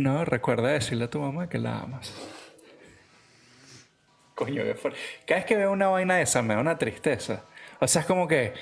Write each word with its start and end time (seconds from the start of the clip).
No, 0.00 0.24
recuerda 0.24 0.68
decirle 0.68 1.04
a 1.04 1.10
tu 1.10 1.20
mamá 1.20 1.50
que 1.50 1.58
la 1.58 1.80
amas. 1.80 2.10
Coño, 4.34 4.62
qué 4.62 4.74
fuerte. 4.74 4.98
Cada 5.26 5.40
vez 5.40 5.46
que 5.46 5.56
veo 5.56 5.70
una 5.70 5.88
vaina 5.88 6.16
de 6.16 6.22
esa 6.22 6.40
me 6.40 6.54
da 6.54 6.60
una 6.60 6.78
tristeza. 6.78 7.44
O 7.80 7.86
sea, 7.86 8.00
es 8.00 8.06
como 8.06 8.26
que, 8.26 8.54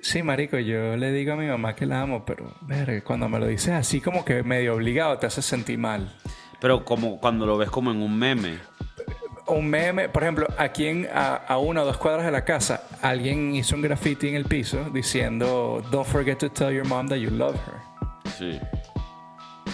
sí, 0.00 0.22
marico, 0.22 0.58
yo 0.58 0.96
le 0.96 1.12
digo 1.12 1.34
a 1.34 1.36
mi 1.36 1.46
mamá 1.46 1.76
que 1.76 1.84
la 1.84 2.00
amo, 2.00 2.24
pero, 2.24 2.54
verga, 2.62 2.98
cuando 3.04 3.28
me 3.28 3.38
lo 3.38 3.46
dices 3.46 3.74
así 3.74 4.00
como 4.00 4.24
que 4.24 4.42
medio 4.42 4.76
obligado 4.76 5.18
te 5.18 5.26
hace 5.26 5.42
sentir 5.42 5.78
mal. 5.78 6.10
Pero 6.58 6.86
como 6.86 7.20
cuando 7.20 7.44
lo 7.44 7.58
ves 7.58 7.68
como 7.68 7.90
en 7.90 8.00
un 8.00 8.18
meme. 8.18 8.58
Un 9.46 9.68
meme, 9.68 10.08
por 10.08 10.22
ejemplo, 10.22 10.46
aquí 10.56 10.86
en, 10.86 11.06
a, 11.12 11.36
a 11.36 11.58
una 11.58 11.82
o 11.82 11.84
dos 11.84 11.98
cuadras 11.98 12.24
de 12.24 12.32
la 12.32 12.46
casa, 12.46 12.84
alguien 13.02 13.54
hizo 13.54 13.76
un 13.76 13.82
graffiti 13.82 14.28
en 14.28 14.36
el 14.36 14.46
piso 14.46 14.88
diciendo, 14.90 15.84
don't 15.90 16.06
forget 16.06 16.38
to 16.38 16.50
tell 16.50 16.72
your 16.72 16.86
mom 16.86 17.08
that 17.08 17.16
you 17.16 17.28
love 17.28 17.56
her. 17.56 18.30
Sí. 18.38 18.58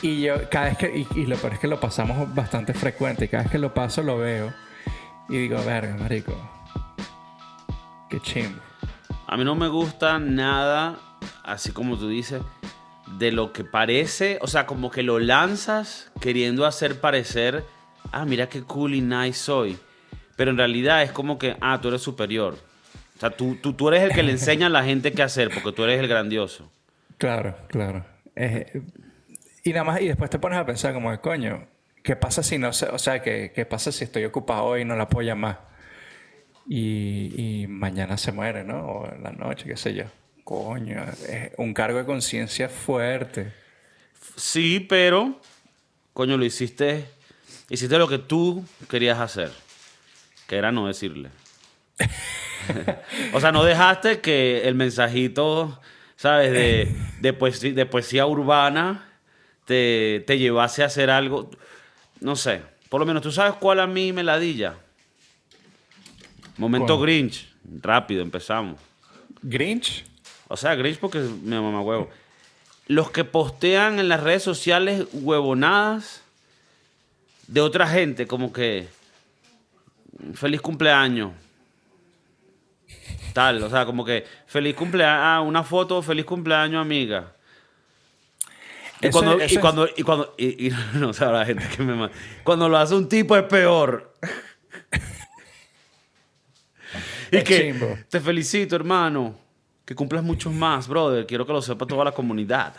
Y 0.05 0.21
yo, 0.21 0.51
cada 0.51 0.67
vez 0.67 0.77
que, 0.77 0.99
y, 0.99 1.07
y 1.19 1.25
lo 1.25 1.35
peor 1.37 1.55
es 1.55 1.61
que 1.61 1.67
lo 1.67 1.81
pasamos 1.81 2.35
bastante 2.35 2.75
frecuente, 2.75 3.25
y 3.25 3.29
cada 3.29 3.45
vez 3.45 3.53
que 3.53 3.59
lo 3.59 3.73
paso 3.73 4.03
lo 4.03 4.19
veo 4.19 4.53
y 5.31 5.39
digo, 5.39 5.57
verga, 5.65 5.97
marico, 5.97 6.35
qué 8.11 8.21
chimbo. 8.21 8.61
A 9.27 9.39
mí 9.39 9.45
no 9.47 9.55
me 9.55 9.67
gusta 9.69 10.19
nada, 10.19 10.99
así 11.43 11.73
como 11.73 11.97
tú 11.97 12.11
dices, 12.11 12.43
de 13.19 13.33
lo 13.33 13.55
que 13.55 13.65
parece, 13.65 14.39
o 14.43 14.47
sea, 14.47 14.67
como 14.67 14.91
que 14.91 15.03
lo 15.03 15.19
lanzas 15.19 16.13
queriendo 16.21 16.67
hacer 16.67 17.01
parecer, 17.01 17.65
ah, 18.13 18.27
mira 18.27 18.51
qué 18.51 18.63
cool 18.63 18.95
y 18.95 19.01
nice 19.01 19.39
soy. 19.39 19.79
Pero 20.37 20.51
en 20.51 20.59
realidad 20.59 21.03
es 21.03 21.13
como 21.13 21.39
que, 21.39 21.57
ah, 21.63 21.81
tú 21.81 21.89
eres 21.89 22.03
superior. 22.03 22.59
O 23.17 23.21
sea, 23.21 23.31
tú, 23.31 23.57
tú, 23.63 23.73
tú 23.73 23.89
eres 23.89 24.03
el 24.03 24.13
que 24.13 24.23
le 24.23 24.33
enseña 24.33 24.67
a 24.67 24.71
la 24.71 24.85
gente 24.85 25.13
qué 25.13 25.23
hacer, 25.23 25.49
porque 25.49 25.73
tú 25.73 25.83
eres 25.85 25.99
el 25.99 26.09
grandioso. 26.09 26.71
Claro, 27.17 27.57
claro. 27.69 28.05
Eh, 28.35 28.83
y 29.65 29.71
nada 29.73 29.85
más, 29.85 30.01
y 30.03 30.09
después 30.09 30.29
te 30.29 30.39
pones 30.39 30.59
a 30.59 30.67
pensar 30.67 30.93
como 30.93 31.11
de 31.11 31.19
coño, 31.19 31.67
¿qué 32.03 32.17
pasa 32.17 32.43
si 32.43 32.59
no 32.59 32.69
o 32.69 32.73
sea, 32.73 33.23
¿qué, 33.23 33.51
qué 33.55 33.65
pasa 33.65 33.91
si 33.91 34.05
estoy 34.05 34.27
ocupado 34.27 34.65
hoy 34.65 34.83
y 34.83 34.85
no 34.85 34.95
la 34.95 35.09
puedo 35.09 35.27
llamar? 35.27 35.69
Y, 36.69 37.63
y 37.63 37.67
mañana 37.67 38.19
se 38.19 38.31
muere, 38.31 38.63
¿no? 38.63 38.87
O 38.87 39.13
en 39.13 39.23
la 39.23 39.33
noche, 39.33 39.65
qué 39.67 39.77
sé 39.77 39.95
yo. 39.95 40.05
Coño, 40.45 41.03
es 41.29 41.53
un 41.57 41.73
cargo 41.73 41.99
de 41.99 42.05
conciencia 42.05 42.69
fuerte. 42.69 43.53
Sí, 44.37 44.81
pero, 44.81 45.41
coño, 46.13 46.37
lo 46.37 46.45
hiciste, 46.45 47.07
hiciste 47.71 47.97
lo 47.97 48.07
que 48.07 48.19
tú 48.19 48.67
querías 48.91 49.19
hacer, 49.19 49.51
que 50.47 50.57
era 50.57 50.73
no 50.73 50.87
decirle. 50.87 51.31
o 53.33 53.41
sea, 53.41 53.51
no 53.51 53.65
dejaste 53.65 54.21
que 54.21 54.69
el 54.69 54.75
mensajito, 54.75 55.81
¿sabes? 56.17 56.53
De, 56.53 56.95
de, 57.21 57.33
poesía, 57.33 57.73
de 57.73 57.87
poesía 57.87 58.27
urbana 58.27 59.14
te, 59.65 60.25
te 60.27 60.39
llevase 60.39 60.83
a 60.83 60.87
hacer 60.87 61.11
algo, 61.11 61.51
no 62.21 62.37
sé, 62.37 62.63
por 62.89 63.01
lo 63.01 63.07
menos 63.07 63.23
tú 63.23 63.33
sabes 63.33 63.55
cuál 63.55 63.81
a 63.81 63.87
mí 63.87 64.13
me 64.13 64.23
ladilla. 64.23 64.77
Momento. 66.57 67.01
Grinch, 67.01 67.49
rápido, 67.81 68.23
empezamos. 68.23 68.79
¿Grinch? 69.43 70.05
O 70.49 70.57
sea, 70.57 70.75
Grinch 70.75 70.99
porque 70.99 71.19
es 71.19 71.29
mi 71.29 71.57
mamá 71.57 71.81
huevo. 71.81 72.09
Los 72.87 73.11
que 73.11 73.25
postean 73.25 73.99
en 73.99 74.09
las 74.09 74.23
redes 74.23 74.43
sociales 74.43 75.07
huevonadas 75.13 76.23
de 77.47 77.61
otra 77.61 77.89
gente, 77.89 78.27
como 78.27 78.53
que 78.53 78.87
feliz 80.35 80.61
cumpleaños. 80.61 81.33
Tal, 83.33 83.63
o 83.63 83.71
sea, 83.71 83.85
como 83.85 84.05
que 84.05 84.25
feliz 84.47 84.77
cumpleaños, 84.77 85.21
ah, 85.21 85.41
una 85.41 85.65
foto, 85.65 86.01
feliz 86.03 86.25
cumpleaños, 86.25 86.81
amiga. 86.81 87.34
Y 89.01 89.09
Eso- 89.09 89.19
cuando, 89.19 89.41
eso 89.43 89.55
y 89.55 89.59
cuando, 89.59 89.89
y 89.97 90.03
cuando, 90.03 90.35
y, 90.39 90.69
y 90.69 90.73
no 90.95 91.13
sabe 91.13 91.39
la 91.39 91.45
gente 91.47 91.65
que 91.77 91.83
me 91.83 91.95
ma- 91.95 92.11
Cuando 92.43 92.69
lo 92.69 92.77
hace 92.79 92.95
un 92.95 93.09
tipo 93.09 93.37
es 93.37 93.43
peor. 93.45 94.15
y 97.31 97.37
Es 97.39 97.45
que 97.45 97.73
chimbo. 97.73 97.99
te 98.09 98.21
felicito, 98.21 98.77
hermano. 98.77 99.37
Que 99.85 99.95
cumplas 99.95 100.23
muchos 100.23 100.53
más, 100.53 100.89
brother. 100.89 101.27
Quiero 101.27 101.47
que 101.47 101.53
lo 101.53 101.61
sepa 101.61 101.87
toda 101.87 102.05
la 102.05 102.13
comunidad. 102.13 102.75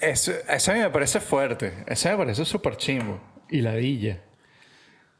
Eso, 0.00 0.32
eso 0.48 0.70
a 0.70 0.74
mí 0.74 0.80
me 0.80 0.88
parece 0.90 1.20
fuerte. 1.20 1.84
Eso 1.86 2.08
me 2.10 2.16
parece 2.16 2.44
súper 2.44 2.76
chimbo. 2.76 3.20
Y 3.50 3.60
ladilla. 3.60 4.22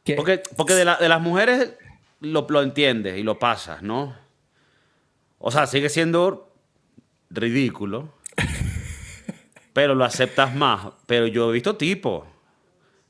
Que- 0.03 0.15
Porque, 0.15 0.41
porque 0.55 0.73
de, 0.73 0.85
la- 0.85 0.95
de 0.97 1.07
las 1.09 1.21
mujeres 1.21 1.73
lo, 2.21 2.47
lo 2.49 2.63
entiendes 2.63 3.17
y 3.19 3.23
lo 3.23 3.37
pasas, 3.37 3.83
¿no? 3.83 4.15
O 5.37 5.51
sea, 5.51 5.67
sigue 5.67 5.89
siendo 5.89 6.51
ridículo. 7.29 8.11
Pero 9.77 9.93
lo 9.93 10.05
aceptas 10.05 10.55
más. 10.55 10.87
Pero 11.05 11.27
yo 11.27 11.51
he 11.51 11.53
visto 11.53 11.77
tipos. 11.77 12.25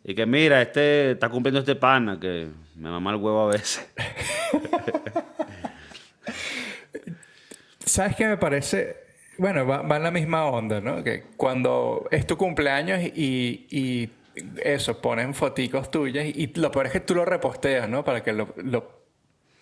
Y 0.04 0.14
que 0.14 0.26
mira, 0.26 0.62
este 0.62 1.12
está 1.12 1.30
cumpliendo 1.30 1.62
este 1.62 1.76
pana 1.76 2.20
que 2.20 2.50
me 2.76 2.90
mama 2.90 3.12
el 3.12 3.16
huevo 3.16 3.44
a 3.44 3.54
veces. 3.54 3.90
¿Sabes 7.80 8.18
qué 8.18 8.28
me 8.28 8.36
parece? 8.36 8.98
Bueno, 9.38 9.66
va, 9.66 9.96
en 9.96 10.04
la 10.04 10.12
misma 10.12 10.48
onda, 10.48 10.82
¿no? 10.82 11.02
Que 11.06 11.24
cuando 11.38 12.06
es 12.12 12.28
tu 12.28 12.36
cumpleaños 12.36 13.00
y, 13.02 13.66
y 13.70 14.10
eso, 14.62 15.02
ponen 15.02 15.34
foticos 15.34 15.90
tuyas 15.90 16.26
y 16.26 16.52
lo 16.56 16.70
peor 16.70 16.88
es 16.88 16.92
que 16.92 17.00
tú 17.00 17.16
lo 17.16 17.24
reposteas, 17.24 17.88
¿no? 17.88 18.04
Para 18.04 18.22
que 18.22 18.34
lo, 18.34 18.54
lo, 18.58 19.06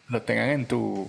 lo 0.10 0.22
tengan 0.24 0.50
en 0.50 0.66
tu... 0.66 1.08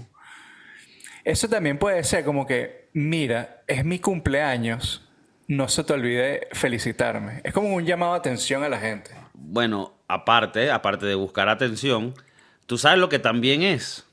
Eso 1.25 1.49
también 1.49 1.79
puede 1.79 2.05
ser 2.05 2.23
como 2.23 2.47
que, 2.47 2.91
mira, 2.93 3.63
es 3.67 3.83
mi 3.83 3.99
cumpleaños, 3.99 5.06
no 5.49 5.69
se 5.69 5.85
te 5.85 5.93
olvide 5.93 6.49
felicitarme. 6.53 7.41
Es 7.45 7.53
como 7.53 7.75
un 7.75 7.85
llamado 7.85 8.13
de 8.13 8.19
atención 8.19 8.65
a 8.65 8.69
la 8.69 8.79
gente. 8.79 9.11
Bueno, 9.35 9.95
aparte, 10.09 10.71
aparte 10.71 11.07
de 11.07 11.15
buscar 11.15 11.49
atención, 11.49 12.15
tú 12.67 12.79
sabes 12.79 12.99
lo 12.99 13.09
que 13.09 13.19
también 13.19 13.63
es. 13.63 14.05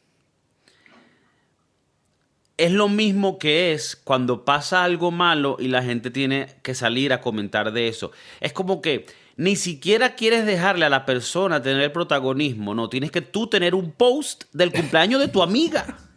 Es 2.57 2.71
lo 2.71 2.87
mismo 2.87 3.39
que 3.39 3.73
es 3.73 3.95
cuando 3.95 4.45
pasa 4.45 4.83
algo 4.83 5.09
malo 5.09 5.57
y 5.59 5.69
la 5.69 5.81
gente 5.81 6.11
tiene 6.11 6.47
que 6.61 6.75
salir 6.75 7.11
a 7.11 7.19
comentar 7.19 7.71
de 7.71 7.87
eso. 7.87 8.11
Es 8.41 8.53
como 8.53 8.81
que 8.81 9.07
ni 9.35 9.55
siquiera 9.55 10.13
quieres 10.13 10.45
dejarle 10.45 10.85
a 10.85 10.89
la 10.89 11.05
persona 11.05 11.63
tener 11.63 11.81
el 11.81 11.91
protagonismo, 11.91 12.75
no, 12.75 12.89
tienes 12.89 13.09
que 13.09 13.21
tú 13.21 13.47
tener 13.47 13.73
un 13.73 13.91
post 13.91 14.43
del 14.53 14.71
cumpleaños 14.71 15.19
de 15.19 15.27
tu 15.27 15.41
amiga. 15.41 15.97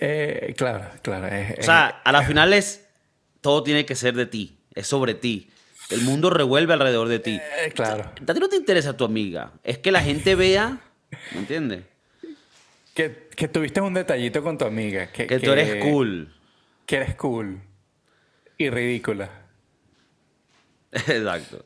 Eh, 0.00 0.54
claro, 0.54 0.84
claro. 1.00 1.28
O 1.58 1.62
sea, 1.62 1.86
a 2.04 2.12
la 2.12 2.22
final 2.22 2.52
es, 2.52 2.87
todo 3.40 3.62
tiene 3.62 3.84
que 3.86 3.94
ser 3.94 4.14
de 4.14 4.26
ti, 4.26 4.58
es 4.74 4.86
sobre 4.86 5.14
ti. 5.14 5.50
El 5.90 6.02
mundo 6.02 6.28
revuelve 6.30 6.74
alrededor 6.74 7.08
de 7.08 7.18
ti. 7.18 7.40
eh, 7.40 7.72
claro. 7.74 8.04
A 8.26 8.34
ti 8.34 8.40
no 8.40 8.48
te 8.48 8.56
interesa 8.56 8.96
tu 8.96 9.04
amiga. 9.04 9.52
Es 9.64 9.78
que 9.78 9.90
la 9.90 10.02
gente 10.02 10.34
vea, 10.34 10.78
¿me 11.32 11.38
entiendes? 11.40 11.84
Que, 12.94 13.28
que 13.34 13.48
tuviste 13.48 13.80
un 13.80 13.94
detallito 13.94 14.42
con 14.42 14.58
tu 14.58 14.64
amiga. 14.66 15.10
Que, 15.12 15.26
Que 15.26 15.38
tú 15.38 15.52
eres 15.52 15.82
cool. 15.84 16.34
Que 16.84 16.96
eres 16.96 17.14
cool. 17.14 17.60
Y 18.58 18.68
ridícula. 18.70 19.30
Exacto. 20.92 21.64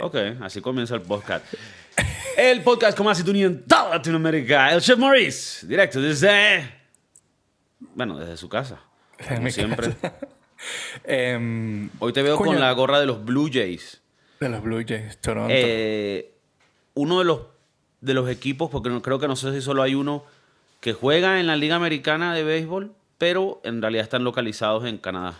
Ok, 0.00 0.16
así 0.40 0.60
comienza 0.60 0.94
el 0.94 1.02
podcast. 1.02 1.44
El 2.36 2.62
podcast 2.62 2.96
con 2.96 3.06
más 3.06 3.16
sintonía 3.18 3.46
en 3.46 3.64
toda 3.64 3.90
Latinoamérica. 3.96 4.72
El 4.72 4.80
Chef 4.80 4.98
Maurice, 4.98 5.66
directo 5.66 6.00
desde... 6.00 6.82
Bueno, 7.94 8.18
desde 8.18 8.36
su 8.36 8.48
casa. 8.48 8.80
Como 9.28 9.50
siempre. 9.50 9.92
casa. 9.94 10.16
Em, 11.04 11.90
Hoy 11.98 12.12
te 12.12 12.22
veo 12.22 12.36
coño, 12.36 12.52
con 12.52 12.60
la 12.60 12.72
gorra 12.72 13.00
de 13.00 13.06
los 13.06 13.24
Blue 13.24 13.50
Jays. 13.52 14.00
De 14.40 14.48
los 14.48 14.62
Blue 14.62 14.84
Jays, 14.86 15.18
Toronto. 15.18 15.52
Eh, 15.54 16.32
uno 16.94 17.18
de 17.18 17.24
los, 17.24 17.40
de 18.00 18.14
los 18.14 18.28
equipos, 18.28 18.70
porque 18.70 18.88
no, 18.88 19.02
creo 19.02 19.18
que 19.18 19.28
no 19.28 19.36
sé 19.36 19.52
si 19.52 19.60
solo 19.60 19.82
hay 19.82 19.94
uno, 19.94 20.24
que 20.80 20.92
juega 20.92 21.40
en 21.40 21.46
la 21.46 21.56
Liga 21.56 21.76
Americana 21.76 22.34
de 22.34 22.44
Béisbol, 22.44 22.92
pero 23.18 23.60
en 23.64 23.80
realidad 23.80 24.04
están 24.04 24.24
localizados 24.24 24.84
en 24.84 24.98
Canadá. 24.98 25.38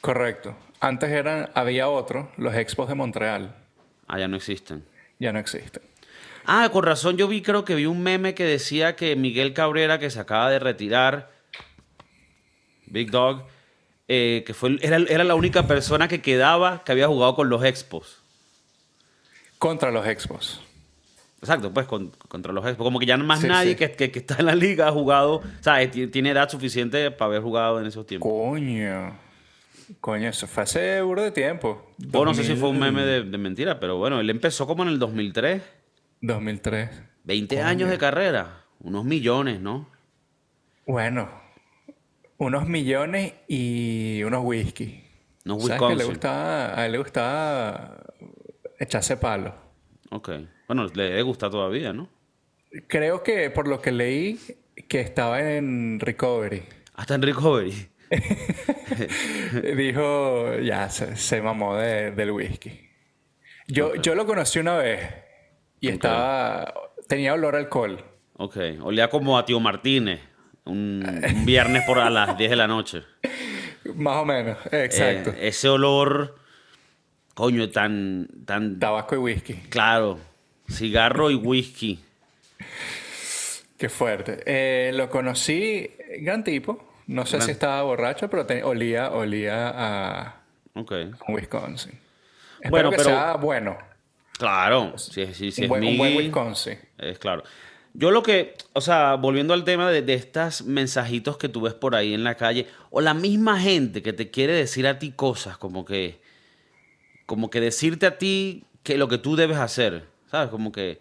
Correcto. 0.00 0.56
Antes 0.80 1.10
eran, 1.10 1.50
había 1.54 1.88
otro, 1.88 2.30
los 2.36 2.54
Expos 2.54 2.88
de 2.88 2.94
Montreal. 2.94 3.54
Allá 4.06 4.28
no 4.28 4.36
existen. 4.36 4.84
Ya 5.18 5.32
no 5.32 5.38
existen. 5.38 5.82
Ah, 6.46 6.68
con 6.70 6.84
razón, 6.84 7.16
yo 7.16 7.26
vi, 7.26 7.40
creo 7.40 7.64
que 7.64 7.74
vi 7.74 7.86
un 7.86 8.02
meme 8.02 8.34
que 8.34 8.44
decía 8.44 8.96
que 8.96 9.16
Miguel 9.16 9.54
Cabrera, 9.54 9.98
que 9.98 10.10
se 10.10 10.20
acaba 10.20 10.50
de 10.50 10.58
retirar, 10.58 11.30
Big 12.86 13.10
Dog, 13.10 13.46
eh, 14.08 14.44
que 14.46 14.54
fue, 14.54 14.78
era, 14.82 14.96
era 14.96 15.24
la 15.24 15.34
única 15.34 15.66
persona 15.66 16.08
que 16.08 16.20
quedaba 16.22 16.84
que 16.84 16.92
había 16.92 17.06
jugado 17.08 17.34
con 17.34 17.48
los 17.48 17.64
Expos. 17.64 18.18
Contra 19.58 19.90
los 19.90 20.06
Expos. 20.06 20.60
Exacto, 21.40 21.72
pues 21.72 21.86
con- 21.86 22.10
contra 22.28 22.52
los 22.52 22.64
Expos. 22.66 22.84
Como 22.84 22.98
que 22.98 23.06
ya 23.06 23.16
más 23.16 23.40
Sí, 23.40 23.46
nadie 23.48 23.70
sí. 23.72 23.76
Que, 23.76 23.92
que- 23.92 24.10
que 24.10 24.18
está 24.18 24.36
en 24.38 24.46
la 24.46 24.54
liga 24.54 24.88
ha 24.88 24.92
jugado, 24.92 25.36
o 25.36 25.42
sea, 25.60 25.80
eh, 25.82 25.88
ti- 25.88 26.06
tiene 26.06 26.30
edad 26.30 26.48
suficiente 26.48 27.10
para 27.10 27.26
haber 27.26 27.42
jugado 27.42 27.80
en 27.80 27.86
esos 27.86 28.06
tiempos. 28.06 28.30
Coño. 28.30 29.18
Coño, 30.00 30.28
eso 30.30 30.46
fue 30.46 30.62
hace 30.62 31.02
burro 31.02 31.22
de 31.22 31.30
tiempo. 31.30 31.90
O 32.12 32.24
no 32.24 32.32
sé 32.32 32.42
si 32.42 32.48
2000, 32.54 32.60
fue 32.60 32.68
un 32.70 32.78
meme 32.78 33.02
de, 33.04 33.22
de 33.24 33.38
mentira, 33.38 33.78
pero 33.78 33.98
bueno, 33.98 34.18
él 34.20 34.30
empezó 34.30 34.66
como 34.66 34.82
en 34.82 34.88
el 34.88 34.98
2003. 34.98 35.62
2003. 36.22 36.90
20 37.24 37.56
Coño. 37.56 37.66
años 37.68 37.90
de 37.90 37.98
carrera. 37.98 38.62
Unos 38.80 39.04
millones, 39.04 39.60
¿no? 39.60 39.86
Bueno, 40.86 41.28
unos 42.38 42.68
millones 42.68 43.32
y 43.48 44.22
unos 44.24 44.44
whisky. 44.44 45.02
No 45.44 45.58
¿Sabes 45.60 45.82
que 45.88 45.96
le 45.96 46.04
gustaba, 46.04 46.78
a 46.80 46.86
él 46.86 46.92
le 46.92 46.98
gustaba 46.98 48.02
echarse 48.78 49.16
palo? 49.16 49.54
Ok. 50.10 50.30
Bueno, 50.66 50.86
le 50.94 51.02
debe 51.04 51.22
gustar 51.22 51.50
todavía, 51.50 51.92
¿no? 51.92 52.08
Creo 52.88 53.22
que 53.22 53.50
por 53.50 53.68
lo 53.68 53.80
que 53.80 53.92
leí, 53.92 54.38
que 54.88 55.00
estaba 55.00 55.40
en 55.52 56.00
recovery. 56.00 56.62
Hasta 56.94 57.14
en 57.14 57.22
recovery. 57.22 57.88
Dijo, 59.76 60.58
ya, 60.60 60.88
se, 60.90 61.16
se 61.16 61.40
mamó 61.42 61.76
de- 61.76 62.10
del 62.12 62.30
whisky. 62.30 62.80
Yo, 63.66 63.94
yo 63.96 64.14
lo 64.14 64.26
conocí 64.26 64.58
una 64.58 64.76
vez 64.76 65.00
y 65.80 65.88
estaba, 65.88 66.72
tenía 67.08 67.34
olor 67.34 67.54
a 67.56 67.58
alcohol. 67.58 68.02
Ok. 68.34 68.56
Olía 68.82 69.08
como 69.08 69.38
a 69.38 69.44
Tío 69.44 69.60
Martínez. 69.60 70.20
Un, 70.66 71.04
un 71.34 71.44
viernes 71.44 71.82
por 71.86 71.98
a 71.98 72.08
las 72.10 72.36
10 72.38 72.50
de 72.50 72.56
la 72.56 72.66
noche. 72.66 73.02
Más 73.94 74.16
o 74.16 74.24
menos, 74.24 74.56
exacto. 74.72 75.30
Eh, 75.30 75.48
ese 75.48 75.68
olor, 75.68 76.36
coño, 77.34 77.68
tan, 77.70 78.28
tan 78.46 78.78
Tabaco 78.78 79.14
y 79.14 79.18
whisky. 79.18 79.54
claro. 79.68 80.18
Cigarro 80.70 81.30
y 81.30 81.34
whisky. 81.34 82.00
Qué 83.76 83.88
fuerte. 83.90 84.42
Eh, 84.46 84.92
lo 84.94 85.10
conocí, 85.10 85.90
gran 86.20 86.42
tipo. 86.44 86.92
No 87.06 87.26
sé 87.26 87.36
Gran. 87.36 87.46
si 87.46 87.52
estaba 87.52 87.82
borracho, 87.82 88.30
pero 88.30 88.46
te- 88.46 88.62
olía, 88.64 89.10
olía 89.10 89.70
a 89.74 90.36
Wisconsin. 91.28 91.92
Espero 92.54 92.70
Bueno, 92.70 92.90
que 92.90 92.96
pero- 92.96 93.10
sea 93.10 93.34
bueno. 93.36 93.76
Claro. 94.38 94.96
Si 94.96 95.20
un, 95.22 95.28
es 95.28 95.68
buen, 95.68 95.84
un 95.84 95.98
buen 95.98 96.16
Wisconsin. 96.16 96.78
Es 96.96 97.18
claro. 97.18 97.42
Yo 97.96 98.10
lo 98.10 98.24
que, 98.24 98.54
o 98.72 98.80
sea, 98.80 99.14
volviendo 99.14 99.54
al 99.54 99.62
tema 99.62 99.88
de, 99.88 100.02
de 100.02 100.14
estos 100.14 100.64
mensajitos 100.64 101.36
que 101.38 101.48
tú 101.48 101.60
ves 101.60 101.74
por 101.74 101.94
ahí 101.94 102.12
en 102.12 102.24
la 102.24 102.34
calle, 102.34 102.66
o 102.90 103.00
la 103.00 103.14
misma 103.14 103.60
gente 103.60 104.02
que 104.02 104.12
te 104.12 104.32
quiere 104.32 104.52
decir 104.52 104.88
a 104.88 104.98
ti 104.98 105.12
cosas, 105.12 105.58
como 105.58 105.84
que, 105.84 106.20
como 107.24 107.50
que 107.50 107.60
decirte 107.60 108.06
a 108.06 108.18
ti 108.18 108.64
que 108.82 108.98
lo 108.98 109.06
que 109.06 109.18
tú 109.18 109.36
debes 109.36 109.58
hacer, 109.58 110.08
¿sabes? 110.28 110.50
Como 110.50 110.72
que, 110.72 111.00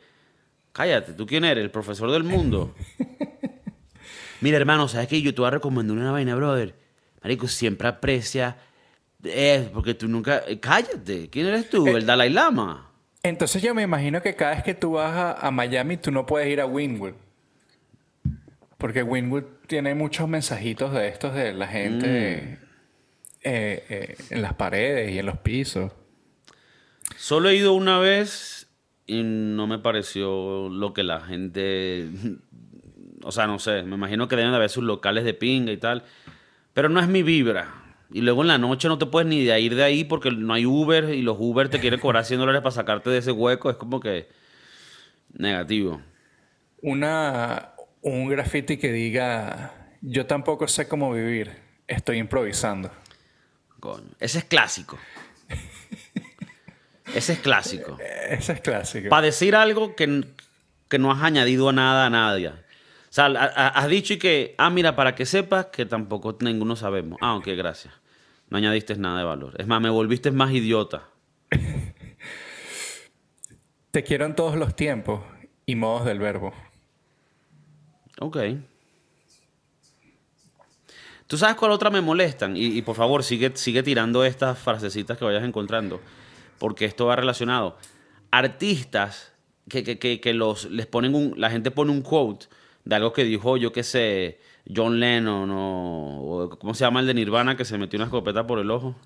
cállate, 0.71 1.13
¿tú 1.13 1.25
quién 1.25 1.45
eres? 1.45 1.63
¿El 1.63 1.71
profesor 1.71 2.11
del 2.11 2.23
mundo? 2.23 2.75
Mira, 4.41 4.57
hermano, 4.57 4.87
¿sabes 4.87 5.07
qué? 5.07 5.19
Yo 5.19 5.33
te 5.33 5.41
voy 5.41 5.47
a 5.47 5.51
recomendar 5.51 5.97
una 5.97 6.11
vaina, 6.11 6.35
brother. 6.35 6.75
Marico, 7.23 7.47
siempre 7.47 7.87
aprecia, 7.87 8.57
eh, 9.23 9.67
porque 9.73 9.95
tú 9.95 10.07
nunca, 10.07 10.43
eh, 10.47 10.59
cállate, 10.59 11.29
¿quién 11.31 11.47
eres 11.47 11.71
tú? 11.71 11.87
¿El 11.87 12.05
Dalai 12.05 12.29
Lama? 12.29 12.92
Entonces 13.23 13.61
yo 13.61 13.73
me 13.73 13.83
imagino 13.83 14.21
que 14.21 14.35
cada 14.35 14.55
vez 14.55 14.63
que 14.63 14.73
tú 14.73 14.93
vas 14.93 15.13
a, 15.15 15.47
a 15.47 15.51
Miami, 15.51 15.95
tú 15.97 16.11
no 16.11 16.25
puedes 16.25 16.49
ir 16.49 16.59
a 16.59 16.65
Wynwood. 16.65 17.13
Porque 18.77 19.01
Wynwood 19.01 19.43
tiene 19.67 19.95
muchos 19.95 20.27
mensajitos 20.27 20.91
de 20.93 21.07
estos 21.07 21.33
de 21.33 21.53
la 21.53 21.67
gente 21.67 22.59
Mm. 22.59 22.63
eh, 23.45 23.83
eh, 23.89 24.15
en 24.29 24.41
las 24.41 24.53
paredes 24.55 25.11
y 25.11 25.19
en 25.19 25.25
los 25.25 25.37
pisos. 25.37 25.91
Solo 27.15 27.49
he 27.49 27.55
ido 27.55 27.73
una 27.73 27.99
vez 27.99 28.67
y 29.05 29.23
no 29.23 29.67
me 29.67 29.79
pareció 29.79 30.67
lo 30.69 30.93
que 30.93 31.03
la 31.03 31.21
gente... 31.21 32.09
O 33.23 33.31
sea, 33.31 33.47
no 33.47 33.57
sé, 33.57 33.83
me 33.83 33.95
imagino 33.95 34.27
que 34.27 34.35
deben 34.35 34.51
de 34.51 34.57
haber 34.57 34.69
sus 34.69 34.83
locales 34.83 35.23
de 35.23 35.33
pinga 35.33 35.71
y 35.71 35.77
tal. 35.77 36.03
Pero 36.73 36.89
no 36.89 36.99
es 36.99 37.07
mi 37.07 37.23
vibra. 37.23 37.73
Y 38.11 38.21
luego 38.21 38.41
en 38.41 38.47
la 38.47 38.57
noche 38.57 38.87
no 38.87 38.97
te 38.97 39.05
puedes 39.05 39.27
ni 39.27 39.43
de 39.43 39.59
ir 39.59 39.75
de 39.75 39.83
ahí 39.83 40.03
porque 40.03 40.29
no 40.31 40.53
hay 40.53 40.65
Uber 40.65 41.09
y 41.13 41.21
los 41.21 41.37
Uber 41.39 41.69
te 41.69 41.79
quieren 41.79 41.99
cobrar 41.99 42.25
100 42.25 42.39
dólares 42.39 42.61
para 42.61 42.71
sacarte 42.71 43.09
de 43.09 43.17
ese 43.19 43.31
hueco. 43.31 43.69
Es 43.69 43.77
como 43.77 43.99
que 43.99 44.27
negativo. 45.33 46.01
Una, 46.81 47.73
un 48.01 48.29
graffiti 48.29 48.77
que 48.77 48.91
diga, 48.91 49.73
yo 50.01 50.25
tampoco 50.25 50.67
sé 50.67 50.87
cómo 50.87 51.11
vivir, 51.11 51.51
estoy 51.87 52.17
improvisando. 52.17 52.91
Coño. 53.79 54.11
Ese 54.19 54.39
es 54.39 54.45
clásico. 54.45 54.97
Ese 57.13 57.33
es 57.33 57.39
clásico. 57.39 57.97
Ese 58.29 58.53
es 58.53 58.61
clásico. 58.61 59.09
Para 59.09 59.25
decir 59.25 59.55
algo 59.55 59.95
que, 59.95 60.25
que 60.87 60.99
no 60.99 61.11
has 61.11 61.21
añadido 61.21 61.69
a 61.69 61.73
nada 61.73 62.05
a 62.05 62.09
nadie. 62.09 62.51
O 63.13 63.15
sea, 63.15 63.27
has 63.27 63.87
dicho 63.89 64.15
y 64.15 64.17
que, 64.17 64.55
ah, 64.57 64.71
mira, 64.71 64.95
para 64.95 65.13
que 65.13 65.27
sepas 65.27 65.67
que 65.67 65.85
tampoco 65.85 66.35
ninguno 66.39 66.75
sabemos. 66.75 67.19
Ah, 67.21 67.35
ok, 67.35 67.45
gracias. 67.55 67.93
No 68.49 68.57
añadiste 68.57 68.95
nada 68.95 69.19
de 69.19 69.23
valor. 69.23 69.53
Es 69.59 69.67
más, 69.67 69.79
me 69.79 69.91
volviste 69.91 70.31
más 70.31 70.51
idiota. 70.51 71.03
Te 73.91 74.03
quiero 74.03 74.25
en 74.25 74.33
todos 74.33 74.55
los 74.55 74.75
tiempos 74.75 75.21
y 75.67 75.75
modos 75.75 76.05
del 76.05 76.17
verbo. 76.17 76.53
Ok. 78.19 78.37
¿Tú 81.27 81.37
sabes 81.37 81.55
cuál 81.55 81.69
otra 81.69 81.91
me 81.91 82.01
molestan? 82.01 82.57
Y, 82.57 82.65
y 82.65 82.81
por 82.81 82.95
favor, 82.95 83.23
sigue, 83.23 83.51
sigue 83.53 83.83
tirando 83.83 84.25
estas 84.25 84.57
frasecitas 84.57 85.19
que 85.19 85.25
vayas 85.25 85.43
encontrando. 85.43 86.01
Porque 86.57 86.85
esto 86.85 87.05
va 87.05 87.15
relacionado. 87.15 87.77
Artistas 88.31 89.33
que, 89.69 89.83
que, 89.83 89.99
que, 89.99 90.19
que 90.19 90.33
los, 90.33 90.65
les 90.71 90.87
ponen 90.87 91.13
un... 91.13 91.35
La 91.37 91.51
gente 91.51 91.69
pone 91.69 91.91
un 91.91 92.01
quote 92.01 92.47
de 92.85 92.95
algo 92.95 93.13
que 93.13 93.23
dijo, 93.23 93.57
yo 93.57 93.71
qué 93.71 93.83
sé, 93.83 94.39
John 94.73 94.99
Lennon 94.99 95.49
o, 95.51 96.21
o 96.45 96.49
¿Cómo 96.59 96.73
se 96.73 96.85
llama 96.85 96.99
el 96.99 97.07
de 97.07 97.13
Nirvana 97.13 97.55
que 97.57 97.65
se 97.65 97.77
metió 97.77 97.97
una 97.97 98.05
escopeta 98.05 98.45
por 98.47 98.59
el 98.59 98.69
ojo? 98.71 98.95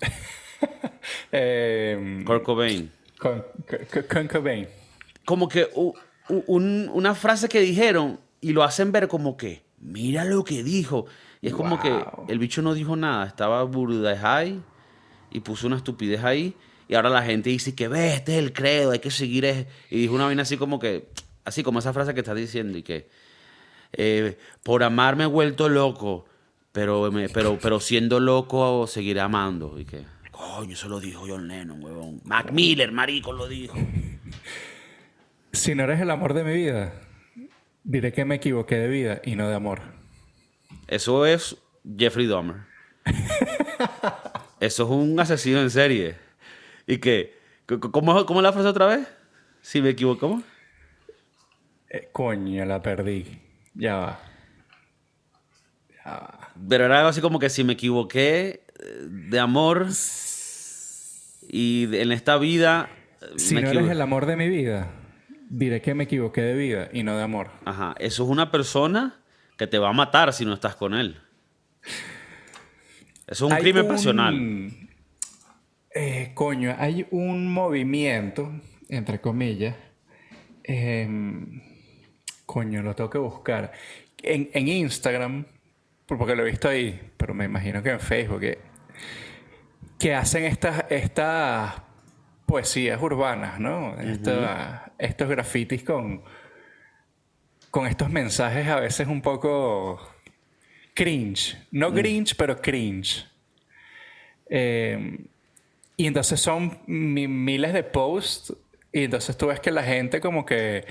Eh, 1.32 2.22
Kurt 2.26 2.42
Cobain. 2.42 2.90
con, 3.18 3.44
con, 3.68 4.02
con 4.10 4.28
Cobain. 4.28 4.66
como 5.24 5.48
que 5.48 5.68
un- 5.74 6.90
una 6.92 7.14
frase 7.14 7.48
que 7.48 7.60
dijeron 7.60 8.18
y 8.40 8.52
lo 8.52 8.62
hacen 8.62 8.92
ver 8.92 9.08
como 9.08 9.36
que, 9.36 9.62
mira 9.78 10.24
lo 10.24 10.44
que 10.44 10.62
dijo. 10.62 11.06
Y 11.40 11.48
es 11.48 11.54
como 11.54 11.78
que 11.80 12.04
el 12.28 12.38
bicho 12.38 12.62
no 12.62 12.74
dijo 12.74 12.96
nada, 12.96 13.26
estaba 13.26 13.62
burda 13.64 14.16
high 14.18 14.60
y 15.30 15.40
puso 15.40 15.66
una 15.66 15.76
estupidez 15.76 16.24
ahí. 16.24 16.54
Y 16.88 16.94
ahora 16.94 17.10
la 17.10 17.22
gente 17.22 17.50
dice 17.50 17.74
que 17.74 17.86
ve, 17.88 18.14
este 18.14 18.32
es 18.32 18.38
el 18.38 18.52
credo, 18.52 18.90
hay 18.92 18.98
que 18.98 19.10
seguir. 19.10 19.44
es-". 19.44 19.66
Y 19.90 19.98
dijo 20.00 20.14
una 20.14 20.24
vaina 20.26 20.42
así 20.42 20.56
como 20.56 20.78
que, 20.78 21.08
así 21.44 21.62
como 21.62 21.78
esa 21.78 21.92
frase 21.92 22.14
que 22.14 22.20
estás 22.20 22.36
diciendo 22.36 22.76
y 22.78 22.82
que, 22.82 23.08
eh, 23.92 24.38
por 24.62 24.82
amar 24.82 25.16
me 25.16 25.24
he 25.24 25.26
vuelto 25.26 25.68
loco, 25.68 26.26
pero, 26.72 27.10
me- 27.10 27.28
pero, 27.28 27.58
pero 27.60 27.80
siendo 27.80 28.20
loco 28.20 28.86
seguiré 28.86 29.20
amando. 29.20 29.78
Y 29.78 29.84
que, 29.84 30.02
coño, 30.30 30.72
eso 30.74 30.88
lo 30.88 31.00
dijo 31.00 31.24
John 31.26 31.48
Lennon, 31.48 31.82
huevón. 31.82 32.20
Mac 32.24 32.52
Miller, 32.52 32.92
marico, 32.92 33.32
lo 33.32 33.48
dijo. 33.48 33.76
Si 35.52 35.74
no 35.74 35.84
eres 35.84 36.00
el 36.00 36.10
amor 36.10 36.34
de 36.34 36.44
mi 36.44 36.52
vida, 36.54 36.92
diré 37.82 38.12
que 38.12 38.24
me 38.24 38.36
equivoqué 38.36 38.76
de 38.76 38.88
vida 38.88 39.20
y 39.24 39.34
no 39.34 39.48
de 39.48 39.54
amor. 39.54 39.80
Eso 40.86 41.26
es 41.26 41.56
Jeffrey 41.98 42.26
Dahmer. 42.26 42.56
Eso 44.60 44.84
es 44.84 44.90
un 44.90 45.18
asesino 45.20 45.60
en 45.60 45.70
serie. 45.70 46.16
¿Y 46.86 46.98
qué? 46.98 47.38
C- 47.68 47.78
¿Cómo, 47.78 48.24
cómo 48.26 48.40
es 48.40 48.44
la 48.44 48.52
frase 48.52 48.68
otra 48.68 48.86
vez? 48.86 49.06
Si 49.60 49.80
me 49.80 49.90
equivoco. 49.90 50.20
¿cómo? 50.20 50.42
Eh, 51.90 52.08
coño, 52.12 52.64
la 52.64 52.82
perdí. 52.82 53.26
Ya 53.78 53.96
va. 53.96 54.20
Ya 56.04 56.10
va. 56.10 56.48
Pero 56.68 56.84
era 56.84 56.98
algo 56.98 57.08
así 57.08 57.20
como 57.20 57.38
que 57.38 57.48
si 57.48 57.62
me 57.64 57.72
equivoqué 57.74 58.64
eh, 58.80 59.06
de 59.08 59.38
amor 59.40 59.86
y 61.48 61.88
en 61.96 62.12
esta 62.12 62.36
vida 62.38 62.90
eh, 63.22 63.26
Si 63.36 63.54
me 63.54 63.62
no 63.62 63.70
eres 63.70 63.88
el 63.90 64.00
amor 64.00 64.26
de 64.26 64.36
mi 64.36 64.48
vida, 64.48 64.90
diré 65.48 65.80
que 65.80 65.94
me 65.94 66.04
equivoqué 66.04 66.40
de 66.42 66.54
vida 66.54 66.88
y 66.92 67.02
no 67.04 67.16
de 67.16 67.22
amor. 67.22 67.50
Ajá, 67.64 67.94
eso 67.98 68.24
es 68.24 68.28
una 68.28 68.50
persona 68.50 69.20
que 69.56 69.66
te 69.66 69.78
va 69.78 69.90
a 69.90 69.92
matar 69.92 70.32
si 70.32 70.44
no 70.44 70.52
estás 70.54 70.76
con 70.76 70.94
él. 70.94 71.16
Eso 73.26 73.46
es 73.46 73.50
un 73.50 73.52
Hay 73.52 73.62
crimen 73.62 73.82
un- 73.84 73.88
pasional. 73.88 74.70
eh, 75.94 76.32
coño, 76.34 76.74
hay 76.78 77.06
un 77.10 77.52
movimiento, 77.52 78.50
entre 78.88 79.20
comillas. 79.20 79.74
em, 80.64 81.62
coño, 82.48 82.82
lo 82.82 82.94
tengo 82.94 83.10
que 83.10 83.18
buscar. 83.18 83.72
En, 84.22 84.48
en 84.54 84.68
Instagram, 84.68 85.44
por- 86.06 86.16
porque 86.16 86.34
lo 86.34 86.46
he 86.46 86.50
visto 86.50 86.66
ahí, 86.68 86.98
pero 87.18 87.34
me 87.34 87.44
imagino 87.44 87.82
que 87.82 87.90
en 87.90 88.00
Facebook, 88.00 88.40
que, 88.40 88.58
que 89.98 90.14
hacen 90.14 90.44
estas, 90.44 90.86
estas 90.88 91.74
poesías 92.46 93.00
urbanas, 93.02 93.60
¿no? 93.60 93.94
Esta- 94.00 94.92
estos 94.98 95.28
grafitis 95.28 95.84
con, 95.84 96.22
con 97.70 97.86
estos 97.86 98.08
mensajes 98.08 98.66
a 98.68 98.80
veces 98.80 99.06
un 99.06 99.20
poco 99.20 100.00
cringe. 100.94 101.58
No 101.70 101.92
grinch, 101.92 102.34
pero 102.34 102.56
cringe. 102.62 103.26
Eh, 104.48 105.18
y 105.98 106.06
entonces 106.06 106.40
son 106.40 106.78
mi- 106.86 107.28
miles 107.28 107.74
de 107.74 107.82
posts 107.82 108.54
y 108.90 109.04
entonces 109.04 109.36
tú 109.36 109.48
ves 109.48 109.60
que 109.60 109.70
la 109.70 109.82
gente 109.82 110.20
como 110.22 110.46
que 110.46 110.86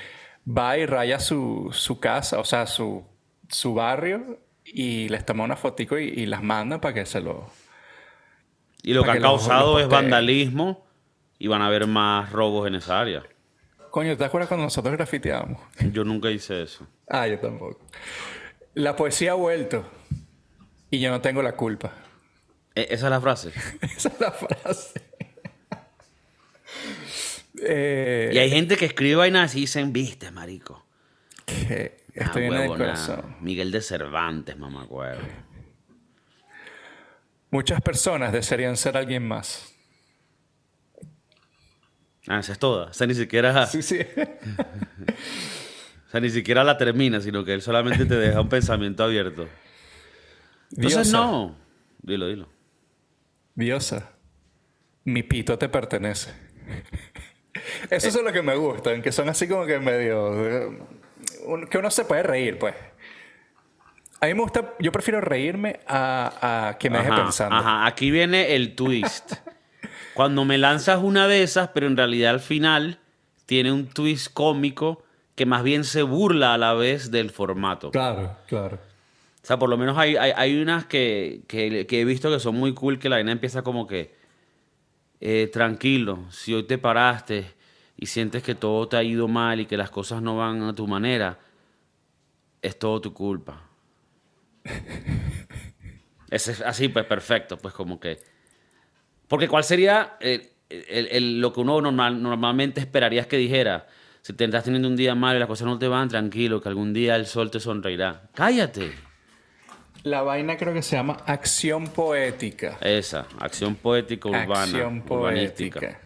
va 0.48 0.78
y 0.78 0.86
raya 0.86 1.20
su, 1.20 1.70
su 1.74 2.00
casa, 2.00 2.40
o 2.40 2.44
sea, 2.46 2.68
su, 2.68 3.04
su 3.50 3.74
barrio 3.74 4.40
y 4.64 5.10
les 5.10 5.26
toma 5.26 5.44
una 5.44 5.56
fotico 5.58 5.98
y, 5.98 6.06
y 6.10 6.26
las 6.26 6.44
manda 6.44 6.80
para 6.82 6.94
que 6.94 7.06
se 7.06 7.22
lo... 7.22 7.50
Y 8.84 8.94
lo 8.94 9.04
que 9.04 9.12
ha 9.12 9.20
causado 9.20 9.80
es 9.80 9.88
vandalismo 9.90 10.86
y 11.40 11.48
van 11.48 11.62
a 11.62 11.68
haber 11.68 11.88
más 11.88 12.32
robos 12.32 12.68
en 12.68 12.76
esa 12.76 13.00
área. 13.00 13.24
Coño, 13.92 14.16
¿te 14.16 14.24
acuerdas 14.24 14.48
cuando 14.48 14.66
nosotros 14.66 14.94
grafiteábamos? 14.96 15.60
Yo 15.92 16.04
nunca 16.04 16.30
hice 16.30 16.62
eso. 16.64 16.88
Ah, 17.10 17.28
yo 17.28 17.40
tampoco. 17.40 17.80
La 18.76 18.96
poesía 18.96 19.32
ha 19.32 19.36
vuelto 19.36 19.86
y 20.90 21.00
yo 21.00 21.10
no 21.10 21.20
tengo 21.22 21.42
la 21.42 21.54
culpa. 21.54 21.92
E- 22.76 22.88
Esa 22.92 23.08
es 23.08 23.12
la 23.12 23.20
frase. 23.22 23.52
Esa 23.82 24.10
es 24.10 24.20
la 24.20 24.32
frase. 24.32 25.02
Eh, 27.64 28.32
Y 28.34 28.38
hay 28.38 28.50
gente 28.50 28.78
que 28.78 28.86
escribe 28.86 29.16
vainas 29.16 29.56
y 29.56 29.62
dicen, 29.62 29.94
viste, 29.94 30.32
marico. 30.32 30.86
que 31.46 32.06
Ah, 32.20 32.26
esto 32.26 32.40
viene 32.40 32.56
del 32.60 32.70
huevona. 32.72 32.86
corazón. 32.86 33.36
Miguel 33.42 33.72
de 33.72 33.82
Cervantes, 33.82 34.58
mamá 34.58 34.86
huevo. 34.86 35.22
Muchas 37.52 37.80
personas 37.82 38.34
desearían 38.34 38.76
ser 38.76 38.98
alguien 38.98 39.26
más. 39.28 39.74
Ah, 42.28 42.40
esa 42.40 42.54
es 42.54 42.60
toda. 42.60 42.88
O 42.88 42.94
sea, 42.94 43.08
ni 43.08 43.14
siquiera, 43.14 43.66
Sí, 43.68 43.82
sí. 43.82 44.00
o 46.08 46.12
sea, 46.12 46.20
ni 46.20 46.30
siquiera 46.30 46.64
la 46.64 46.78
termina, 46.78 47.22
sino 47.22 47.46
que 47.46 47.54
él 47.54 47.62
solamente 47.62 48.06
te 48.06 48.16
deja 48.16 48.42
un 48.42 48.50
pensamiento 48.50 49.04
abierto. 49.04 49.48
Entonces, 50.72 51.04
Diosa, 51.12 51.18
no. 51.26 51.56
Dilo, 52.02 52.28
dilo. 52.28 52.50
Diosa, 53.56 54.12
mi 55.06 55.24
pito 55.24 55.58
te 55.58 55.70
pertenece. 55.70 56.32
Eso 57.90 58.08
es 58.08 58.16
lo 58.24 58.32
que 58.32 58.42
me 58.42 58.56
gustan, 58.56 59.02
que 59.02 59.12
son 59.12 59.30
así 59.30 59.48
como 59.48 59.66
que 59.66 59.80
medio... 59.80 60.68
eh, 60.70 60.78
que 61.70 61.78
uno 61.78 61.90
se 61.92 62.06
puede 62.06 62.24
reír, 62.24 62.58
pues. 62.60 62.76
A 64.20 64.26
mí 64.26 64.34
me 64.34 64.42
gusta, 64.42 64.74
yo 64.80 64.92
prefiero 64.92 65.22
reírme 65.22 65.80
a, 65.88 66.70
a 66.70 66.78
que 66.78 66.90
me 66.90 66.98
deje 67.00 67.12
pensando. 67.14 67.56
Ajá, 67.56 67.86
aquí 67.86 68.10
viene 68.12 68.56
el 68.56 68.76
twist. 68.76 69.34
Cuando 70.16 70.44
me 70.46 70.58
lanzas 70.58 71.00
una 71.04 71.28
de 71.28 71.44
esas, 71.44 71.70
pero 71.70 71.86
en 71.86 71.96
realidad 71.96 72.32
al 72.32 72.40
final 72.40 73.00
tiene 73.46 73.72
un 73.72 73.88
twist 73.88 74.34
cómico 74.34 75.04
que 75.36 75.46
más 75.46 75.62
bien 75.62 75.84
se 75.84 76.02
burla 76.02 76.56
a 76.56 76.58
la 76.58 76.74
vez 76.74 77.12
del 77.12 77.30
formato. 77.30 77.92
Claro, 77.92 78.36
claro. 78.48 78.80
O 79.44 79.46
sea, 79.48 79.60
por 79.60 79.70
lo 79.70 79.78
menos 79.78 79.96
hay, 79.98 80.18
hay, 80.18 80.32
hay 80.36 80.60
unas 80.60 80.86
que, 80.86 81.42
que- 81.48 81.86
que 81.88 82.02
he 82.02 82.06
visto 82.06 82.32
que 82.32 82.40
son 82.40 82.56
muy 82.56 82.74
cool, 82.74 82.98
que 82.98 83.08
la 83.10 83.18
vaina 83.18 83.32
empieza 83.32 83.62
como 83.62 83.86
que, 83.86 84.16
eh, 85.22 85.48
tranquilo, 85.54 86.26
si 86.32 86.54
hoy 86.56 86.64
te 86.64 86.78
paraste 86.80 87.46
y 87.98 88.06
sientes 88.06 88.44
que 88.44 88.56
todo 88.56 88.88
te 88.88 88.96
ha 88.98 89.04
ido 89.04 89.28
mal 89.28 89.60
y 89.60 89.66
que 89.66 89.76
las 89.76 89.90
cosas 89.90 90.22
no 90.22 90.38
van 90.38 90.62
a 90.64 90.74
tu 90.74 90.88
manera, 90.88 91.40
es 92.62 92.78
todo 92.78 93.02
tu 93.02 93.14
culpa. 93.14 93.64
Ese 96.30 96.52
es 96.52 96.62
así, 96.62 96.90
pues 96.90 97.06
perfecto, 97.06 97.58
pues 97.58 97.74
como 97.74 98.00
que... 98.00 98.20
Porque 99.28 99.48
¿cuál 99.48 99.64
sería 99.64 100.18
eh, 100.20 100.54
el- 100.70 101.08
el- 101.12 101.42
lo 101.42 101.52
que 101.54 101.62
uno 101.62 101.82
normal, 101.82 102.22
normalmente 102.22 102.80
esperarías 102.80 103.28
que 103.28 103.38
dijera? 103.38 103.88
Si 104.22 104.34
te 104.34 104.44
estás 104.46 104.66
teniendo 104.66 104.90
un 104.90 104.96
día 104.98 105.16
mal 105.16 105.36
y 105.38 105.40
las 105.40 105.48
cosas 105.48 105.68
no 105.68 105.80
te 105.80 105.88
van, 105.88 106.10
tranquilo, 106.10 106.62
que 106.62 106.68
algún 106.70 106.94
día 106.94 107.16
el 107.16 107.26
sol 107.28 107.50
te 107.50 107.60
sonreirá. 107.62 108.24
Cállate. 108.34 108.92
La 110.04 110.22
vaina 110.22 110.58
creo 110.58 110.74
que 110.74 110.82
se 110.84 110.96
llama 110.98 111.18
acción 111.26 111.88
poética. 111.88 112.78
Esa, 112.82 113.26
acción 113.40 113.76
poética 113.76 114.28
urbana, 114.30 114.52
acción 114.54 115.04
urbanística, 115.10 115.80
poética. 115.80 116.02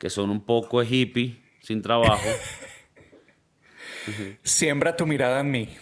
Que 0.00 0.08
son 0.08 0.30
un 0.30 0.40
poco 0.40 0.82
hippie, 0.82 1.38
sin 1.60 1.82
trabajo. 1.82 2.26
Siembra 4.42 4.96
tu 4.96 5.06
mirada 5.06 5.40
en 5.40 5.50
mí. 5.50 5.76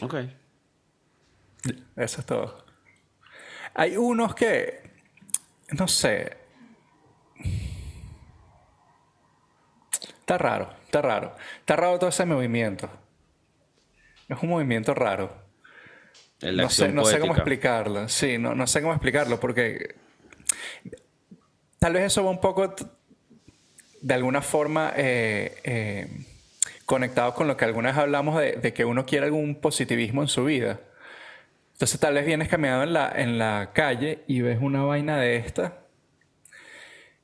ok. 0.00 0.14
Eso 1.96 2.20
es 2.20 2.26
todo. 2.26 2.64
Hay 3.74 3.96
unos 3.96 4.36
que, 4.36 4.88
no 5.72 5.88
sé. 5.88 6.36
Está 10.20 10.38
raro, 10.38 10.72
está 10.84 11.02
raro. 11.02 11.34
Está 11.58 11.74
raro 11.74 11.98
todo 11.98 12.10
ese 12.10 12.24
movimiento. 12.24 12.88
Es 14.28 14.40
un 14.40 14.48
movimiento 14.48 14.94
raro. 14.94 15.42
No 16.40 16.70
sé, 16.70 16.92
no 16.92 17.04
sé 17.04 17.18
cómo 17.18 17.34
explicarlo. 17.34 18.08
Sí, 18.08 18.38
no, 18.38 18.54
no 18.54 18.68
sé 18.68 18.80
cómo 18.80 18.94
explicarlo 18.94 19.40
porque 19.40 20.01
tal 21.78 21.94
vez 21.94 22.04
eso 22.04 22.24
va 22.24 22.30
un 22.30 22.40
poco 22.40 22.74
de 24.00 24.14
alguna 24.14 24.42
forma 24.42 24.92
eh, 24.96 25.58
eh, 25.64 26.08
conectado 26.86 27.34
con 27.34 27.46
lo 27.46 27.56
que 27.56 27.64
alguna 27.64 27.90
vez 27.90 27.98
hablamos 27.98 28.38
de, 28.38 28.52
de 28.52 28.72
que 28.72 28.84
uno 28.84 29.06
quiere 29.06 29.26
algún 29.26 29.56
positivismo 29.56 30.22
en 30.22 30.28
su 30.28 30.44
vida. 30.44 30.80
Entonces 31.72 31.98
tal 31.98 32.14
vez 32.14 32.26
vienes 32.26 32.48
caminando 32.48 32.84
en 32.84 32.92
la, 32.92 33.12
en 33.14 33.38
la 33.38 33.70
calle 33.72 34.22
y 34.26 34.40
ves 34.40 34.58
una 34.60 34.82
vaina 34.82 35.18
de 35.18 35.36
esta 35.36 35.81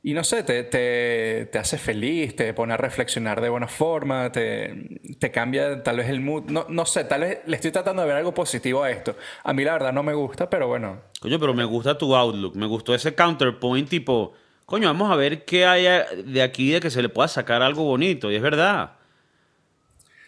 y 0.02 0.14
no 0.14 0.22
sé, 0.22 0.44
te, 0.44 0.62
te, 0.62 1.46
te 1.46 1.58
hace 1.58 1.76
feliz, 1.76 2.36
te 2.36 2.54
pone 2.54 2.72
a 2.72 2.76
reflexionar 2.76 3.40
de 3.40 3.48
buena 3.48 3.66
forma, 3.66 4.30
te, 4.30 5.00
te 5.18 5.30
cambia 5.32 5.82
tal 5.82 5.96
vez 5.96 6.08
el 6.08 6.20
mood. 6.20 6.44
No, 6.44 6.66
no 6.68 6.86
sé, 6.86 7.04
tal 7.04 7.22
vez 7.22 7.40
le 7.46 7.56
estoy 7.56 7.72
tratando 7.72 8.02
de 8.02 8.08
ver 8.08 8.16
algo 8.16 8.32
positivo 8.32 8.84
a 8.84 8.90
esto. 8.90 9.16
A 9.42 9.52
mí 9.52 9.64
la 9.64 9.72
verdad 9.72 9.92
no 9.92 10.04
me 10.04 10.14
gusta, 10.14 10.48
pero 10.48 10.68
bueno. 10.68 11.00
Coño, 11.20 11.40
pero 11.40 11.52
me 11.52 11.64
gusta 11.64 11.98
tu 11.98 12.14
outlook, 12.14 12.54
me 12.54 12.66
gustó 12.66 12.94
ese 12.94 13.14
counterpoint 13.14 13.88
tipo, 13.88 14.34
coño, 14.66 14.86
vamos 14.86 15.10
a 15.10 15.16
ver 15.16 15.44
qué 15.44 15.66
hay 15.66 15.86
de 16.24 16.42
aquí 16.42 16.70
de 16.70 16.80
que 16.80 16.90
se 16.90 17.02
le 17.02 17.08
pueda 17.08 17.26
sacar 17.26 17.60
algo 17.60 17.82
bonito. 17.82 18.30
Y 18.30 18.36
es 18.36 18.42
verdad. 18.42 18.92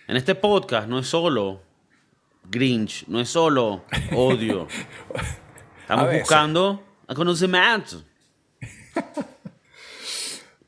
En 0.08 0.16
este 0.16 0.34
podcast 0.34 0.88
no 0.88 0.98
es 0.98 1.06
solo 1.06 1.62
Grinch, 2.50 3.06
no 3.06 3.20
es 3.20 3.28
solo 3.28 3.84
odio. 4.12 4.66
Estamos 5.82 6.12
buscando 6.12 6.82
conocimiento. 7.14 8.02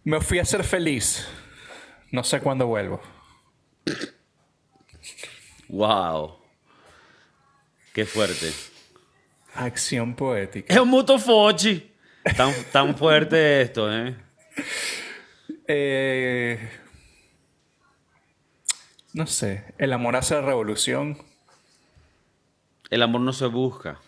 Me 0.04 0.20
fui 0.20 0.38
a 0.38 0.44
ser 0.44 0.64
feliz. 0.64 1.26
No 2.10 2.24
sé 2.24 2.40
cuándo 2.40 2.66
vuelvo. 2.66 3.00
Wow. 5.68 6.38
Qué 7.92 8.04
fuerte. 8.04 8.52
Acción 9.54 10.14
poética. 10.14 10.72
Es 10.72 10.80
un 10.80 10.88
muto 10.88 11.18
fochi. 11.18 11.90
Tan, 12.36 12.52
tan 12.72 12.96
fuerte 12.96 13.62
esto, 13.62 13.92
¿eh? 13.92 14.16
Eh, 15.66 16.70
no 19.12 19.26
sé. 19.26 19.74
El 19.78 19.92
amor 19.92 20.16
hace 20.16 20.34
la 20.34 20.42
revolución. 20.42 21.18
El 22.90 23.02
amor 23.02 23.20
no 23.20 23.32
se 23.32 23.46
busca. 23.46 24.00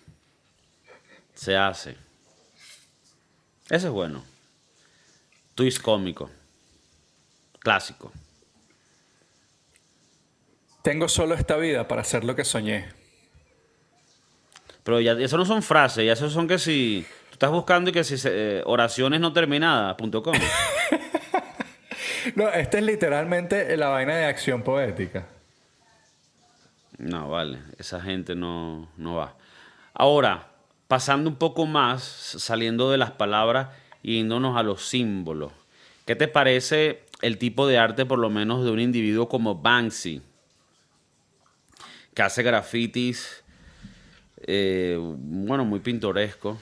Se 1.35 1.57
hace. 1.57 1.97
Ese 3.71 3.87
es 3.87 3.91
bueno. 3.93 4.34
Twist 5.55 5.81
cómico. 5.81 6.31
Clásico. 7.61 8.13
Tengo 10.83 11.09
solo 11.09 11.35
esta 11.35 11.57
vida 11.57 11.89
para 11.89 12.03
hacer 12.03 12.25
lo 12.25 12.37
que 12.37 12.45
soñé. 12.45 12.89
Pero 14.83 15.01
ya 15.01 15.13
eso 15.13 15.39
no 15.39 15.47
son 15.47 15.63
frases, 15.63 16.05
ya 16.05 16.13
eso 16.13 16.29
son 16.29 16.47
que 16.47 16.59
si 16.59 17.07
tú 17.31 17.33
estás 17.33 17.51
buscando 17.51 17.89
y 17.89 17.93
que 17.93 18.05
si 18.05 18.17
eh, 18.27 18.63
oraciones 18.67 19.21
no 19.21 19.33
terminadas, 19.33 19.95
punto 19.97 20.23
com. 20.23 20.35
No, 22.37 22.49
esta 22.49 22.79
es 22.79 22.85
literalmente 22.85 23.77
la 23.77 23.89
vaina 23.89 24.17
de 24.17 24.25
acción 24.25 24.63
poética. 24.63 25.27
No, 26.97 27.29
vale, 27.29 27.59
esa 27.79 28.01
gente 28.01 28.35
no, 28.35 28.89
no 28.97 29.17
va. 29.17 29.37
Ahora, 29.93 30.49
pasando 30.89 31.29
un 31.29 31.37
poco 31.37 31.67
más, 31.67 32.03
saliendo 32.03 32.91
de 32.91 32.97
las 32.99 33.11
palabras 33.11 33.69
y 34.05 34.19
yéndonos 34.19 34.57
a 34.57 34.63
los 34.63 34.87
símbolos. 34.89 35.51
¿Qué 36.07 36.15
te 36.15 36.29
parece 36.29 37.01
el 37.23 37.39
tipo 37.39 37.67
de 37.67 37.79
arte, 37.79 38.05
por 38.07 38.21
lo 38.21 38.31
menos, 38.31 38.65
de 38.65 38.71
un 38.71 38.79
individuo 38.79 39.29
como 39.29 39.57
Banksy? 39.57 40.23
Que 42.15 42.23
hace 42.23 42.43
grafitis, 42.45 43.43
eh, 44.47 44.97
bueno, 45.01 45.65
muy 45.65 45.81
pintoresco. 45.81 46.59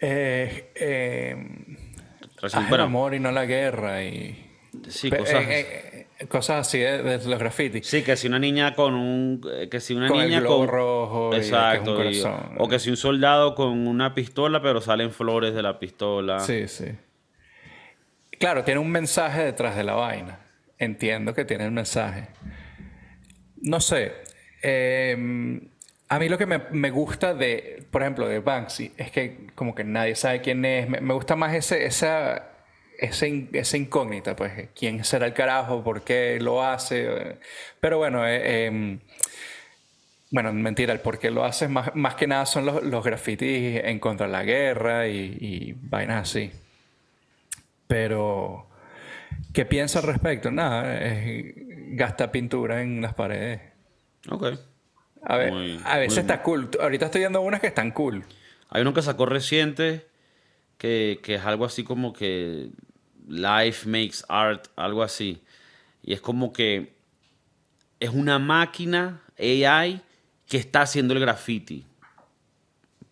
Eh, 0.00 0.70
eh, 0.74 1.36
Recién- 2.40 2.64
haz 2.64 2.72
el 2.72 2.80
amor 2.80 3.14
y 3.14 3.20
no 3.20 3.32
la 3.32 3.46
guerra 3.46 4.04
y 4.04 4.46
sí, 4.88 5.10
cosas, 5.10 5.42
eh, 5.44 5.66
eh, 5.92 5.97
cosas 6.28 6.66
así 6.66 6.78
de, 6.78 7.02
de 7.02 7.24
los 7.28 7.38
grafitis. 7.38 7.86
Sí, 7.86 8.02
que 8.02 8.16
si 8.16 8.26
una 8.26 8.38
niña 8.38 8.74
con 8.74 8.94
un. 8.94 9.40
eh, 9.52 9.68
Que 9.70 9.78
si 9.80 9.94
una 9.94 10.08
Con 10.08 10.20
el 10.20 10.28
niña 10.28 10.40
globo 10.40 10.58
con. 10.60 10.68
rojo 10.68 11.28
y 11.28 11.36
que 11.36 11.42
es 11.42 11.48
un 11.48 11.54
Exacto. 11.54 11.92
y- 11.94 11.96
corazón. 12.22 12.54
o 12.58 12.68
que 12.68 12.78
si 12.78 12.90
un 12.90 12.96
soldado 12.96 13.54
con 13.54 13.86
una 13.86 14.14
pistola, 14.14 14.60
pero 14.60 14.80
salen 14.80 15.10
flores 15.12 15.54
de 15.54 15.62
la 15.62 15.78
pistola. 15.78 16.40
Sí, 16.40 16.66
sí. 16.68 16.86
Claro, 18.38 18.64
tiene 18.64 18.80
un 18.80 18.90
mensaje 18.90 19.42
detrás 19.44 19.76
de 19.76 19.84
la 19.84 19.94
vaina. 19.94 20.40
Entiendo 20.78 21.34
que 21.34 21.44
tiene 21.44 21.66
un 21.66 21.74
mensaje. 21.74 22.28
No 23.62 23.80
sé. 23.80 24.12
eh, 24.62 25.60
a 26.10 26.18
mí 26.18 26.28
lo 26.30 26.38
que 26.38 26.46
me, 26.46 26.62
me 26.70 26.90
gusta 26.90 27.34
de, 27.34 27.84
por 27.90 28.00
ejemplo, 28.02 28.26
de 28.26 28.38
Banksy 28.38 28.92
es 28.96 29.10
que 29.10 29.48
como 29.54 29.74
que 29.74 29.84
nadie 29.84 30.14
sabe 30.14 30.40
quién 30.40 30.64
es. 30.64 30.88
Me, 30.88 31.00
me 31.02 31.12
gusta 31.14 31.36
más 31.36 31.52
ese, 31.54 31.84
esa, 31.84 32.48
ese 32.98 33.28
in- 33.28 33.48
esa 33.52 33.76
incógnita, 33.76 34.36
pues. 34.36 34.68
¿Quién 34.74 35.04
será 35.04 35.26
el 35.26 35.32
carajo? 35.32 35.82
¿Por 35.82 36.02
qué 36.02 36.38
lo 36.40 36.62
hace? 36.62 37.38
Pero 37.80 37.98
bueno, 37.98 38.26
eh, 38.26 38.66
em, 38.66 38.98
bueno, 40.30 40.52
mentira, 40.52 40.92
el 40.92 41.00
por 41.00 41.18
qué 41.18 41.30
lo 41.30 41.44
hace 41.44 41.68
más, 41.68 41.94
más 41.94 42.14
que 42.16 42.26
nada 42.26 42.44
son 42.44 42.66
los, 42.66 42.82
los 42.82 43.02
grafitis 43.04 43.80
en 43.84 43.98
contra 43.98 44.26
de 44.26 44.32
la 44.32 44.44
guerra 44.44 45.08
y, 45.08 45.36
y 45.40 45.74
vainas 45.80 46.28
así. 46.28 46.50
Pero, 47.86 48.66
¿qué 49.54 49.64
piensa 49.64 50.00
al 50.00 50.04
respecto? 50.06 50.50
Nada, 50.50 50.98
es- 51.00 51.54
gasta 51.96 52.30
pintura 52.30 52.82
en 52.82 53.00
las 53.00 53.14
paredes. 53.14 53.60
Ok. 54.28 54.46
A, 55.24 55.36
ver, 55.36 55.52
Muy- 55.52 55.80
a 55.84 55.96
veces 55.98 56.14
muy- 56.16 56.20
está 56.20 56.42
cool. 56.42 56.68
Ahorita 56.80 57.06
estoy 57.06 57.20
viendo 57.22 57.40
unas 57.40 57.60
que 57.60 57.66
están 57.68 57.90
cool. 57.92 58.24
Hay 58.70 58.82
uno 58.82 58.92
que 58.92 59.02
sacó 59.02 59.24
reciente 59.26 60.06
que, 60.76 61.18
que 61.22 61.36
es 61.36 61.44
algo 61.44 61.64
así 61.64 61.82
como 61.82 62.12
que 62.12 62.68
Life 63.28 63.88
Makes 63.88 64.24
Art, 64.28 64.68
algo 64.76 65.02
así. 65.02 65.42
Y 66.02 66.14
es 66.14 66.20
como 66.20 66.52
que 66.52 66.94
es 68.00 68.10
una 68.10 68.38
máquina 68.38 69.22
AI 69.38 70.00
que 70.46 70.56
está 70.56 70.82
haciendo 70.82 71.14
el 71.14 71.20
graffiti. 71.20 71.84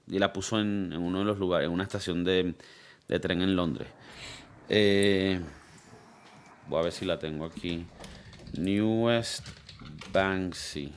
Y 0.09 0.19
la 0.19 0.33
puso 0.33 0.61
en, 0.61 0.97
uno 0.97 1.19
de 1.19 1.25
los 1.25 1.39
lugares, 1.39 1.67
en 1.67 1.73
una 1.73 1.83
estación 1.83 2.25
de, 2.25 2.55
de 3.09 3.21
tren 3.21 3.43
en 3.43 3.57
Londres. 3.57 3.89
Eh, 4.69 5.41
voy 6.69 6.81
a 6.81 6.83
ver 6.85 6.93
si 6.93 7.05
la 7.05 7.19
tengo 7.19 7.45
aquí. 7.45 7.87
Newest 8.57 9.47
Banksy. 10.13 10.93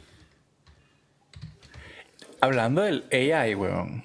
Hablando 2.41 2.83
del 2.83 3.03
AI, 3.11 3.55
weón. 3.55 4.03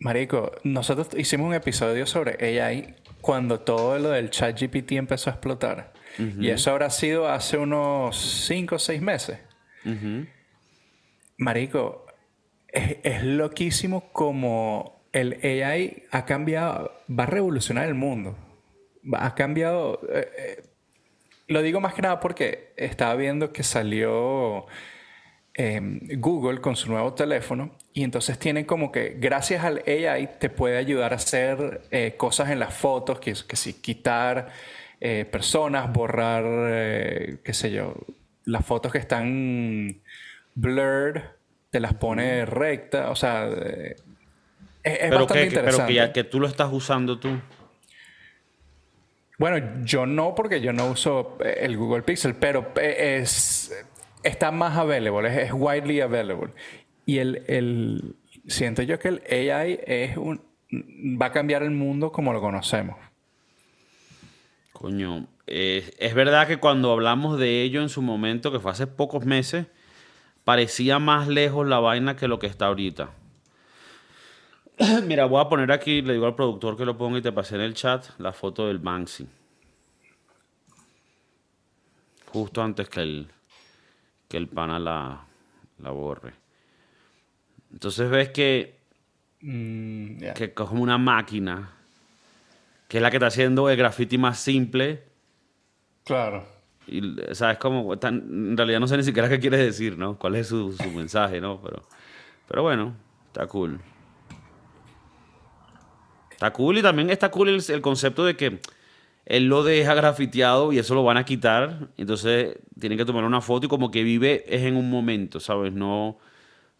Marico, 0.00 0.52
nosotros 0.64 1.08
hicimos 1.16 1.46
un 1.46 1.54
episodio 1.54 2.06
sobre 2.06 2.60
AI 2.60 2.96
cuando 3.24 3.60
todo 3.60 3.98
lo 3.98 4.10
del 4.10 4.28
chat 4.28 4.60
GPT 4.60 4.92
empezó 4.92 5.30
a 5.30 5.32
explotar. 5.32 5.94
Y 6.18 6.50
eso 6.50 6.70
habrá 6.70 6.90
sido 6.90 7.26
hace 7.26 7.56
unos 7.56 8.16
5 8.46 8.74
o 8.74 8.78
6 8.78 9.00
meses. 9.00 9.38
Marico, 11.38 12.04
es, 12.68 12.98
es 13.02 13.24
loquísimo 13.24 14.12
como 14.12 15.06
el 15.12 15.40
AI 15.42 16.02
ha 16.10 16.26
cambiado, 16.26 16.92
va 17.08 17.24
a 17.24 17.26
revolucionar 17.26 17.86
el 17.88 17.94
mundo. 17.94 18.36
Ha 19.14 19.34
cambiado... 19.34 20.00
eh, 20.12 20.28
eh, 20.36 20.62
lo 21.46 21.62
digo 21.62 21.80
más 21.80 21.94
que 21.94 22.02
nada 22.02 22.20
porque 22.20 22.74
estaba 22.76 23.14
viendo 23.16 23.52
que 23.52 23.62
salió 23.62 24.66
eh, 25.56 25.80
Google 26.18 26.60
con 26.60 26.74
su 26.76 26.90
nuevo 26.90 27.14
teléfono 27.14 27.70
y 27.92 28.02
entonces 28.02 28.38
tiene 28.38 28.66
como 28.66 28.90
que 28.90 29.16
gracias 29.18 29.64
al 29.64 29.82
AI 29.86 30.30
te 30.40 30.50
puede 30.50 30.76
ayudar 30.78 31.12
a 31.12 31.16
hacer 31.16 31.82
eh, 31.90 32.14
cosas 32.16 32.50
en 32.50 32.58
las 32.58 32.74
fotos, 32.74 33.20
que, 33.20 33.34
que 33.46 33.56
sí, 33.56 33.74
quitar 33.74 34.48
eh, 35.00 35.24
personas, 35.30 35.92
borrar, 35.92 36.44
eh, 36.46 37.36
qué 37.44 37.52
sé 37.54 37.70
yo, 37.70 37.94
las 38.44 38.64
fotos 38.66 38.90
que 38.92 38.98
están 38.98 40.00
blurred, 40.54 41.22
te 41.70 41.78
las 41.80 41.94
pone 41.94 42.44
recta, 42.46 43.10
o 43.10 43.16
sea, 43.16 43.46
es, 43.48 43.96
Pero, 44.82 45.10
bastante 45.10 45.34
que, 45.34 45.48
que- 45.48 45.54
pero 45.54 45.66
interesante. 45.66 45.86
que, 45.92 45.94
ya, 45.94 46.12
que 46.12 46.24
tú 46.24 46.40
lo 46.40 46.46
estás 46.48 46.72
usando 46.72 47.18
tú. 47.18 47.40
Bueno, 49.38 49.82
yo 49.84 50.06
no 50.06 50.34
porque 50.34 50.60
yo 50.60 50.72
no 50.72 50.86
uso 50.86 51.36
el 51.40 51.76
Google 51.76 52.02
Pixel, 52.02 52.34
pero 52.36 52.72
es 52.80 53.72
está 54.24 54.50
más 54.50 54.76
available, 54.76 55.42
es, 55.42 55.52
widely 55.52 56.00
available. 56.00 56.52
Y 57.06 57.18
el, 57.18 57.44
el 57.46 58.16
siento 58.46 58.82
yo 58.82 58.98
que 58.98 59.08
el 59.08 59.22
AI 59.30 59.80
es 59.86 60.16
un 60.16 60.40
va 60.72 61.26
a 61.26 61.32
cambiar 61.32 61.62
el 61.62 61.70
mundo 61.70 62.12
como 62.12 62.32
lo 62.32 62.40
conocemos. 62.40 62.96
Coño, 64.72 65.28
es 65.46 66.14
verdad 66.14 66.46
que 66.46 66.58
cuando 66.58 66.92
hablamos 66.92 67.38
de 67.38 67.62
ello 67.62 67.80
en 67.80 67.88
su 67.88 68.02
momento, 68.02 68.50
que 68.50 68.60
fue 68.60 68.72
hace 68.72 68.86
pocos 68.86 69.24
meses, 69.24 69.66
parecía 70.44 70.98
más 70.98 71.28
lejos 71.28 71.66
la 71.66 71.78
vaina 71.78 72.16
que 72.16 72.28
lo 72.28 72.38
que 72.38 72.46
está 72.46 72.66
ahorita. 72.66 73.10
Mira, 75.06 75.26
voy 75.26 75.40
a 75.40 75.48
poner 75.48 75.70
aquí, 75.70 76.02
le 76.02 76.14
digo 76.14 76.26
al 76.26 76.34
productor 76.34 76.76
que 76.76 76.84
lo 76.84 76.98
ponga 76.98 77.18
y 77.18 77.22
te 77.22 77.32
pasé 77.32 77.54
en 77.54 77.62
el 77.62 77.74
chat 77.74 78.04
la 78.18 78.32
foto 78.32 78.66
del 78.66 78.78
Banksy. 78.78 79.26
Justo 82.32 82.62
antes 82.62 82.88
que 82.88 83.00
el, 83.00 83.28
que 84.28 84.36
el 84.36 84.48
pana 84.48 84.78
la, 84.78 85.24
la 85.78 85.90
borre. 85.90 86.34
Entonces 87.72 88.08
ves 88.10 88.28
que 88.30 88.82
Mm, 89.46 90.32
que 90.34 90.54
como 90.54 90.82
una 90.82 90.96
máquina, 90.96 91.72
que 92.88 92.96
es 92.96 93.02
la 93.02 93.10
que 93.10 93.18
está 93.18 93.26
haciendo 93.26 93.68
el 93.68 93.76
graffiti 93.76 94.16
más 94.16 94.38
simple. 94.38 95.04
Claro. 96.02 96.46
Y, 96.86 97.02
¿sabes? 97.32 97.58
Como, 97.58 97.98
tan- 97.98 98.24
en 98.30 98.56
realidad 98.56 98.80
no 98.80 98.86
sé 98.86 98.96
ni 98.96 99.02
siquiera 99.02 99.28
qué 99.28 99.38
quiere 99.40 99.58
decir, 99.58 99.98
¿no? 99.98 100.18
¿Cuál 100.18 100.36
es 100.36 100.46
su, 100.48 100.72
su 100.72 100.90
mensaje, 100.92 101.42
¿no? 101.42 101.60
Pero, 101.60 101.82
pero 102.48 102.62
bueno, 102.62 102.94
está 103.26 103.46
cool. 103.46 103.78
Está 106.30 106.50
cool 106.52 106.78
y 106.78 106.82
también 106.82 107.10
está 107.10 107.30
cool 107.30 107.48
el, 107.50 107.62
el 107.68 107.80
concepto 107.82 108.24
de 108.24 108.36
que 108.36 108.60
él 109.26 109.46
lo 109.46 109.62
deja 109.62 109.94
grafiteado 109.94 110.72
y 110.72 110.78
eso 110.78 110.94
lo 110.94 111.04
van 111.04 111.16
a 111.16 111.24
quitar. 111.24 111.88
Entonces 111.96 112.58
tienen 112.78 112.98
que 112.98 113.04
tomar 113.04 113.24
una 113.24 113.40
foto 113.40 113.66
y 113.66 113.68
como 113.68 113.90
que 113.90 114.02
vive 114.02 114.44
es 114.48 114.62
en 114.62 114.76
un 114.76 114.90
momento, 114.90 115.40
¿sabes? 115.40 115.72
No, 115.72 116.18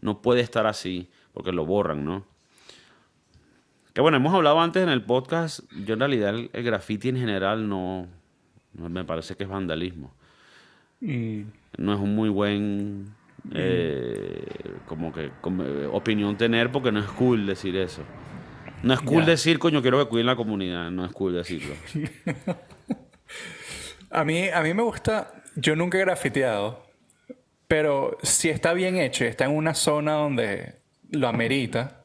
no 0.01 0.21
puede 0.23 0.41
estar 0.41 0.67
así 0.67 1.09
porque 1.33 1.53
lo 1.53 1.65
borran, 1.65 2.05
¿no? 2.05 2.25
Que 3.93 4.01
bueno, 4.01 4.17
hemos 4.17 4.35
hablado 4.35 4.61
antes 4.61 4.83
en 4.83 4.89
el 4.89 5.03
podcast. 5.03 5.61
Yo 5.85 5.95
en 5.95 6.01
realidad 6.01 6.31
el, 6.35 6.51
el 6.53 6.63
graffiti 6.65 7.09
en 7.09 7.17
general 7.17 7.69
no, 7.69 8.09
no 8.75 8.89
me 8.89 9.05
parece 9.05 9.37
que 9.37 9.45
es 9.45 9.49
vandalismo. 9.49 10.13
Mm, 11.01 11.43
No 11.79 11.95
es 11.95 12.01
un 12.01 12.15
muy 12.15 12.29
buen 12.29 13.15
eh, 13.53 14.45
como 14.87 15.13
que 15.13 15.31
como, 15.41 15.63
eh, 15.65 15.87
opinión 15.87 16.37
tener 16.37 16.73
porque 16.73 16.91
no 16.93 17.01
es 17.01 17.07
cool 17.07 17.47
decir 17.47 17.77
eso. 17.77 18.03
No 18.85 18.95
es 18.95 19.01
cool 19.01 19.25
Ya. 19.25 19.31
decir, 19.31 19.59
coño, 19.59 19.83
quiero 19.83 19.99
que 19.99 20.09
cuiden 20.09 20.27
la 20.27 20.37
comunidad. 20.37 20.91
No 20.91 21.05
es 21.05 21.13
cool 21.13 21.35
decirlo. 21.35 21.75
A 24.11 24.25
mí, 24.25 24.49
a 24.49 24.61
mí 24.63 24.75
me 24.75 24.83
gusta, 24.85 25.43
yo 25.57 25.75
nunca 25.75 25.99
he 25.99 26.03
grafiteado, 26.03 26.87
pero 27.67 28.17
si 28.23 28.49
está 28.49 28.73
bien 28.73 28.97
hecho 28.97 29.25
y 29.25 29.27
está 29.27 29.47
en 29.47 29.51
una 29.57 29.75
zona 29.75 30.13
donde 30.13 30.77
lo 31.11 31.27
amerita, 31.27 32.01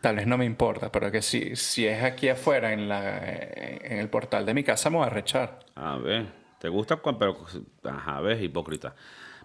tal 0.00 0.14
vez 0.16 0.28
no 0.28 0.38
me 0.38 0.44
importa, 0.44 0.92
pero 0.92 1.10
que 1.10 1.20
si, 1.20 1.56
si 1.56 1.88
es 1.88 2.04
aquí 2.04 2.28
afuera, 2.28 2.72
en, 2.72 2.88
la, 2.88 3.18
en 3.18 3.98
el 3.98 4.08
portal 4.10 4.46
de 4.46 4.54
mi 4.54 4.62
casa, 4.62 4.90
me 4.90 4.98
voy 4.98 5.06
a 5.08 5.10
rechar. 5.10 5.58
A 5.74 5.96
ver, 5.96 6.26
¿te 6.60 6.68
gusta? 6.68 7.02
Pero, 7.02 7.36
ajá, 7.82 8.20
ves, 8.20 8.40
hipócrita. 8.40 8.94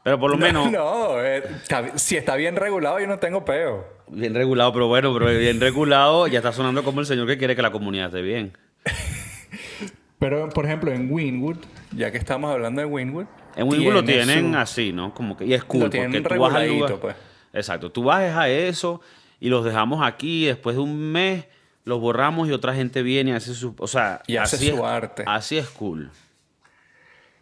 Pero 0.07 0.19
por 0.21 0.31
lo 0.31 0.37
menos, 0.37 0.71
No, 0.71 1.21
eh, 1.21 1.43
está- 1.61 1.97
si 1.97 2.15
está 2.15 2.37
bien 2.37 2.55
regulado, 2.55 2.97
yo 2.97 3.07
no 3.07 3.19
tengo 3.19 3.43
peo. 3.43 3.85
bien 4.07 4.33
regulado, 4.33 4.71
pero 4.71 4.87
bueno, 4.87 5.13
pero 5.13 5.25
bien 5.37 5.59
regulado, 5.59 6.27
ya 6.27 6.37
está 6.39 6.53
sonando 6.53 6.81
como 6.85 7.01
el 7.01 7.05
señor 7.05 7.27
que 7.27 7.37
quiere 7.37 7.57
que 7.57 7.61
la 7.61 7.71
comunidad 7.73 8.05
esté 8.07 8.21
bien. 8.21 8.57
Pero, 10.19 10.49
por 10.49 10.65
ejemplo, 10.65 10.91
en 10.91 11.11
Winwood, 11.11 11.57
ya 11.95 12.09
que 12.11 12.17
estamos 12.17 12.51
hablando 12.51 12.81
de 12.81 12.87
Winwood, 12.87 13.25
En 13.55 13.67
Winwood 13.69 13.93
lo 13.93 14.03
tiene 14.03 14.23
tienen 14.25 14.53
su- 14.53 14.57
así, 14.57 14.91
¿no? 14.93 15.13
Como 15.13 15.37
que, 15.37 15.45
y 15.45 15.53
es 15.53 15.63
cool, 15.65 15.81
Lo 15.81 15.89
tienen 15.91 16.23
porque 16.23 16.35
tú 16.35 16.41
vas 16.41 16.55
al 16.55 16.67
lugar. 16.69 16.95
pues. 16.99 17.15
Exacto, 17.53 17.91
tú 17.91 18.03
vas 18.05 18.35
a 18.35 18.49
eso 18.49 19.01
y 19.39 19.49
los 19.49 19.63
dejamos 19.63 20.03
aquí, 20.03 20.45
y 20.45 20.47
después 20.47 20.75
de 20.75 20.81
un 20.81 20.97
mes 21.11 21.45
los 21.83 21.99
borramos 21.99 22.47
y 22.47 22.51
otra 22.51 22.73
gente 22.73 23.03
viene 23.03 23.31
y 23.31 23.33
hace 23.33 23.53
su. 23.53 23.75
O 23.77 23.87
sea, 23.87 24.21
Y 24.25 24.37
hace 24.37 24.55
así 24.55 24.69
su 24.69 24.77
es- 24.77 24.81
arte. 24.83 25.23
Así 25.27 25.57
es 25.57 25.69
cool. 25.69 26.09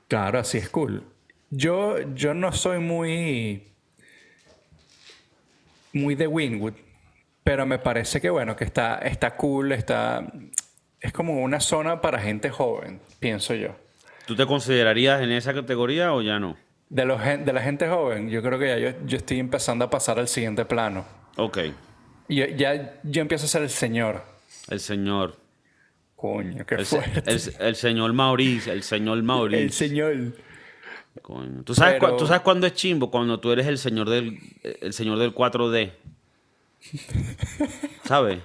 Claro, 0.10 0.40
así 0.40 0.58
es 0.58 0.68
cool. 0.70 1.04
Yo, 1.50 1.98
yo 2.16 2.34
no 2.34 2.52
soy 2.52 2.80
muy. 2.80 3.64
muy 5.94 6.16
de 6.16 6.28
Winwood, 6.28 6.74
pero 7.44 7.66
me 7.66 7.80
parece 7.80 8.20
que 8.20 8.30
bueno, 8.30 8.56
que 8.56 8.64
está, 8.66 8.98
está 9.00 9.36
cool, 9.38 9.72
está. 9.72 10.26
Es 11.00 11.14
como 11.14 11.42
una 11.44 11.60
zona 11.60 12.02
para 12.02 12.20
gente 12.20 12.50
joven, 12.50 13.00
pienso 13.20 13.54
yo. 13.54 13.76
¿Tú 14.26 14.36
te 14.36 14.46
considerarías 14.46 15.22
en 15.22 15.32
esa 15.32 15.54
categoría 15.54 16.14
o 16.14 16.22
ya 16.22 16.40
no? 16.40 16.58
De, 16.90 17.06
los, 17.06 17.22
de 17.24 17.54
la 17.54 17.62
gente 17.62 17.88
joven, 17.88 18.30
yo 18.30 18.42
creo 18.42 18.58
que 18.58 18.68
ya 18.68 18.78
yo, 18.80 18.98
yo 19.06 19.18
estoy 19.18 19.40
empezando 19.40 19.86
a 19.86 19.90
pasar 19.90 20.18
al 20.20 20.28
siguiente 20.28 20.66
plano. 20.66 21.06
Ok, 21.38 21.60
Y 22.28 22.36
yo- 22.38 22.46
ya 22.48 23.00
yo 23.04 23.22
empiezo 23.22 23.46
a 23.46 23.50
ser 23.50 23.62
el 23.62 23.70
señor. 23.70 24.24
el 24.70 24.80
señor. 24.80 25.38
Coño, 26.16 26.66
qué 26.66 26.76
El, 26.76 26.86
fuerte. 26.86 27.30
el- 27.32 27.54
el 27.60 27.76
señor 27.76 28.14
Maurice, 28.14 28.72
el 28.72 28.82
señor 28.84 29.22
Maurice. 29.22 29.62
El 29.64 29.72
señor. 29.72 30.16
Coño. 31.22 31.64
¿Tú, 31.64 31.74
sabes 31.74 31.98
Pero- 32.00 32.18
¿Tú 32.18 32.28
sabes 32.28 32.42
cuándo 32.42 32.68
es 32.68 32.74
chimbo? 32.74 33.10
Cuando 33.10 33.40
tú 33.40 33.52
eres 33.52 33.68
el 33.68 33.78
señor 33.78 34.10
del, 34.10 34.38
el 34.64 34.94
señor 34.94 35.18
del 35.20 35.34
4D. 35.34 35.92
¿Sabes? 38.06 38.40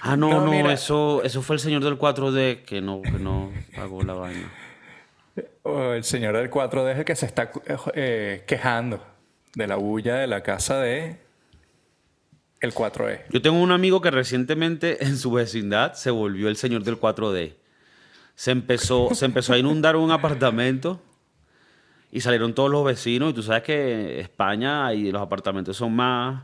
Ah, 0.00 0.16
no, 0.16 0.44
No, 0.44 0.70
eso, 0.70 1.22
eso 1.22 1.42
fue 1.42 1.56
el 1.56 1.60
señor 1.60 1.82
del 1.84 1.98
4D 1.98 2.64
que 2.64 2.80
no, 2.80 3.00
que 3.02 3.12
no 3.12 3.52
pagó 3.74 4.02
la 4.02 4.14
vaina. 4.14 4.52
O 5.62 5.92
el 5.92 6.04
señor 6.04 6.36
del 6.36 6.50
4D 6.50 6.92
es 6.92 6.98
el 6.98 7.04
que 7.04 7.16
se 7.16 7.26
está 7.26 7.50
eh, 7.94 8.44
quejando 8.46 9.04
de 9.54 9.66
la 9.66 9.76
bulla 9.76 10.16
de 10.16 10.26
la 10.26 10.42
casa 10.42 10.78
de 10.80 11.18
el 12.60 12.74
4E. 12.74 13.20
Yo 13.30 13.40
tengo 13.42 13.60
un 13.60 13.72
amigo 13.72 14.00
que 14.00 14.10
recientemente 14.10 15.04
en 15.04 15.16
su 15.16 15.30
vecindad 15.30 15.94
se 15.94 16.10
volvió 16.10 16.48
el 16.48 16.56
señor 16.56 16.82
del 16.84 16.98
4D. 17.00 17.54
Se 18.34 18.50
empezó, 18.50 19.14
se 19.14 19.24
empezó 19.26 19.52
a 19.52 19.58
inundar 19.58 19.96
un 19.96 20.10
apartamento 20.10 21.00
y 22.10 22.20
salieron 22.20 22.54
todos 22.54 22.70
los 22.70 22.84
vecinos. 22.84 23.30
Y 23.30 23.34
tú 23.34 23.42
sabes 23.42 23.62
que 23.62 24.20
España 24.20 24.92
y 24.94 25.10
los 25.12 25.22
apartamentos 25.22 25.76
son 25.76 25.94
más 25.94 26.42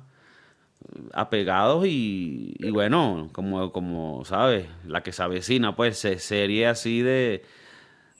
apegados 1.13 1.87
y, 1.87 2.55
y 2.59 2.71
bueno, 2.71 3.29
como, 3.33 3.71
como 3.73 4.25
sabes, 4.25 4.67
la 4.87 5.03
que 5.03 5.13
se 5.13 5.23
avecina, 5.23 5.77
pues 5.77 5.99
se- 5.99 6.19
serie 6.19 6.67
así 6.67 7.03
de, 7.03 7.45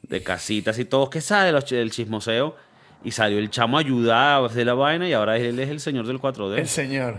de 0.03 0.23
casitas 0.23 0.79
y 0.79 0.85
todos 0.85 1.09
que 1.11 1.21
sabe 1.21 1.51
el 1.51 1.91
chismoseo. 1.91 2.57
Y 3.03 3.13
salió 3.13 3.39
el 3.39 3.49
chamo 3.49 3.79
a 3.79 3.81
ayudar 3.81 4.43
a 4.43 4.45
hacer 4.47 4.67
la 4.67 4.75
vaina 4.75 5.09
y 5.09 5.15
ahora 5.15 5.39
él 5.39 5.59
es 5.59 5.71
el 5.71 5.81
señor 5.81 6.07
del 6.07 6.19
4D. 6.21 6.59
El 6.59 6.69
señor. 6.69 7.19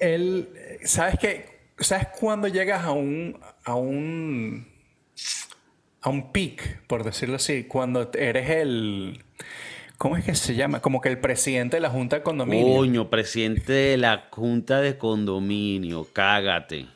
Él, 0.00 0.48
¿sabes 0.84 1.16
qué? 1.20 1.58
¿Sabes 1.78 2.08
cuándo 2.18 2.48
llegas 2.48 2.84
a 2.84 2.90
un, 2.90 3.38
a 3.64 3.74
un, 3.76 4.66
a 6.00 6.08
un 6.10 6.32
peak, 6.32 6.82
por 6.86 7.04
decirlo 7.04 7.36
así? 7.36 7.64
Cuando 7.64 8.10
eres 8.14 8.50
el, 8.50 9.24
¿cómo 9.96 10.16
es 10.16 10.24
que 10.24 10.34
se 10.34 10.54
llama? 10.54 10.80
Como 10.80 11.00
que 11.00 11.08
el 11.08 11.18
presidente 11.18 11.76
de 11.76 11.80
la 11.80 11.90
Junta 11.90 12.16
de 12.16 12.22
Condominio. 12.22 12.76
Coño, 12.76 13.10
presidente 13.10 13.72
de 13.72 13.96
la 13.96 14.28
Junta 14.30 14.80
de 14.80 14.96
Condominio, 14.96 16.06
cágate. 16.12 16.86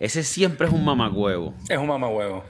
Ese 0.00 0.22
siempre 0.22 0.68
es 0.68 0.72
un 0.72 0.84
mamagüevo. 0.84 1.54
Es 1.68 1.76
un 1.76 1.88
mamagüevo. 1.88 2.44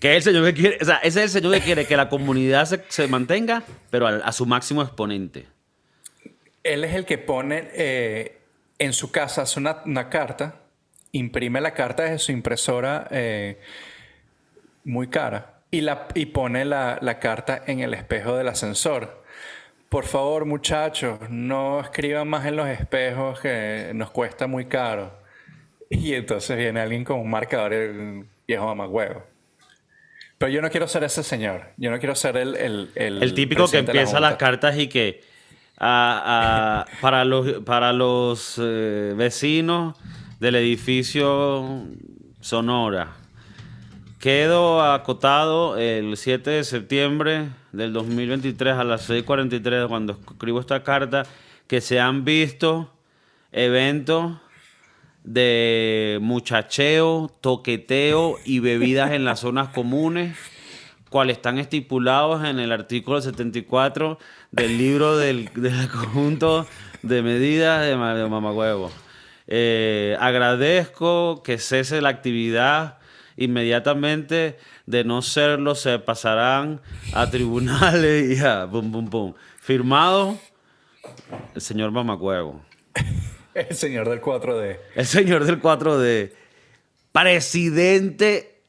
Que 0.00 0.16
es 0.16 0.26
el 0.26 0.34
señor 0.34 0.46
que 0.46 0.60
quiere, 0.60 0.78
o 0.80 0.84
sea, 0.84 0.96
ese 0.96 1.24
es 1.24 1.34
el 1.34 1.42
señor 1.42 1.54
que 1.54 1.60
quiere 1.62 1.86
que 1.86 1.96
la 1.96 2.08
comunidad 2.08 2.66
se, 2.66 2.84
se 2.88 3.08
mantenga, 3.08 3.62
pero 3.90 4.06
a, 4.06 4.16
a 4.16 4.32
su 4.32 4.46
máximo 4.46 4.82
exponente. 4.82 5.46
Él 6.62 6.84
es 6.84 6.94
el 6.94 7.04
que 7.04 7.18
pone 7.18 7.68
eh, 7.72 8.38
en 8.78 8.92
su 8.92 9.10
casa, 9.10 9.42
hace 9.42 9.58
una, 9.58 9.82
una 9.86 10.08
carta, 10.08 10.60
imprime 11.16 11.60
la 11.60 11.72
carta 11.72 12.04
desde 12.04 12.18
su 12.18 12.32
impresora 12.32 13.08
eh, 13.10 13.58
muy 14.84 15.08
cara 15.08 15.60
y, 15.70 15.80
la, 15.80 16.08
y 16.14 16.26
pone 16.26 16.64
la, 16.64 16.98
la 17.00 17.18
carta 17.18 17.62
en 17.66 17.80
el 17.80 17.94
espejo 17.94 18.36
del 18.36 18.48
ascensor. 18.48 19.24
Por 19.88 20.04
favor, 20.04 20.44
muchachos, 20.44 21.18
no 21.30 21.80
escriban 21.80 22.28
más 22.28 22.44
en 22.46 22.56
los 22.56 22.68
espejos 22.68 23.40
que 23.40 23.92
nos 23.94 24.10
cuesta 24.10 24.46
muy 24.46 24.66
caro. 24.66 25.12
Y 25.88 26.14
entonces 26.14 26.56
viene 26.56 26.80
alguien 26.80 27.04
con 27.04 27.20
un 27.20 27.30
marcador, 27.30 27.72
el 27.72 28.24
viejo 28.46 28.66
mamagüevo. 28.66 29.22
Pero 30.38 30.52
yo 30.52 30.60
no 30.60 30.70
quiero 30.70 30.88
ser 30.88 31.04
ese 31.04 31.22
señor. 31.22 31.68
Yo 31.76 31.90
no 31.90 31.98
quiero 31.98 32.14
ser 32.14 32.36
el... 32.36 32.56
El, 32.56 32.90
el, 32.94 33.22
El 33.22 33.34
típico 33.34 33.66
que 33.66 33.78
de 33.78 33.82
la 33.84 33.88
empieza 33.92 34.20
las 34.20 34.36
cartas 34.36 34.76
y 34.76 34.88
que 34.88 35.22
ah, 35.78 36.84
ah, 36.84 36.86
para 37.00 37.24
los, 37.24 37.64
para 37.64 37.92
los 37.92 38.60
eh, 38.62 39.14
vecinos 39.16 39.96
del 40.40 40.56
edificio 40.56 41.84
Sonora. 42.40 43.14
Quedo 44.18 44.82
acotado 44.82 45.78
el 45.78 46.16
7 46.16 46.50
de 46.50 46.64
septiembre 46.64 47.48
del 47.72 47.92
2023 47.92 48.74
a 48.74 48.84
las 48.84 49.08
6.43 49.08 49.88
cuando 49.88 50.12
escribo 50.12 50.60
esta 50.60 50.82
carta 50.82 51.24
que 51.66 51.80
se 51.80 52.00
han 52.00 52.24
visto 52.24 52.92
eventos 53.52 54.36
de 55.24 56.18
muchacheo, 56.20 57.30
toqueteo 57.40 58.36
y 58.44 58.60
bebidas 58.60 59.12
en 59.12 59.24
las 59.24 59.40
zonas 59.40 59.68
comunes, 59.68 60.36
cuales 61.10 61.36
están 61.36 61.58
estipulados 61.58 62.44
en 62.44 62.58
el 62.58 62.72
artículo 62.72 63.20
74 63.20 64.18
del 64.50 64.78
libro 64.78 65.16
del, 65.16 65.50
conjunto 65.90 66.66
de 67.02 67.22
medidas 67.22 67.82
de, 67.82 67.96
de 67.96 68.28
mamagüevo. 68.28 68.90
Eh, 69.48 70.16
agradezco 70.20 71.42
que 71.42 71.58
cese 71.58 72.00
la 72.00 72.08
actividad 72.10 72.98
inmediatamente. 73.36 74.58
De 74.86 75.04
no 75.04 75.20
serlo, 75.22 75.74
se 75.74 75.98
pasarán 75.98 76.80
a 77.12 77.28
tribunales 77.30 78.38
y 78.38 78.44
a 78.44 78.68
pum, 78.70 78.90
pum, 78.92 79.08
pum. 79.10 79.34
Firmado 79.60 80.38
el 81.54 81.60
señor 81.60 81.90
Mamacuevo. 81.90 82.62
El 83.54 83.74
señor 83.74 84.06
del 84.10 84.20
4D. 84.20 84.78
El 84.96 85.06
señor 85.06 85.44
del 85.46 85.62
4D. 85.62 86.30
Presidente 87.10 88.60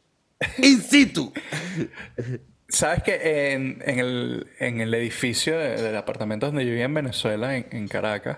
in 0.59 0.81
situ. 0.81 1.33
¿Sabes 2.69 3.03
que 3.03 3.51
en, 3.51 3.81
en 3.85 3.99
el, 3.99 4.47
en 4.59 4.79
el 4.79 4.93
edificio 4.93 5.57
de- 5.59 5.81
del 5.81 5.95
apartamento 5.97 6.45
donde 6.45 6.63
yo 6.63 6.69
vivía 6.71 6.85
en 6.85 6.93
Venezuela, 6.93 7.57
en, 7.57 7.67
en 7.71 7.87
Caracas, 7.89 8.37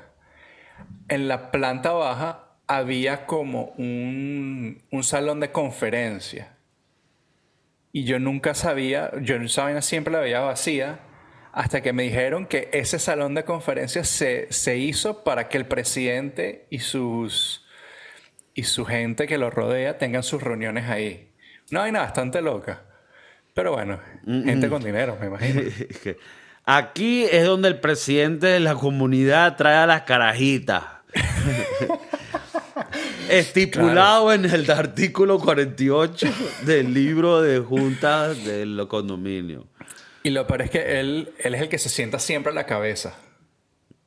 en 1.07 1.27
la 1.27 1.51
planta 1.51 1.91
baja 1.91 2.49
había 2.67 3.25
como 3.25 3.73
un, 3.77 4.81
un 4.91 5.03
salón 5.03 5.39
de 5.39 5.51
conferencia. 5.51 6.55
Y 7.91 8.03
yo 8.03 8.19
nunca 8.19 8.53
sabía, 8.53 9.11
yo 9.21 9.35
esa 9.37 9.63
vaina 9.63 9.81
siempre 9.81 10.13
la 10.13 10.19
veía 10.19 10.41
vacía, 10.41 10.99
hasta 11.51 11.81
que 11.81 11.93
me 11.93 12.03
dijeron 12.03 12.45
que 12.45 12.69
ese 12.71 12.99
salón 12.99 13.33
de 13.33 13.43
conferencias 13.43 14.07
se, 14.07 14.51
se 14.51 14.77
hizo 14.77 15.23
para 15.23 15.49
que 15.49 15.57
el 15.57 15.65
presidente 15.65 16.67
y 16.69 16.79
sus, 16.79 17.65
y 18.53 18.63
su 18.63 18.85
gente 18.85 19.25
que 19.25 19.39
lo 19.39 19.49
rodea 19.49 19.97
tengan 19.97 20.21
sus 20.21 20.43
reuniones 20.43 20.89
ahí. 20.89 21.31
Una 21.71 21.81
vaina 21.81 22.01
bastante 22.01 22.41
loca. 22.41 22.83
Pero 23.53 23.73
bueno, 23.73 23.99
gente 24.25 24.69
con 24.69 24.83
dinero, 24.83 25.17
me 25.19 25.27
imagino. 25.27 25.61
Aquí 26.71 27.23
es 27.23 27.45
donde 27.45 27.67
el 27.67 27.79
presidente 27.79 28.45
de 28.45 28.59
la 28.59 28.75
comunidad 28.75 29.55
trae 29.57 29.77
a 29.77 29.87
las 29.87 30.03
carajitas. 30.03 30.83
Estipulado 33.27 34.31
en 34.33 34.45
el 34.45 34.69
artículo 34.69 35.39
48 35.39 36.27
del 36.63 36.93
libro 36.93 37.41
de 37.41 37.57
juntas 37.59 38.43
del 38.45 38.85
condominio. 38.87 39.65
Y 40.21 40.29
lo 40.29 40.45
peor 40.45 40.61
es 40.63 40.69
que 40.69 40.99
él, 40.99 41.33
él 41.39 41.55
es 41.55 41.61
el 41.61 41.69
que 41.69 41.79
se 41.79 41.89
sienta 41.89 42.19
siempre 42.19 42.51
a 42.51 42.55
la 42.55 42.67
cabeza. 42.67 43.15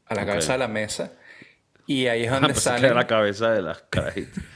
A 0.06 0.14
la 0.14 0.24
cabeza 0.24 0.52
de 0.52 0.58
la 0.58 0.68
mesa. 0.68 1.10
Y 1.86 2.06
ahí 2.06 2.24
es 2.24 2.30
Ah, 2.30 2.34
donde 2.38 2.54
que 2.54 2.60
salen. 2.60 2.84
era 2.84 2.94
la 2.94 3.06
cabeza 3.08 3.50
de 3.50 3.62
las 3.62 3.82
carajitas. 3.90 4.44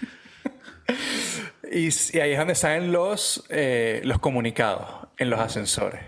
Y, 1.68 1.88
y 1.88 2.20
ahí 2.20 2.30
es 2.30 2.38
donde 2.38 2.54
salen 2.54 2.92
los, 2.92 3.44
eh, 3.48 4.00
los 4.04 4.20
comunicados 4.20 5.08
en 5.18 5.30
los 5.30 5.40
ascensores. 5.40 6.00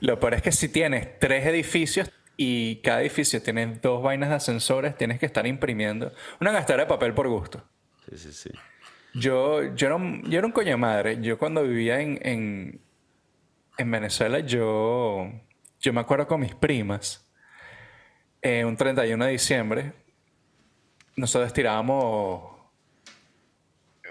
Lo 0.00 0.18
peor 0.20 0.34
es 0.34 0.42
que 0.42 0.52
si 0.52 0.68
tienes 0.68 1.18
tres 1.18 1.46
edificios 1.46 2.10
y 2.36 2.76
cada 2.76 3.00
edificio 3.02 3.42
tiene 3.42 3.66
dos 3.82 4.02
vainas 4.02 4.30
de 4.30 4.36
ascensores, 4.36 4.96
tienes 4.96 5.18
que 5.18 5.26
estar 5.26 5.46
imprimiendo 5.46 6.12
una 6.40 6.52
gastadera 6.52 6.84
de 6.84 6.88
papel 6.88 7.12
por 7.14 7.28
gusto. 7.28 7.62
Sí, 8.08 8.16
sí, 8.18 8.32
sí. 8.32 8.50
Yo, 9.14 9.74
yo, 9.74 9.98
no, 9.98 10.22
yo 10.28 10.38
era 10.38 10.46
un 10.46 10.52
coño 10.52 10.68
de 10.70 10.76
madre. 10.76 11.20
Yo 11.20 11.36
cuando 11.38 11.62
vivía 11.64 12.00
en, 12.00 12.18
en, 12.22 12.80
en 13.76 13.90
Venezuela, 13.90 14.38
yo, 14.40 15.30
yo 15.80 15.92
me 15.92 16.00
acuerdo 16.00 16.26
con 16.26 16.40
mis 16.40 16.54
primas, 16.54 17.28
eh, 18.42 18.64
un 18.64 18.76
31 18.76 19.24
de 19.26 19.32
diciembre, 19.32 19.92
nosotros 21.16 21.52
tirábamos 21.52 22.52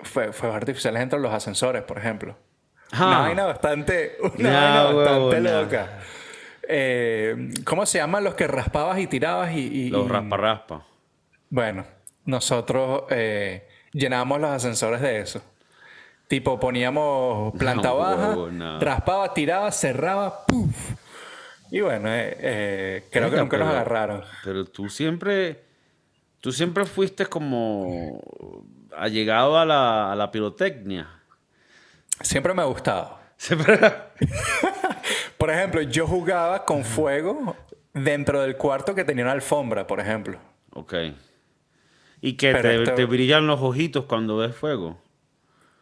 fue- 0.04 0.34
fuegos 0.34 0.56
artificiales 0.58 1.02
entre 1.02 1.20
los 1.20 1.34
ascensores, 1.34 1.82
por 1.84 1.98
ejemplo. 1.98 2.38
Una 2.94 3.18
Ah. 3.18 3.22
vaina 3.22 3.46
bastante, 3.46 4.18
una 4.38 4.52
vaina 4.52 4.84
bastante 4.94 5.42
loca. 5.42 6.00
Eh, 6.72 7.50
¿Cómo 7.66 7.86
se 7.86 7.98
llaman 8.00 8.24
los 8.24 8.36
que 8.36 8.48
raspabas 8.48 9.00
y 9.00 9.08
tirabas 9.08 9.52
y... 9.54 9.60
y- 9.60 9.90
Los 9.90 10.08
raspa-raspa. 10.10 10.84
bueno, 11.50 11.86
nosotros 12.26 13.04
eh, 13.10 13.68
llenábamos 13.92 14.40
los 14.40 14.50
ascensores 14.52 15.02
de 15.02 15.20
eso. 15.22 15.42
Tipo, 16.28 16.60
poníamos 16.60 17.54
planta 17.58 17.90
No, 17.90 17.98
baja, 17.98 18.30
huevo, 18.36 18.50
raspaba, 18.80 19.34
tiraba, 19.34 19.72
cerraba, 19.72 20.46
¡puf! 20.46 20.76
Y 21.72 21.82
bueno, 21.82 22.10
eh, 22.12 23.04
creo 23.12 23.30
que 23.32 23.38
nunca 23.38 23.58
nos 23.58 23.68
pero- 23.68 23.80
agarraron. 23.80 24.24
Pero 24.44 24.66
tú 24.66 24.90
siempre, 24.90 25.62
tú 26.42 26.52
siempre 26.52 26.86
fuiste 26.86 27.26
como 27.28 28.22
allegado 28.96 29.58
a 29.58 29.66
la, 29.66 30.12
a 30.12 30.16
la 30.16 30.30
pirotecnia. 30.32 31.08
Siempre 32.22 32.54
me 32.54 32.62
ha 32.62 32.66
gustado. 32.66 33.18
Siempre. 33.38 33.80
Por 35.38 35.50
ejemplo, 35.50 35.82
yo 35.82 36.06
jugaba 36.06 36.66
con 36.66 36.84
fuego 36.84 37.56
dentro 37.94 38.42
del 38.42 38.58
cuarto 38.58 38.94
que 38.94 39.04
tenía 39.06 39.24
una 39.24 39.32
alfombra, 39.34 39.88
por 39.88 40.00
ejemplo. 40.00 40.38
ok. 40.74 40.94
Y 42.22 42.34
que 42.36 42.54
te, 42.54 42.84
esto- 42.84 42.96
te 42.96 43.06
brillan 43.06 43.48
los 43.48 43.62
ojitos 43.62 44.04
cuando 44.06 44.36
ves 44.38 44.54
fuego. 44.54 45.02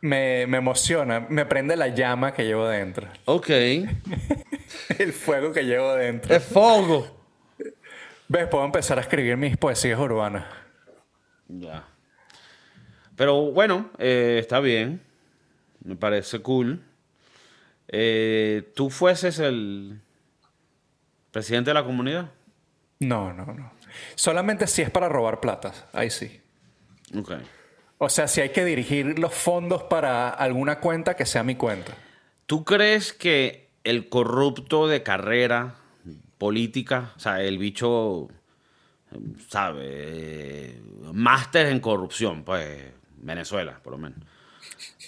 Me, 0.01 0.45
me 0.45 0.57
emociona, 0.59 1.25
me 1.27 1.45
prende 1.47 1.75
la 1.75 1.87
llama 1.87 2.31
que 2.33 2.45
llevo 2.45 2.67
dentro. 2.67 3.07
Ok. 3.25 3.49
El 4.99 5.11
fuego 5.13 5.51
que 5.51 5.63
llevo 5.65 5.95
dentro. 5.95 6.35
Es 6.35 6.43
fuego. 6.43 7.07
¿Ves? 8.27 8.47
Puedo 8.47 8.63
empezar 8.65 8.99
a 8.99 9.01
escribir 9.01 9.35
mis 9.37 9.57
poesías 9.57 9.99
urbanas. 9.99 10.45
Ya. 11.47 11.83
Pero 13.15 13.51
bueno, 13.51 13.89
eh, 13.97 14.37
está 14.39 14.59
bien. 14.59 15.01
Me 15.87 15.95
parece 15.95 16.39
cool. 16.39 16.83
Eh, 17.87 18.73
¿Tú 18.75 18.89
fueses 18.89 19.39
el 19.39 20.01
presidente 21.31 21.69
de 21.69 21.75
la 21.75 21.85
comunidad? 21.85 22.29
No, 22.99 23.31
no, 23.31 23.45
no. 23.45 23.71
Solamente 24.15 24.67
si 24.67 24.81
es 24.81 24.91
para 24.91 25.07
robar 25.07 25.39
platas, 25.39 25.85
ahí 25.93 26.09
sí. 26.09 26.41
Ok. 27.17 27.35
O 27.99 28.09
sea, 28.09 28.27
si 28.27 28.41
hay 28.41 28.49
que 28.49 28.65
dirigir 28.65 29.17
los 29.17 29.33
fondos 29.33 29.83
para 29.83 30.29
alguna 30.29 30.81
cuenta, 30.81 31.15
que 31.15 31.25
sea 31.25 31.43
mi 31.43 31.55
cuenta. 31.55 31.95
¿Tú 32.47 32.65
crees 32.65 33.13
que 33.13 33.69
el 33.85 34.09
corrupto 34.09 34.89
de 34.89 35.03
carrera 35.03 35.75
política, 36.37 37.13
o 37.15 37.19
sea, 37.19 37.41
el 37.41 37.57
bicho, 37.57 38.27
sabe, 39.47 39.85
eh, 39.85 40.81
máster 41.13 41.67
en 41.67 41.79
corrupción, 41.79 42.43
pues, 42.43 42.91
Venezuela, 43.15 43.79
por 43.81 43.93
lo 43.93 43.99
menos. 43.99 44.19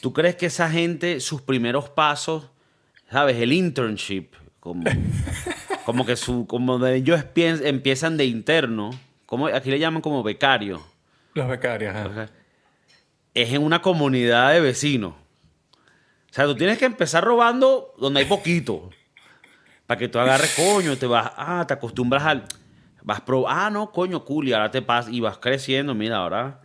¿Tú 0.02 0.14
crees 0.14 0.36
que 0.36 0.46
esa 0.46 0.70
gente, 0.70 1.20
sus 1.20 1.42
primeros 1.42 1.90
pasos, 1.90 2.50
sabes, 3.12 3.38
el 3.38 3.54
internship, 3.54 4.34
Como, 4.60 4.84
como 5.86 6.06
que 6.06 6.16
su, 6.16 6.48
como 6.48 6.80
de 6.80 6.96
ellos 6.96 7.24
empiezan 7.36 8.18
de 8.18 8.26
interno. 8.26 8.92
Como, 9.26 9.48
aquí 9.48 9.70
le 9.70 9.80
llaman 9.80 10.02
como 10.02 10.24
becario. 10.24 10.82
Los 11.34 11.48
becarios. 11.48 11.96
ajá. 11.96 12.30
Es 13.34 13.54
en 13.54 13.64
una 13.64 13.82
comunidad 13.82 14.54
de 14.54 14.60
vecinos. 14.60 15.14
O 15.14 16.34
sea, 16.34 16.46
tú 16.46 16.56
tienes 16.56 16.78
que 16.78 16.86
empezar 16.86 17.24
robando 17.24 17.94
donde 17.98 18.22
hay 18.22 18.26
poquito. 18.26 18.90
Para 19.88 19.98
que 19.98 20.08
tú 20.08 20.20
agarres, 20.20 20.54
coño, 20.56 20.98
te 20.98 21.08
vas, 21.08 21.32
ah, 21.36 21.66
te 21.68 21.74
acostumbras 21.74 22.24
al. 22.24 22.46
Vas 23.02 23.22
pro, 23.22 23.48
ah, 23.48 23.70
no, 23.70 23.92
coño, 23.92 24.24
cool, 24.24 24.48
y 24.48 24.54
ahora 24.54 24.70
te 24.70 24.82
pasas 24.82 25.12
y 25.12 25.20
vas 25.20 25.38
creciendo, 25.38 25.96
mira, 25.96 26.18
ahora. 26.18 26.62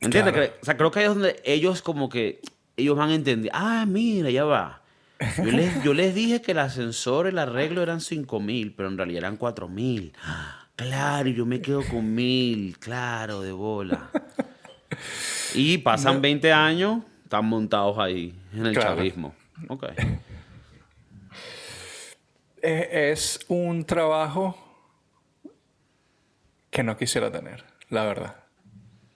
¿Entiendes? 0.00 0.32
Claro. 0.34 0.52
O 0.60 0.64
sea, 0.64 0.76
creo 0.76 0.90
que 0.90 0.98
ahí 1.00 1.04
es 1.06 1.14
donde 1.14 1.40
ellos 1.44 1.82
como 1.82 2.08
que, 2.08 2.40
ellos 2.76 2.96
van 2.96 3.10
a 3.10 3.14
entender, 3.14 3.50
ah, 3.54 3.84
mira, 3.86 4.30
ya 4.30 4.44
va. 4.44 4.82
Yo 5.38 5.44
les, 5.44 5.82
yo 5.82 5.94
les 5.94 6.14
dije 6.14 6.42
que 6.42 6.52
el 6.52 6.58
ascensor, 6.58 7.26
el 7.26 7.38
arreglo 7.38 7.82
eran 7.82 8.00
5 8.00 8.40
mil, 8.40 8.74
pero 8.74 8.88
en 8.88 8.98
realidad 8.98 9.18
eran 9.20 9.36
4 9.36 9.68
mil. 9.68 10.12
Claro, 10.76 11.28
yo 11.30 11.46
me 11.46 11.60
quedo 11.62 11.82
con 11.88 12.14
mil, 12.14 12.76
claro, 12.78 13.40
de 13.40 13.52
bola. 13.52 14.10
Y 15.54 15.78
pasan 15.78 16.20
20 16.20 16.52
años, 16.52 17.02
están 17.22 17.46
montados 17.46 17.96
ahí, 17.98 18.34
en 18.52 18.66
el 18.66 18.74
Claro. 18.74 18.96
chavismo. 18.96 19.34
Ok. 19.68 19.84
Es 22.60 23.40
un 23.48 23.84
trabajo 23.84 24.58
que 26.70 26.82
no 26.82 26.96
quisiera 26.96 27.30
tener, 27.30 27.64
la 27.90 28.04
verdad. 28.04 28.36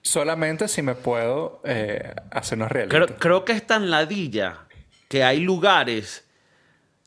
Solamente 0.01 0.67
si 0.67 0.81
me 0.81 0.95
puedo 0.95 1.61
eh, 1.65 2.13
hacer 2.31 2.57
unos 2.57 2.71
reality. 2.71 2.95
Creo, 2.95 3.17
creo 3.17 3.45
que 3.45 3.53
es 3.53 3.65
tan 3.65 3.89
ladilla 3.89 4.65
que 5.07 5.23
hay 5.23 5.39
lugares 5.39 6.23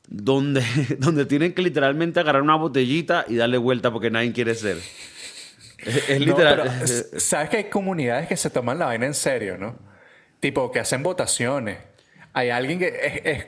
donde, 0.08 0.62
donde 0.98 1.24
tienen 1.26 1.54
que 1.54 1.62
literalmente 1.62 2.20
agarrar 2.20 2.42
una 2.42 2.56
botellita 2.56 3.24
y 3.28 3.36
darle 3.36 3.58
vuelta 3.58 3.90
porque 3.90 4.10
nadie 4.10 4.32
quiere 4.32 4.54
ser. 4.54 4.78
Es, 5.78 6.08
es 6.08 6.20
No, 6.20 6.26
literal. 6.26 6.72
pero, 6.80 7.20
sabes 7.20 7.50
que 7.50 7.56
hay 7.56 7.64
comunidades 7.64 8.28
que 8.28 8.36
se 8.36 8.50
toman 8.50 8.78
la 8.78 8.86
vaina 8.86 9.06
en 9.06 9.14
serio, 9.14 9.56
¿no? 9.58 9.76
Tipo, 10.38 10.70
que 10.70 10.80
hacen 10.80 11.02
votaciones. 11.02 11.78
Hay 12.32 12.50
alguien 12.50 12.78
que 12.78 12.88
es, 12.88 13.20
es, 13.24 13.46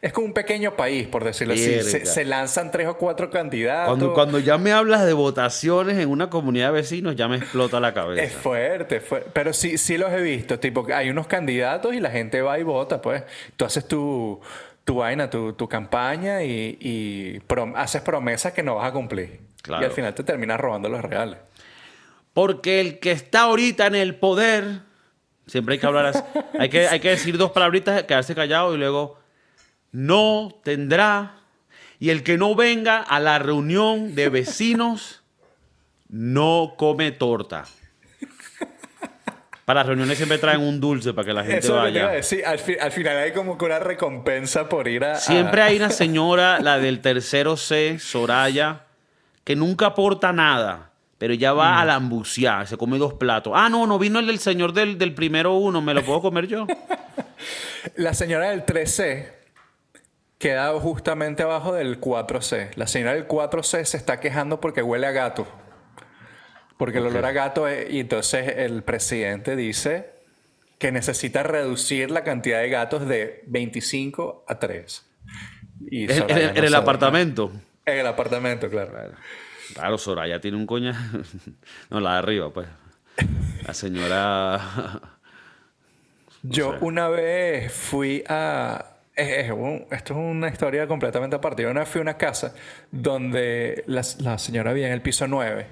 es 0.00 0.12
como 0.12 0.26
un 0.26 0.32
pequeño 0.32 0.74
país, 0.74 1.06
por 1.06 1.22
decirlo 1.24 1.54
así. 1.54 1.82
Se, 1.82 2.24
lanzan 2.24 2.70
tres 2.70 2.86
o 2.88 2.96
cuatro 2.96 3.30
candidatos. 3.30 3.88
Cuando, 3.88 4.14
cuando 4.14 4.38
ya 4.38 4.56
me 4.58 4.72
hablas 4.72 5.04
de 5.04 5.12
votaciones 5.12 5.98
en 5.98 6.08
una 6.08 6.30
comunidad 6.30 6.68
de 6.68 6.72
vecinos, 6.80 7.14
ya 7.16 7.28
me 7.28 7.36
explota 7.36 7.78
la 7.80 7.88
Es 7.88 7.94
cabeza. 7.94 8.38
fuerte, 8.40 9.00
fue- 9.00 9.26
pero 9.32 9.52
sí, 9.52 9.76
sí 9.78 9.98
los 9.98 10.10
he 10.12 10.20
visto. 10.22 10.58
Tipo, 10.58 10.86
hay 10.94 11.10
unos 11.10 11.26
candidatos 11.26 11.94
y 11.94 12.00
la 12.00 12.10
gente 12.10 12.40
va 12.40 12.58
y 12.58 12.62
vota, 12.62 13.02
pues. 13.02 13.22
Tú 13.56 13.64
haces 13.66 13.86
tu, 13.86 14.40
tu 14.84 14.94
vaina, 14.96 15.28
tu, 15.28 15.52
tu 15.52 15.68
campaña 15.68 16.42
y, 16.42 16.78
y 16.80 17.40
prom- 17.46 17.74
haces 17.76 18.00
promesas 18.02 18.52
que 18.54 18.62
no 18.62 18.76
vas 18.76 18.88
a 18.88 18.92
cumplir. 18.92 19.40
Claro. 19.62 19.82
Y 19.82 19.86
al 19.86 19.92
final 19.92 20.14
te 20.14 20.22
terminas 20.24 20.58
robando 20.58 20.88
los 20.88 21.02
reales. 21.02 21.38
Porque 22.32 22.80
el 22.80 22.98
que 22.98 23.12
está 23.12 23.42
ahorita 23.42 23.86
en 23.86 23.94
el 23.94 24.14
poder, 24.14 24.80
siempre 25.46 25.74
hay 25.74 25.78
que 25.80 25.86
hablar 25.86 26.06
así. 26.06 26.22
Hay 26.58 26.68
que, 26.68 26.86
hay 26.88 27.00
que 27.00 27.10
decir 27.10 27.36
dos 27.38 27.50
palabritas, 27.50 28.02
quedarse 28.04 28.34
callado 28.34 28.74
y 28.74 28.78
luego, 28.78 29.18
no 29.92 30.60
tendrá. 30.64 31.36
Y 31.98 32.10
el 32.10 32.22
que 32.22 32.36
no 32.36 32.54
venga 32.54 32.98
a 32.98 33.20
la 33.20 33.38
reunión 33.38 34.14
de 34.14 34.28
vecinos, 34.28 35.22
no 36.08 36.74
come 36.76 37.10
torta. 37.12 37.64
Para 39.64 39.80
las 39.80 39.86
reuniones 39.88 40.16
siempre 40.16 40.38
traen 40.38 40.60
un 40.60 40.78
dulce 40.78 41.12
para 41.12 41.26
que 41.26 41.32
la 41.32 41.42
gente 41.42 41.58
Eso 41.58 41.74
vaya. 41.74 42.08
decir. 42.08 42.44
Al, 42.46 42.58
fi- 42.60 42.76
al 42.80 42.92
final 42.92 43.16
hay 43.16 43.32
como 43.32 43.58
que 43.58 43.64
una 43.64 43.80
recompensa 43.80 44.68
por 44.68 44.86
ir 44.86 45.02
a... 45.04 45.16
Siempre 45.16 45.60
hay 45.62 45.76
una 45.76 45.90
señora, 45.90 46.60
la 46.60 46.78
del 46.78 47.00
tercero 47.00 47.56
C, 47.56 47.98
Soraya, 47.98 48.82
que 49.42 49.56
nunca 49.56 49.86
aporta 49.86 50.32
nada, 50.32 50.92
pero 51.18 51.34
ya 51.34 51.52
va 51.52 51.80
a 51.80 51.84
la 51.84 51.96
ambuciar, 51.96 52.68
se 52.68 52.76
come 52.76 52.96
dos 52.98 53.14
platos. 53.14 53.54
Ah, 53.56 53.68
no, 53.68 53.88
no 53.88 53.98
vino 53.98 54.20
el 54.20 54.28
del 54.28 54.38
señor 54.38 54.72
del, 54.72 54.98
del 54.98 55.14
primero 55.14 55.54
uno, 55.54 55.80
¿me 55.82 55.94
lo 55.94 56.04
puedo 56.04 56.20
comer 56.22 56.46
yo? 56.46 56.66
La 57.96 58.14
señora 58.14 58.50
del 58.50 58.64
3C 58.64 59.30
queda 60.38 60.72
justamente 60.80 61.42
abajo 61.42 61.72
del 61.74 62.00
4C. 62.00 62.74
La 62.76 62.86
señora 62.86 63.14
del 63.14 63.26
4C 63.26 63.84
se 63.84 63.96
está 63.96 64.20
quejando 64.20 64.60
porque 64.60 64.82
huele 64.82 65.06
a 65.06 65.12
gato. 65.12 65.46
Porque 66.76 66.98
el 66.98 67.06
olor 67.06 67.24
a 67.24 67.32
gato 67.32 67.66
es... 67.68 67.90
Y 67.90 68.00
entonces 68.00 68.54
el 68.56 68.82
presidente 68.82 69.56
dice 69.56 70.16
que 70.78 70.92
necesita 70.92 71.42
reducir 71.42 72.10
la 72.10 72.22
cantidad 72.22 72.60
de 72.60 72.68
gatos 72.68 73.08
de 73.08 73.42
25 73.46 74.44
a 74.46 74.58
3. 74.58 75.06
Y 75.90 76.12
En, 76.12 76.18
no 76.18 76.26
el 76.28 76.74
apartamento. 76.74 77.50
En 77.86 77.98
el 77.98 78.06
apartamento, 78.06 78.68
claro. 78.68 78.92
Claro, 79.74 79.98
Soraya 79.98 80.40
tiene 80.40 80.56
un 80.56 80.66
coña. 80.66 81.12
No, 81.90 82.00
la 82.00 82.12
de 82.12 82.18
arriba, 82.18 82.52
pues. 82.52 82.68
La 83.66 83.72
señora. 83.72 84.60
Yo 86.42 86.72
sé. 86.72 86.78
una 86.82 87.08
vez 87.08 87.72
fui 87.72 88.22
a... 88.28 88.95
es- 89.16 89.46
es 89.46 89.50
un- 89.50 89.86
esto 89.90 90.12
es 90.14 90.18
una 90.20 90.48
historia 90.48 90.86
completamente 90.86 91.34
aparte. 91.36 91.62
Yo 91.62 91.70
una 91.70 91.80
vez 91.80 91.88
fui 91.88 91.98
a 92.00 92.02
una 92.02 92.16
casa 92.16 92.54
donde 92.92 93.82
la, 93.86 94.02
la 94.20 94.38
señora 94.38 94.72
vivía 94.72 94.86
en 94.88 94.92
el 94.92 95.02
piso 95.02 95.26
9 95.26 95.66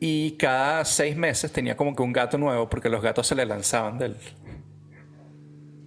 y 0.00 0.32
cada 0.32 0.84
seis 0.84 1.16
meses 1.16 1.52
tenía 1.52 1.76
como 1.76 1.94
que 1.94 2.02
un 2.02 2.12
gato 2.12 2.36
nuevo 2.38 2.68
porque 2.68 2.88
los 2.88 3.02
gatos 3.02 3.26
se 3.26 3.34
le 3.34 3.46
lanzaban 3.46 3.98
del, 3.98 4.16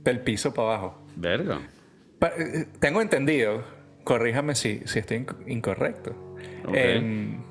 del 0.03 0.19
piso 0.21 0.53
para 0.53 0.67
abajo. 0.69 1.03
Verga. 1.15 1.59
Pa- 2.19 2.31
eh, 2.37 2.67
tengo 2.79 3.01
entendido, 3.01 3.63
corríjame 4.03 4.55
si, 4.55 4.81
si 4.85 4.99
estoy 4.99 5.17
inc- 5.19 5.35
incorrecto, 5.47 6.15
em, 6.73 7.41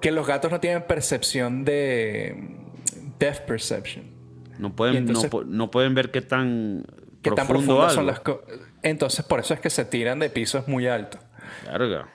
que 0.00 0.10
los 0.10 0.26
gatos 0.26 0.50
no 0.50 0.60
tienen 0.60 0.82
percepción 0.86 1.64
de... 1.64 2.60
Depth 3.18 3.46
perception. 3.46 4.04
No 4.58 4.74
pueden, 4.74 4.96
entonces- 4.96 5.30
no 5.46 5.70
pueden 5.70 5.94
ver 5.94 6.10
qué 6.10 6.20
tan 6.20 6.84
que 7.24 7.30
tan 7.32 7.46
profundas 7.46 7.92
son 7.94 8.06
las 8.06 8.20
cosas. 8.20 8.44
Entonces, 8.82 9.24
por 9.24 9.40
eso 9.40 9.54
es 9.54 9.60
que 9.60 9.70
se 9.70 9.84
tiran 9.84 10.18
de 10.18 10.30
pisos 10.30 10.68
muy 10.68 10.86
altos. 10.86 11.20
Verga. 11.66 12.08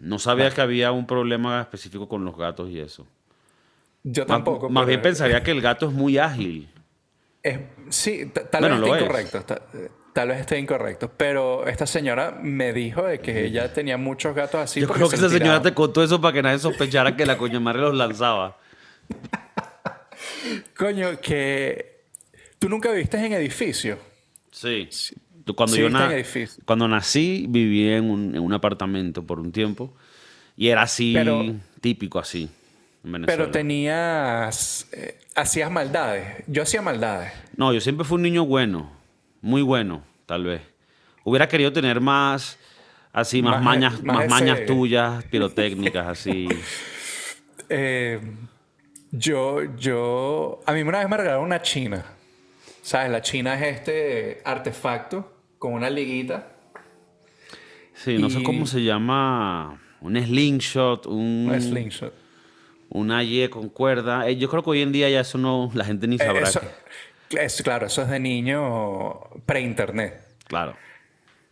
No 0.00 0.18
sabía 0.18 0.50
que 0.50 0.60
había 0.60 0.92
un 0.92 1.06
problema 1.06 1.60
específico 1.60 2.08
con 2.08 2.24
los 2.24 2.36
gatos 2.36 2.70
y 2.70 2.78
eso. 2.78 3.06
Yo 4.04 4.24
tampoco. 4.26 4.68
Más 4.70 4.86
bien 4.86 5.02
pensaría 5.02 5.42
que 5.42 5.50
el 5.50 5.60
gato 5.60 5.86
es 5.88 5.92
muy 5.92 6.18
ágil. 6.18 6.68
es- 7.42 7.58
sí, 7.90 8.26
tal 8.50 8.60
Bueno, 8.60 8.76
vez 8.80 8.84
esté 8.84 8.96
es. 8.98 9.02
incorrecto. 9.04 9.42
ta- 9.42 9.62
Tal 10.12 10.28
vez 10.28 10.40
esté 10.40 10.58
incorrecto. 10.58 11.10
Pero 11.16 11.66
esta 11.68 11.86
señora 11.86 12.36
me 12.42 12.72
dijo 12.72 13.04
de 13.04 13.20
que 13.20 13.44
ella 13.44 13.72
tenía 13.72 13.96
muchos 13.96 14.34
gatos 14.34 14.60
así. 14.60 14.80
Yo 14.80 14.88
creo 14.88 15.08
que 15.08 15.16
se 15.16 15.26
esa 15.26 15.38
señora 15.38 15.62
te 15.62 15.72
contó 15.74 16.02
eso 16.02 16.20
para 16.20 16.32
que 16.32 16.42
nadie 16.42 16.58
sospechara 16.58 17.14
que 17.16 17.24
la 17.26 17.38
coña 17.38 17.60
madre 17.60 17.80
los 17.82 17.94
lanzaba. 17.94 18.56
Coño, 20.76 21.20
que. 21.20 22.04
¿Tú 22.58 22.68
nunca 22.68 22.90
viviste 22.90 23.24
en 23.24 23.32
edificio? 23.32 23.98
Sí. 24.50 24.88
Cuando, 25.56 25.76
Sí, 25.76 25.80
yo 25.82 25.88
na- 25.88 26.10
cuando 26.66 26.88
nací, 26.88 27.46
viví 27.48 27.88
en 27.90 28.10
un, 28.10 28.34
en 28.34 28.42
un 28.42 28.52
apartamento 28.52 29.22
por 29.26 29.40
un 29.40 29.50
tiempo. 29.52 29.94
Y 30.56 30.68
era 30.68 30.82
así, 30.82 31.12
Pero- 31.14 31.42
típico 31.80 32.18
así, 32.18 32.50
en 33.04 33.12
Venezuela. 33.12 33.44
Pero 33.44 33.50
tenías. 33.50 34.88
eh, 34.92 35.18
hacías 35.34 35.70
maldades. 35.70 36.44
Yo 36.48 36.62
hacía 36.64 36.82
maldades. 36.82 37.32
No, 37.56 37.72
yo 37.72 37.80
siempre 37.80 38.04
fui 38.04 38.16
un 38.16 38.22
niño 38.22 38.44
bueno. 38.44 38.90
Muy 39.40 39.62
bueno, 39.62 40.02
tal 40.26 40.44
vez. 40.44 40.60
Hubiera 41.24 41.48
querido 41.48 41.72
tener 41.72 42.00
más, 42.00 42.58
así, 43.12 43.40
más, 43.40 43.56
Más- 43.56 43.64
mañas, 43.64 44.02
más 44.02 44.28
mañas 44.28 44.66
tuyas, 44.66 45.24
pirotécnicas, 45.24 46.06
así. 46.08 46.48
Eh, 47.68 48.20
yo, 49.12 49.62
yo, 49.76 50.60
a 50.66 50.72
mí 50.72 50.82
una 50.82 50.98
vez 50.98 51.08
me 51.08 51.16
regalaron 51.16 51.44
una 51.44 51.62
china. 51.62 52.04
¿Sabes? 52.88 53.10
La 53.10 53.20
china 53.20 53.52
es 53.54 53.76
este 53.76 54.40
artefacto 54.46 55.30
con 55.58 55.74
una 55.74 55.90
liguita, 55.90 56.52
Sí, 57.92 58.16
no 58.16 58.30
sé 58.30 58.42
cómo 58.42 58.64
se 58.64 58.82
llama. 58.82 59.78
Un 60.00 60.16
slingshot, 60.16 61.04
un, 61.06 61.50
un 61.52 61.60
slingshot. 61.60 62.14
una 62.88 63.22
Y 63.22 63.46
con 63.50 63.68
cuerda. 63.68 64.26
Eh, 64.26 64.36
Yo 64.38 64.48
creo 64.48 64.62
que 64.62 64.70
hoy 64.70 64.80
en 64.80 64.90
día 64.92 65.10
ya 65.10 65.20
eso 65.20 65.36
no, 65.36 65.70
la 65.74 65.84
gente 65.84 66.06
ni 66.06 66.16
Eh, 66.16 66.18
sabrá. 66.20 66.48
eso, 66.48 66.62
que- 67.28 67.44
es, 67.44 67.60
claro, 67.62 67.88
eso 67.88 68.00
es 68.02 68.08
de 68.08 68.20
niño 68.20 69.20
pre-internet. 69.44 70.18
claro. 70.46 70.74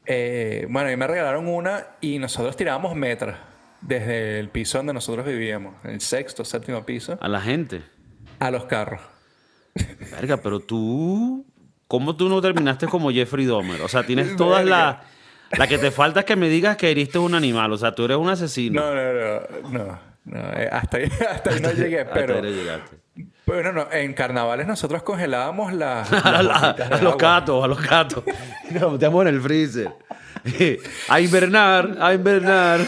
Eh, 0.07 0.67
bueno, 0.71 0.91
y 0.91 0.97
me 0.97 1.07
regalaron 1.07 1.49
una 1.49 1.89
y 2.01 2.19
nosotros 2.19 2.57
tirábamos 2.57 2.95
metras 2.95 3.37
desde 3.83 4.39
el 4.41 4.49
piso 4.49 4.79
donde 4.79 4.95
nosotros 4.95 5.27
vivíamos, 5.27 5.75
el 5.85 6.01
sexto, 6.01 6.47
séptimo 6.47 6.87
piso, 6.87 7.19
A 7.21 7.29
la 7.29 7.43
gente. 7.43 7.83
a 8.39 8.51
los 8.51 8.65
carros. 8.65 9.03
Verga, 10.13 10.37
pero 10.39 10.61
tú. 10.61 11.45
¿Cómo 11.89 12.17
tú 12.17 12.29
no 12.29 12.41
terminaste 12.43 12.87
como 12.89 13.11
Jeffrey 13.13 13.47
Dahmer? 13.47 13.81
O 13.83 13.89
sea, 13.89 14.05
tienes 14.05 14.35
todas 14.37 14.65
las. 14.65 14.97
La 15.57 15.67
que 15.69 15.79
te 15.79 15.91
falta 15.93 16.21
es 16.21 16.27
que 16.27 16.35
me 16.35 16.49
digas 16.49 16.77
que 16.77 16.91
heriste 16.91 17.19
un 17.19 17.35
animal. 17.35 17.73
O 17.73 17.79
sea, 17.79 17.95
tú 17.95 18.05
eres 18.05 18.17
un 18.17 18.29
asesino. 18.29 18.81
No, 18.81 18.95
no, 18.95 19.13
no, 19.13 19.85
no. 19.85 19.99
no, 20.25 20.39
eh, 20.59 20.69
hasta, 20.73 20.97
ahí, 20.97 21.09
hasta 21.31 21.51
ahí 21.51 21.61
no 21.61 21.71
llegué, 21.73 22.01
Hasta 22.01 22.15
pero... 22.15 22.35
ahí 22.43 22.53
llegaste. 22.53 22.97
Bueno, 23.47 23.73
no, 23.73 23.87
en 23.93 24.13
carnavales 24.13 24.67
nosotros 24.67 25.05
congelábamos 25.05 25.73
las... 25.73 26.13
A, 26.13 26.43
la- 26.43 26.71
a 26.71 27.01
los 27.01 27.17
gatos, 27.17 27.65
a 27.65 27.69
los 27.69 27.81
gatos. 27.81 28.25
Nos 28.73 28.83
lo 28.83 28.91
metemos 28.91 29.23
en 29.23 29.29
el 29.35 29.41
freezer. 29.41 29.93
a 31.09 31.21
invernar, 31.21 31.97
a 32.01 32.13
invernar. 32.13 32.81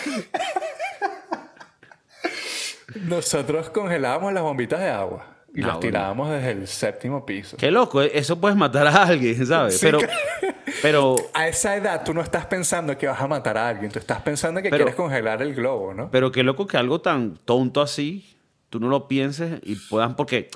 Nosotros 3.03 3.71
congelábamos 3.71 4.33
las 4.33 4.43
bombitas 4.43 4.81
de 4.81 4.89
agua 4.89 5.27
y 5.55 5.63
Ah, 5.63 5.69
las 5.69 5.81
tirábamos 5.81 6.31
desde 6.31 6.51
el 6.53 6.67
séptimo 6.69 7.25
piso. 7.27 7.57
Qué 7.57 7.71
loco, 7.71 8.03
¿eh? 8.03 8.11
eso 8.15 8.39
puedes 8.41 8.57
matar 8.57 8.87
a 8.87 9.03
alguien, 9.05 9.45
¿sabes? 9.47 9.79
Sí, 9.79 9.87
pero, 9.87 9.99
pero, 10.83 11.17
A 11.35 11.49
esa 11.49 11.75
edad 11.77 12.05
tú 12.05 12.13
no 12.15 12.21
estás 12.21 12.47
pensando 12.47 12.97
que 12.97 13.07
vas 13.07 13.21
a 13.21 13.27
matar 13.27 13.57
a 13.59 13.69
alguien, 13.69 13.91
tú 13.91 13.99
estás 13.99 14.21
pensando 14.23 14.61
que 14.63 14.69
Pero- 14.71 14.85
quieres 14.85 14.95
congelar 14.95 15.41
el 15.43 15.55
globo, 15.55 15.95
¿no? 15.95 16.11
pero 16.11 16.31
qué 16.31 16.43
loco 16.43 16.67
que 16.67 16.77
algo 16.77 17.01
tan 17.01 17.37
tonto 17.45 17.81
así, 17.81 18.37
tú 18.71 18.79
no 18.79 18.89
lo 18.89 19.09
pienses 19.09 19.61
y 19.65 19.75
puedan, 19.77 20.15
porque 20.17 20.51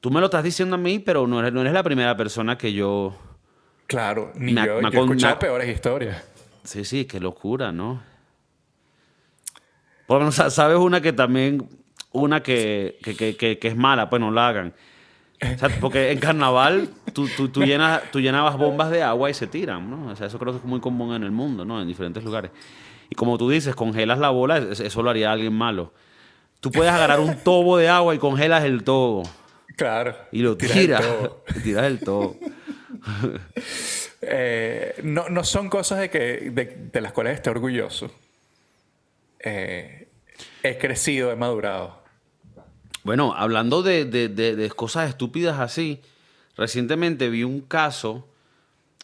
tú 0.00 0.10
me 0.10 0.20
lo 0.20 0.26
estás 0.26 0.44
diciendo 0.44 0.76
a 0.76 0.78
mí, 0.78 0.98
pero 1.00 1.26
no 1.26 1.40
eres, 1.40 1.52
no 1.52 1.60
eres 1.60 1.72
la 1.72 1.82
primera 1.82 2.16
persona 2.16 2.56
que 2.56 2.72
yo... 2.72 3.16
Claro, 3.88 4.32
ni 4.36 4.52
Me- 4.54 4.64
yo, 4.66 4.80
me 4.80 4.90
yo 4.90 5.00
he 5.00 5.02
escuchado 5.04 5.38
peores 5.40 5.68
historias. 5.68 6.22
Sí, 6.64 6.84
sí, 6.84 7.04
qué 7.04 7.18
locura, 7.20 7.72
¿no? 7.72 8.00
Por 10.06 10.16
lo 10.16 10.20
menos, 10.20 10.34
sa- 10.36 10.50
¿sabes 10.50 10.78
una 10.78 11.00
que 11.00 11.12
también, 11.12 11.68
una 12.12 12.42
que, 12.42 12.98
que, 13.02 13.14
que- 13.36 13.58
que- 13.58 13.68
es 13.68 13.76
mala? 13.76 14.08
Pues 14.10 14.20
no 14.20 14.30
la 14.30 14.48
hagan. 14.48 14.74
O 15.42 15.58
sea, 15.58 15.68
porque 15.80 16.12
en 16.12 16.18
carnaval 16.20 16.88
tú, 17.12 17.26
tú, 17.36 17.48
tú, 17.48 17.64
llenas, 17.64 18.02
tú 18.12 18.20
llenabas 18.20 18.56
bombas 18.56 18.90
de 18.90 19.02
agua 19.02 19.28
y 19.28 19.34
se 19.34 19.46
tiran, 19.48 19.90
¿no? 19.90 20.12
O 20.12 20.16
sea, 20.16 20.28
eso 20.28 20.38
creo 20.38 20.52
que 20.52 20.58
es 20.60 20.64
muy 20.64 20.78
común 20.80 21.14
en 21.14 21.24
el 21.24 21.32
mundo, 21.32 21.64
¿no? 21.64 21.80
En 21.82 21.88
diferentes 21.88 22.22
lugares. 22.22 22.52
Y 23.10 23.14
como 23.16 23.36
tú 23.38 23.50
dices, 23.50 23.74
congelas 23.74 24.18
la 24.20 24.30
bola, 24.30 24.58
es- 24.58 24.78
eso 24.80 25.02
lo 25.02 25.10
haría 25.10 25.32
alguien 25.32 25.52
malo. 25.52 25.92
Tú 26.60 26.70
puedes 26.70 26.92
agarrar 26.92 27.18
un 27.18 27.36
tobo 27.38 27.76
de 27.76 27.88
agua 27.88 28.14
y 28.14 28.18
congelas 28.18 28.62
el 28.64 28.84
tobo. 28.84 29.24
Claro. 29.76 30.14
Y 30.30 30.42
lo 30.42 30.56
tiras 30.56 30.76
tiras. 30.78 31.04
tiras 31.64 31.84
el 31.86 31.98
tobo. 32.00 32.36
Eh, 34.24 34.94
no, 35.02 35.28
no 35.28 35.42
son 35.42 35.68
cosas 35.68 35.98
de, 35.98 36.10
que, 36.10 36.50
de, 36.52 36.88
de 36.92 37.00
las 37.00 37.12
cuales 37.12 37.34
esté 37.34 37.50
orgulloso. 37.50 38.10
Eh, 39.40 40.08
he 40.62 40.78
crecido, 40.78 41.32
he 41.32 41.36
madurado. 41.36 42.01
Bueno, 43.04 43.34
hablando 43.36 43.82
de, 43.82 44.04
de- 44.04 44.28
de- 44.28 44.54
de 44.56 44.70
cosas 44.70 45.08
estúpidas 45.08 45.58
así, 45.60 46.00
recientemente 46.56 47.28
vi 47.28 47.44
un 47.44 47.60
caso 47.60 48.28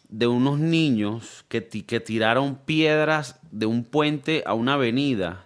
de 0.07 0.25
unos 0.27 0.57
niños 0.59 1.45
que, 1.49 1.67
que 1.67 1.99
tiraron 1.99 2.55
piedras 2.55 3.39
de 3.51 3.65
un 3.65 3.83
puente 3.83 4.43
a 4.45 4.53
una 4.53 4.73
avenida 4.75 5.45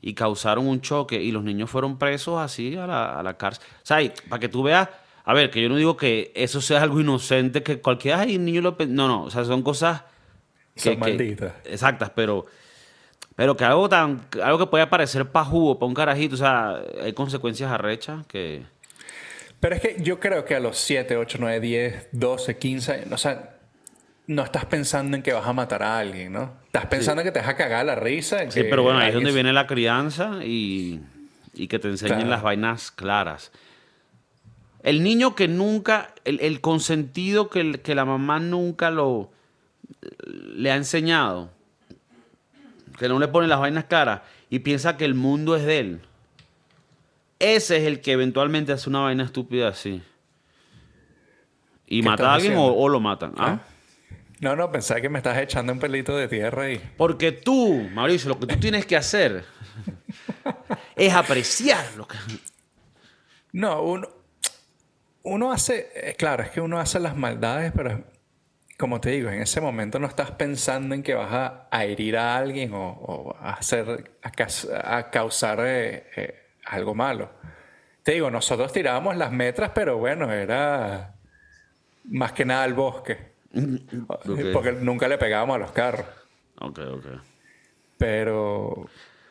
y 0.00 0.14
causaron 0.14 0.66
un 0.66 0.80
choque 0.80 1.22
y 1.22 1.30
los 1.30 1.44
niños 1.44 1.70
fueron 1.70 1.98
presos 1.98 2.40
así 2.40 2.74
a 2.76 2.86
la, 2.86 3.20
a 3.20 3.22
la 3.22 3.36
cárcel. 3.36 3.64
O 3.76 3.86
sea, 3.86 4.02
y 4.02 4.12
para 4.28 4.40
que 4.40 4.48
tú 4.48 4.62
veas, 4.64 4.88
a 5.24 5.34
ver, 5.34 5.50
que 5.50 5.62
yo 5.62 5.68
no 5.68 5.76
digo 5.76 5.96
que 5.96 6.32
eso 6.34 6.60
sea 6.60 6.82
algo 6.82 7.00
inocente, 7.00 7.62
que 7.62 7.80
cualquier 7.80 8.14
ay, 8.16 8.38
niño 8.38 8.60
lo... 8.62 8.76
pe-". 8.76 8.86
No, 8.86 9.06
no, 9.06 9.24
o 9.24 9.30
sea, 9.30 9.44
son 9.44 9.62
cosas... 9.62 10.02
Son 10.74 10.98
malditas. 10.98 11.52
Exactas, 11.64 12.10
pero... 12.14 12.46
Pero 13.36 13.56
que 13.56 13.64
algo 13.64 13.88
tan 13.88 14.20
algo 14.42 14.58
que 14.58 14.66
puede 14.66 14.86
parecer 14.86 15.26
pajugo 15.30 15.78
para 15.78 15.88
un 15.88 15.94
carajito, 15.94 16.34
o 16.34 16.38
sea, 16.38 16.80
hay 17.02 17.12
consecuencias 17.14 17.70
arrechas 17.70 18.26
que 18.26 18.62
Pero 19.60 19.74
es 19.76 19.80
que 19.80 19.96
yo 20.00 20.20
creo 20.20 20.44
que 20.44 20.54
a 20.54 20.60
los 20.60 20.76
7, 20.78 21.16
8, 21.16 21.38
9, 21.40 21.60
10, 21.60 22.08
12, 22.12 22.58
15 22.58 22.92
años, 22.92 23.12
o 23.12 23.18
sea, 23.18 23.56
no 24.26 24.42
estás 24.42 24.66
pensando 24.66 25.16
en 25.16 25.22
que 25.22 25.32
vas 25.32 25.46
a 25.46 25.52
matar 25.52 25.82
a 25.82 25.98
alguien, 25.98 26.32
¿no? 26.32 26.52
Estás 26.66 26.86
pensando 26.86 27.22
que 27.22 27.32
te 27.32 27.40
vas 27.40 27.48
a 27.48 27.56
cagar 27.56 27.84
la 27.86 27.94
risa. 27.94 28.50
Sí, 28.50 28.64
pero 28.64 28.82
bueno, 28.82 28.98
ahí 28.98 29.08
es 29.08 29.14
donde 29.14 29.32
viene 29.32 29.52
la 29.52 29.66
crianza 29.66 30.44
y, 30.44 31.00
y 31.54 31.68
que 31.68 31.78
te 31.78 31.88
enseñen 31.88 32.16
Claro. 32.18 32.30
las 32.30 32.42
vainas 32.42 32.90
claras. 32.90 33.50
El 34.82 35.02
niño 35.02 35.34
que 35.34 35.48
nunca, 35.48 36.14
el, 36.24 36.40
el 36.40 36.60
consentido 36.60 37.48
que, 37.50 37.60
el- 37.60 37.80
que 37.80 37.94
la 37.94 38.04
mamá 38.04 38.40
nunca 38.40 38.90
lo 38.90 39.30
le 40.26 40.70
ha 40.70 40.76
enseñado, 40.76 41.50
que 42.98 43.08
no 43.08 43.18
le 43.18 43.28
pone 43.28 43.48
las 43.48 43.60
vainas 43.60 43.84
claras 43.84 44.22
y 44.50 44.60
piensa 44.60 44.96
que 44.96 45.04
el 45.04 45.14
mundo 45.14 45.56
es 45.56 45.64
de 45.64 45.78
él. 45.78 46.00
Ese 47.38 47.78
es 47.78 47.84
el 47.84 48.00
que 48.00 48.12
eventualmente 48.12 48.72
hace 48.72 48.88
una 48.88 49.00
vaina 49.00 49.24
estúpida 49.24 49.68
así. 49.68 50.02
Y 51.86 52.00
¿Qué 52.00 52.08
mata 52.08 52.30
a 52.30 52.34
alguien 52.34 52.54
o, 52.56 52.88
lo 52.88 53.00
matan. 53.00 53.34
¿ah? 53.36 53.60
No, 54.40 54.56
no, 54.56 54.70
pensaba 54.70 55.00
que 55.00 55.08
me 55.08 55.18
estás 55.18 55.38
echando 55.38 55.72
un 55.72 55.78
pelito 55.78 56.16
de 56.16 56.28
tierra 56.28 56.70
y... 56.70 56.78
Porque 56.96 57.32
tú, 57.32 57.88
Mauricio, 57.92 58.28
lo 58.28 58.38
que 58.38 58.46
tú 58.46 58.60
tienes 58.60 58.86
que 58.86 58.96
hacer 58.96 59.44
es 60.96 61.12
apreciar 61.12 61.84
lo 61.96 62.06
que... 62.06 62.16
No, 63.52 63.82
uno, 63.82 64.08
uno 65.24 65.52
hace, 65.52 65.90
eh, 65.94 66.14
claro, 66.16 66.42
es 66.42 66.50
que 66.50 66.60
uno 66.60 66.78
hace 66.80 66.98
las 66.98 67.16
maldades, 67.16 67.72
pero 67.74 68.02
como 68.82 69.00
te 69.00 69.10
digo, 69.10 69.30
en 69.30 69.40
ese 69.40 69.60
momento 69.60 70.00
no 70.00 70.08
estás 70.08 70.32
pensando 70.32 70.92
en 70.96 71.04
que 71.04 71.14
vas 71.14 71.32
a, 71.32 71.68
a 71.70 71.84
herir 71.84 72.16
a 72.16 72.36
alguien 72.36 72.74
o, 72.74 72.90
o 72.90 73.36
a 73.38 73.52
hacer, 73.52 74.10
a, 74.24 75.08
causar 75.08 75.60
eh, 75.60 76.04
eh, 76.16 76.46
algo 76.64 76.92
malo. 76.92 77.30
Te 78.02 78.10
digo, 78.14 78.28
nosotros 78.28 78.72
tirábamos 78.72 79.16
las 79.16 79.30
metras, 79.30 79.70
pero 79.72 79.98
bueno, 79.98 80.32
era 80.32 81.14
más 82.06 82.32
que 82.32 82.44
nada 82.44 82.64
al 82.64 82.74
bosque. 82.74 83.18
Porque 84.52 84.72
nunca 84.72 85.06
le 85.06 85.16
pegábamos 85.16 85.54
a 85.54 85.58
los 85.60 85.70
carros. 85.70 86.06
Ok, 86.58 86.80
ok. 86.80 87.06
Pero 87.98 88.88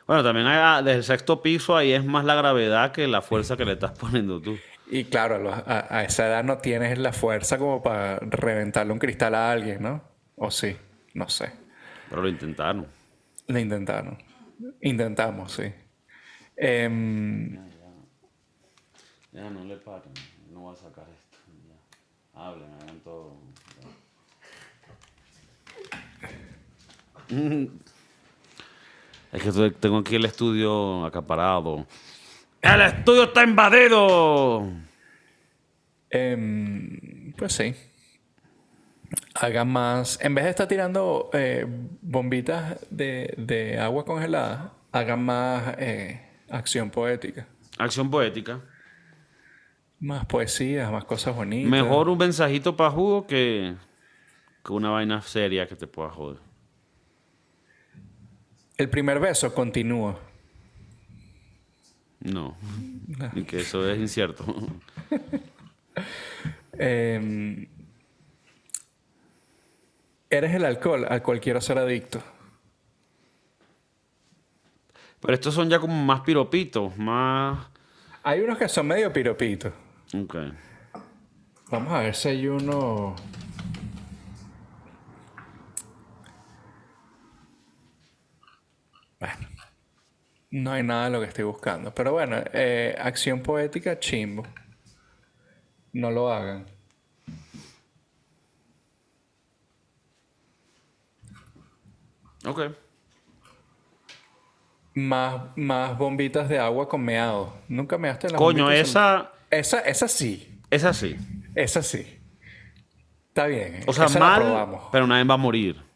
Bueno, 0.08 0.24
también 0.24 0.48
hay, 0.48 0.60
ah, 0.62 0.82
desde 0.82 1.00
el 1.00 1.04
sexto 1.04 1.42
piso 1.42 1.76
ahí 1.76 1.92
es 1.92 2.06
más 2.06 2.24
la 2.24 2.36
gravedad 2.36 2.94
que 2.94 3.06
la 3.06 3.22
fuerza 3.22 3.58
que 3.58 3.66
le 3.66 3.74
estás 3.74 3.92
poniendo 4.00 4.40
tú. 4.40 4.58
Y 4.92 5.06
claro, 5.06 5.52
a, 5.52 5.88
a- 5.90 6.04
esa 6.04 6.28
edad 6.28 6.44
no 6.44 6.58
tienes 6.58 6.98
la 7.00 7.14
fuerza 7.14 7.58
como 7.58 7.82
para 7.82 8.20
reventarle 8.20 8.92
un 8.94 9.00
cristal 9.00 9.34
a 9.36 9.50
alguien, 9.52 9.82
¿no? 9.82 10.04
O 10.36 10.52
sí, 10.52 10.76
no 11.14 11.30
sé. 11.30 11.52
Pero 12.10 12.22
lo 12.22 12.28
intentaron. 12.30 12.86
Lo 13.48 13.58
intentaron. 13.60 14.18
Intentamos, 14.82 15.54
sí. 15.54 15.64
Em, 16.58 17.58
Ya, 19.32 19.50
no 19.50 19.64
le 19.64 19.78
paren. 19.78 20.12
No 20.52 20.60
voy 20.60 20.74
a 20.74 20.78
sacar 20.78 21.06
esto. 21.10 21.38
Ya. 21.70 22.40
Hablen, 22.42 22.70
hagan 22.82 23.00
todo. 23.00 23.38
Es 29.32 29.42
que 29.44 29.72
tengo 29.80 30.00
aquí 30.00 30.16
el 30.16 30.26
estudio 30.26 31.06
acaparado. 31.06 31.86
¡El 32.62 32.82
estudio 32.82 33.24
está 33.24 33.43
invadido! 33.43 34.69
em, 36.12 37.34
pues 37.34 37.54
sí. 37.54 37.76
Hagan 39.34 39.69
más. 39.69 40.19
En 40.21 40.36
vez 40.36 40.43
de 40.45 40.50
estar 40.52 40.67
tirando 40.67 41.30
eh, 41.34 41.65
bombitas 42.02 42.78
de, 42.89 43.34
de 43.38 43.80
agua 43.80 44.06
congelada, 44.06 44.74
hagan 44.91 45.24
más 45.24 45.76
eh, 45.80 46.21
acción 46.50 46.89
poética. 46.89 47.47
Acción 47.78 48.12
poética. 48.12 48.62
Más 50.00 50.26
poesía, 50.26 50.89
más 50.91 51.06
cosas 51.06 51.36
bonitas. 51.36 51.69
Mejor 51.69 52.10
un 52.10 52.17
mensajito 52.17 52.76
para 52.76 52.91
jugo 52.91 53.26
que, 53.28 53.76
que 54.63 54.74
una 54.74 54.89
vaina 54.89 55.21
seria 55.21 55.67
que 55.67 55.76
te 55.76 55.88
pueda 55.88 56.10
joder. 56.10 56.39
El 58.78 58.89
primer 58.89 59.19
beso 59.19 59.54
continúa. 59.54 60.19
No. 62.22 62.56
Y 63.34 63.44
que 63.44 63.62
eso 63.62 63.90
es 63.90 64.00
incierto. 64.00 64.46
Em, 66.74 67.68
eres 70.30 70.56
el 70.56 70.66
alcohol 70.66 71.06
al 71.08 71.22
cual 71.22 71.40
quiero 71.40 71.60
ser 71.62 71.78
adicto. 71.78 72.24
Pero 75.20 75.34
estos 75.34 75.54
son 75.54 75.70
ya 75.70 75.80
como 75.80 75.94
más 75.94 76.22
piropitos, 76.22 76.98
más. 76.98 77.68
Hay 78.24 78.40
unos 78.42 78.58
que 78.58 78.68
son 78.68 78.88
medio 78.88 79.14
piropitos. 79.14 79.74
Ok. 80.16 80.36
Vamos 81.70 81.94
a 81.94 82.00
ver 82.00 82.16
si 82.16 82.30
hay 82.30 82.48
uno. 82.48 83.16
No 90.52 90.74
hay 90.74 90.84
nada 90.84 91.06
de 91.06 91.12
lo 91.12 91.20
que 91.22 91.28
estoy 91.28 91.45
buscando. 91.45 91.93
Pero 91.93 92.12
bueno, 92.12 92.38
eh, 92.54 92.95
acción 92.99 93.41
poética, 93.41 93.97
chimbo. 93.99 94.43
No 95.93 96.12
lo 96.12 96.32
hagan. 96.32 96.66
Ok. 102.45 102.62
Más, 104.93 105.41
más 105.56 105.97
bombitas 105.97 106.49
de 106.49 106.60
agua 106.60 106.88
con 106.89 107.02
meado. 107.02 107.54
Nunca 107.70 107.97
measte 107.97 108.28
en 108.28 108.34
las 108.34 108.39
Coño, 108.39 108.70
esa. 108.70 109.32
Esa, 109.49 109.80
esa 109.82 110.08
sí. 110.08 110.62
Es 110.70 110.84
así. 110.84 111.16
Esa 111.56 111.82
sí. 111.82 112.20
Está 113.30 113.45
bien. 113.45 113.82
O 113.88 113.93
sea, 113.93 114.06
esa 114.06 114.20
la 114.20 114.26
mal, 114.26 114.80
pero 114.91 115.08
nadie 115.08 115.24
va 115.24 115.36
a 115.36 115.38
morir. 115.38 115.91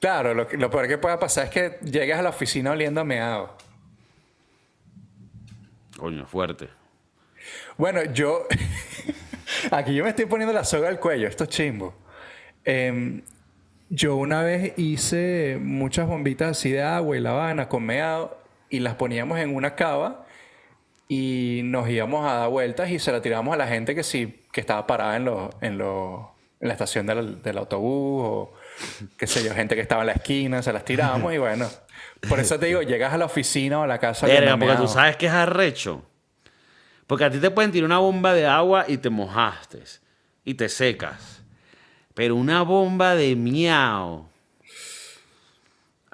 Claro, 0.00 0.34
lo, 0.34 0.46
que- 0.48 0.56
lo 0.56 0.70
peor 0.70 0.88
que 0.88 0.98
pueda 0.98 1.18
pasar 1.18 1.44
es 1.44 1.50
que 1.50 1.78
llegues 1.84 2.16
a 2.16 2.22
la 2.22 2.30
oficina 2.30 2.72
oliendo 2.72 3.00
a 3.02 3.04
meado. 3.04 3.56
Coño, 5.96 6.26
fuerte. 6.26 6.68
Bueno, 7.76 8.02
yo. 8.12 8.46
Aquí 9.70 9.94
yo 9.94 10.04
me 10.04 10.10
estoy 10.10 10.26
poniendo 10.26 10.52
la 10.54 10.64
soga 10.64 10.88
al 10.88 11.00
cuello, 11.00 11.26
esto 11.28 11.44
es 11.44 11.50
chimbo. 11.50 11.94
Em, 12.64 13.22
Yo 13.90 14.16
una 14.16 14.42
vez 14.42 14.72
hice 14.78 15.58
muchas 15.60 16.06
bombitas 16.06 16.50
así 16.52 16.70
de 16.70 16.82
agua 16.82 17.16
y 17.16 17.20
la 17.20 17.30
habana 17.32 17.68
con 17.68 17.82
meado 17.84 18.38
y 18.68 18.78
las 18.78 18.94
poníamos 18.94 19.38
en 19.40 19.54
una 19.54 19.74
cava 19.74 20.24
y 21.08 21.62
nos 21.64 21.88
íbamos 21.88 22.24
a 22.24 22.34
dar 22.34 22.48
vueltas 22.50 22.88
y 22.90 23.00
se 23.00 23.10
la 23.10 23.20
tirábamos 23.20 23.52
a 23.54 23.56
la 23.56 23.66
gente 23.66 23.96
que 23.96 24.04
sí, 24.04 24.44
que 24.52 24.60
estaba 24.60 24.86
parada 24.86 25.16
en, 25.16 25.24
lo, 25.24 25.50
en, 25.60 25.76
lo, 25.76 26.32
en 26.60 26.68
la 26.68 26.74
estación 26.74 27.06
del, 27.06 27.42
del 27.42 27.58
autobús 27.58 28.22
o 28.24 28.52
qué 29.16 29.26
sé 29.26 29.44
yo, 29.44 29.54
gente 29.54 29.74
que 29.74 29.80
estaba 29.80 30.02
en 30.02 30.08
la 30.08 30.12
esquina, 30.12 30.62
se 30.62 30.72
las 30.72 30.84
tirábamos 30.84 31.32
y 31.32 31.38
bueno. 31.38 31.68
Por 32.28 32.40
eso 32.40 32.58
te 32.58 32.66
digo, 32.66 32.82
llegas 32.82 33.12
a 33.12 33.18
la 33.18 33.24
oficina 33.24 33.80
o 33.80 33.82
a 33.82 33.86
la 33.86 33.98
casa. 33.98 34.26
Verga, 34.26 34.56
porque 34.56 34.76
tú 34.76 34.88
sabes 34.88 35.16
que 35.16 35.26
es 35.26 35.32
arrecho. 35.32 36.04
Porque 37.06 37.24
a 37.24 37.30
ti 37.30 37.38
te 37.38 37.50
pueden 37.50 37.72
tirar 37.72 37.86
una 37.86 37.98
bomba 37.98 38.34
de 38.34 38.46
agua 38.46 38.84
y 38.86 38.98
te 38.98 39.10
mojaste. 39.10 39.82
Y 40.44 40.54
te 40.54 40.68
secas. 40.68 41.42
Pero 42.14 42.36
una 42.36 42.62
bomba 42.62 43.14
de 43.14 43.34
miau. 43.34 44.28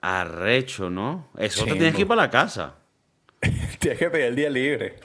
Arrecho, 0.00 0.88
¿no? 0.88 1.28
Eso 1.36 1.64
te 1.64 1.72
tienes 1.72 1.94
que 1.94 2.02
ir 2.02 2.06
para 2.06 2.22
la 2.22 2.30
casa. 2.30 2.74
Tienes 3.78 3.98
que 3.98 4.08
pedir 4.08 4.26
el 4.26 4.36
día 4.36 4.50
libre. 4.50 4.96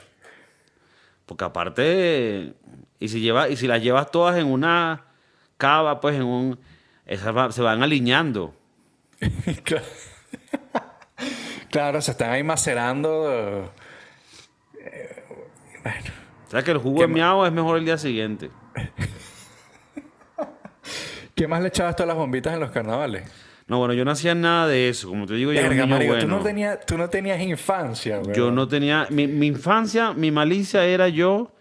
Porque 1.26 1.44
aparte, 1.44 2.54
y 2.98 3.08
si, 3.08 3.20
lleva, 3.20 3.48
y 3.48 3.56
si 3.56 3.66
las 3.66 3.82
llevas 3.82 4.10
todas 4.10 4.38
en 4.38 4.46
una 4.46 5.04
cava, 5.56 6.00
pues 6.00 6.16
en 6.16 6.22
un... 6.22 6.58
Esas 7.06 7.36
va- 7.36 7.52
se 7.52 7.62
van 7.62 7.82
alineando. 7.82 8.54
Claro. 9.64 9.84
Claro, 11.70 12.00
se 12.02 12.10
están 12.10 12.30
ahí 12.30 12.42
macerando. 12.42 13.32
eh, 13.32 13.64
Bueno, 15.82 15.98
O 16.46 16.50
sea 16.50 16.62
que 16.62 16.70
el 16.72 16.78
jugo 16.78 16.96
¿Qué 17.00 17.06
de 17.06 17.12
miau 17.12 17.44
es 17.46 17.52
mejor 17.52 17.78
el 17.78 17.84
día 17.84 17.96
siguiente. 17.98 18.50
¿qué 21.34 21.48
más 21.48 21.60
le 21.62 21.68
echabas 21.68 21.96
todas 21.96 22.08
las 22.08 22.16
bombitas 22.16 22.52
en 22.54 22.60
los 22.60 22.70
carnavales? 22.70 23.24
No, 23.66 23.78
bueno, 23.78 23.94
yo 23.94 24.04
no 24.04 24.10
hacía 24.10 24.34
nada 24.34 24.66
de 24.66 24.88
eso. 24.88 25.08
Como 25.08 25.24
te 25.26 25.34
digo, 25.34 25.52
yo 25.52 25.62
Verga, 25.62 25.86
niño 25.86 25.96
marico, 25.96 26.18
tú, 26.18 26.28
no 26.28 26.40
tenías, 26.40 26.84
tú 26.84 26.98
no 26.98 27.08
tenías 27.08 27.40
infancia, 27.40 28.18
güey. 28.18 28.36
Yo 28.36 28.50
no 28.50 28.68
tenía. 28.68 29.06
Mi, 29.08 29.26
mi 29.26 29.46
infancia, 29.46 30.12
mi 30.12 30.30
malicia 30.30 30.84
era 30.84 31.08
yo 31.08 31.52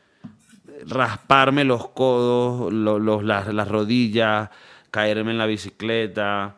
rasparme 0.88 1.64
los 1.64 1.89
codos, 1.89 2.74
lo- 2.74 3.00
los- 3.00 3.24
las, 3.24 3.48
las 3.54 3.68
rodillas, 3.68 4.50
caerme 4.92 5.32
en 5.32 5.38
la 5.38 5.46
bicicleta. 5.46 6.58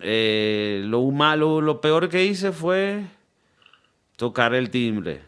Eh, 0.00 0.82
lo 0.84 1.02
malo, 1.10 1.60
lo 1.60 1.80
peor 1.80 2.08
que 2.08 2.24
hice 2.24 2.52
fue 2.52 3.04
tocar 4.16 4.54
el 4.54 4.70
timbre. 4.70 5.22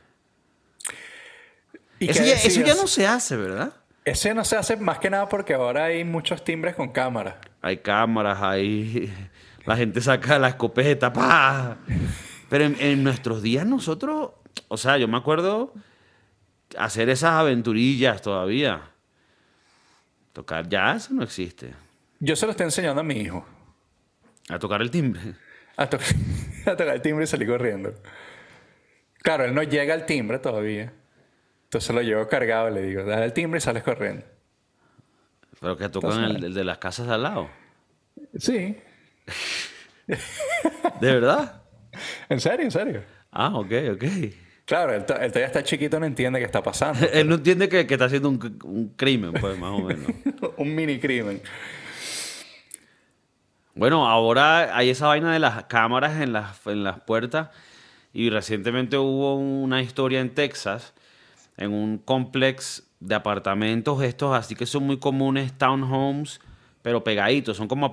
¿Y 1.99 2.11
Eso 2.11 2.25
ya, 2.25 2.35
eso 2.35 2.61
no 2.83 2.87
se 2.87 3.07
hace, 3.07 3.37
¿verdad? 3.37 3.73
Ese 4.05 4.35
no 4.35 4.45
se 4.45 4.57
hace 4.57 4.77
más 4.77 4.99
que 4.99 5.11
nada 5.11 5.29
porque 5.29 5.55
ahora 5.55 5.87
hay 5.87 6.05
muchos 6.05 6.43
timbres 6.43 6.75
con 6.75 6.91
cámara. 6.91 7.41
Hay 7.63 7.79
cámaras 7.79 8.41
ahí, 8.41 9.13
la 9.67 9.77
gente 9.77 10.01
saca 10.01 10.39
la 10.39 10.49
escopeta, 10.49 11.13
¡pa! 11.13 11.77
Pero 12.49 12.65
en, 12.65 12.77
en 12.81 13.05
nuestros 13.05 13.43
días 13.43 13.67
nosotros, 13.67 14.31
o 14.69 14.77
sea, 14.77 14.99
yo 14.99 15.07
me 15.09 15.19
acuerdo 15.19 15.75
hacer 16.79 17.09
esas 17.11 17.33
aventurillas 17.33 18.23
todavía. 18.23 18.83
Tocar, 20.33 20.69
ya 20.69 20.95
eso 20.95 21.13
no 21.13 21.23
existe. 21.23 21.75
Yo 22.21 22.37
se 22.37 22.47
lo 22.47 22.53
estoy 22.53 22.65
enseñando 22.65 23.01
a 23.01 23.05
mi 23.05 23.15
hijo. 23.17 23.45
A 24.49 24.59
tocar 24.59 24.81
el 24.83 24.91
timbre. 24.91 25.21
A, 25.77 25.89
to- 25.89 25.99
a 26.67 26.77
tocar 26.77 26.95
el 26.95 27.03
timbre 27.03 27.25
y 27.25 27.27
salir 27.27 27.49
corriendo. 27.49 27.95
Claro, 29.23 29.45
él 29.45 29.55
no 29.55 29.63
llega 29.63 29.95
al 29.95 30.07
timbre 30.07 30.39
todavía. 30.39 30.93
Entonces 31.65 31.95
lo 31.95 32.03
llevo 32.03 32.27
cargado 32.29 32.69
y 32.71 32.75
le 32.75 32.83
digo, 32.83 33.05
dale 33.05 33.25
el 33.27 33.33
timbre 33.33 33.59
y 33.59 33.61
sales 33.61 33.83
corriendo. 33.83 34.25
Pero 35.61 35.77
que 35.77 35.89
tocan 35.89 36.25
el, 36.25 36.45
el 36.45 36.55
de 36.55 36.65
las 36.65 36.79
casas 36.79 37.07
de 37.07 37.15
al 37.15 37.23
lado. 37.23 37.51
Sí. 38.37 38.77
¿De 40.07 40.17
verdad? 41.15 41.63
¿En 42.29 42.41
serio? 42.41 42.65
¿En 42.65 42.71
serio? 42.71 43.03
Ah, 43.31 43.53
ok, 43.55 43.73
ok. 43.95 44.05
Claro, 44.65 44.95
él, 44.95 45.05
to- 45.05 45.15
él 45.17 45.29
todavía 45.31 45.47
está 45.47 45.63
chiquito, 45.63 45.99
no 46.01 46.07
entiende 46.07 46.39
qué 46.39 46.45
está 46.45 46.63
pasando. 46.63 47.07
Él 47.13 47.29
no 47.29 47.37
entiende 47.37 47.69
que, 47.69 47.87
que 47.87 47.95
está 47.95 48.07
haciendo 48.07 48.29
un, 48.29 48.59
un 48.65 48.89
crimen, 48.97 49.33
pues, 49.33 49.59
más 49.59 49.71
o 49.71 49.83
menos. 49.83 50.07
Un 50.57 50.75
mini 50.75 50.99
crimen. 51.01 51.41
Bueno, 53.81 54.07
ahora 54.07 54.77
hay 54.77 54.91
esa 54.91 55.07
vaina 55.07 55.33
de 55.33 55.39
las 55.39 55.65
cámaras 55.65 56.21
en 56.21 56.35
las, 56.35 56.67
en 56.67 56.85
las 56.85 57.01
puertas 57.01 57.49
y 58.13 58.29
recientemente 58.29 58.99
hubo 58.99 59.37
una 59.37 59.81
historia 59.81 60.21
en 60.21 60.35
Texas, 60.35 60.93
en 61.57 61.73
un 61.73 61.97
complex 61.97 62.83
de 63.01 63.15
apartamentos, 63.15 64.03
estos 64.03 64.37
así 64.37 64.55
que 64.55 64.67
son 64.67 64.83
muy 64.83 64.99
comunes, 64.99 65.57
townhomes, 65.57 66.43
pero 66.83 67.03
pegaditos, 67.03 67.57
son 67.57 67.69
como 67.69 67.91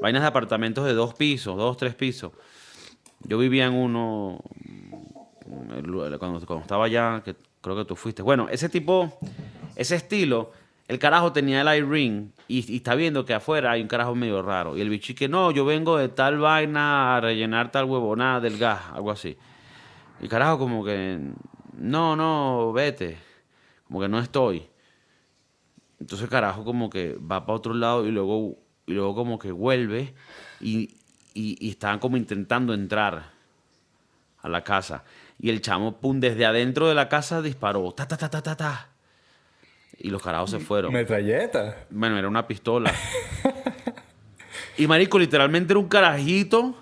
vainas 0.00 0.22
de 0.22 0.28
apartamentos 0.28 0.86
de 0.86 0.94
dos 0.94 1.12
pisos, 1.12 1.58
dos, 1.58 1.76
tres 1.76 1.94
pisos. 1.94 2.32
Yo 3.20 3.36
vivía 3.36 3.66
en 3.66 3.74
uno 3.74 4.40
mm, 4.64 6.16
cuando, 6.18 6.46
cuando 6.46 6.60
estaba 6.60 6.86
allá, 6.86 7.20
que 7.22 7.36
creo 7.60 7.76
que 7.76 7.84
tú 7.84 7.96
fuiste. 7.96 8.22
Bueno, 8.22 8.48
ese 8.50 8.70
tipo, 8.70 9.18
ese 9.76 9.96
estilo, 9.96 10.52
el 10.88 10.98
carajo 10.98 11.32
tenía 11.32 11.60
el 11.60 11.84
iRing 11.84 12.32
y, 12.48 12.72
y 12.72 12.76
está 12.76 12.94
viendo 12.94 13.26
que 13.26 13.34
afuera 13.34 13.72
hay 13.72 13.82
un 13.82 13.88
carajo 13.88 14.14
medio 14.14 14.40
raro. 14.40 14.74
Y 14.76 14.80
el 14.80 14.88
bicho 14.88 15.14
que 15.14 15.28
no, 15.28 15.50
yo 15.50 15.66
vengo 15.66 15.98
de 15.98 16.08
tal 16.08 16.38
vaina 16.38 17.16
a 17.16 17.20
rellenar 17.20 17.70
tal 17.70 17.84
huevonada 17.84 18.40
del 18.40 18.56
gas, 18.56 18.80
algo 18.94 19.10
así. 19.10 19.36
Y 20.18 20.24
el 20.24 20.28
carajo 20.30 20.58
como 20.58 20.82
que, 20.82 21.20
no, 21.76 22.16
no, 22.16 22.72
vete. 22.72 23.18
Como 23.86 24.00
que 24.00 24.08
no 24.08 24.18
estoy. 24.18 24.66
Entonces 26.00 26.24
el 26.24 26.30
carajo 26.30 26.64
como 26.64 26.88
que 26.88 27.16
va 27.16 27.44
para 27.44 27.56
otro 27.56 27.74
lado 27.74 28.06
y 28.06 28.10
luego, 28.10 28.56
y 28.86 28.94
luego 28.94 29.14
como 29.14 29.38
que 29.38 29.52
vuelve 29.52 30.14
y, 30.58 30.96
y, 31.34 31.68
y 31.68 31.76
como 32.00 32.16
intentando 32.16 32.72
entrar 32.72 33.30
a 34.40 34.48
la 34.48 34.64
casa. 34.64 35.04
Y 35.38 35.50
el 35.50 35.60
chamo, 35.60 35.98
pum, 36.00 36.18
desde 36.18 36.46
adentro 36.46 36.88
de 36.88 36.94
la 36.94 37.10
casa 37.10 37.42
disparó. 37.42 37.92
Ta, 37.92 38.08
ta, 38.08 38.16
ta, 38.16 38.30
ta, 38.30 38.42
ta, 38.42 38.56
ta. 38.56 38.88
Y 39.98 40.10
los 40.10 40.22
carajos 40.22 40.50
se 40.50 40.60
fueron. 40.60 40.92
Metralleta. 40.92 41.86
Bueno, 41.90 42.18
era 42.18 42.28
una 42.28 42.46
pistola. 42.46 42.94
y 44.78 44.86
marico, 44.86 45.18
literalmente 45.18 45.72
era 45.72 45.80
un 45.80 45.88
carajito, 45.88 46.76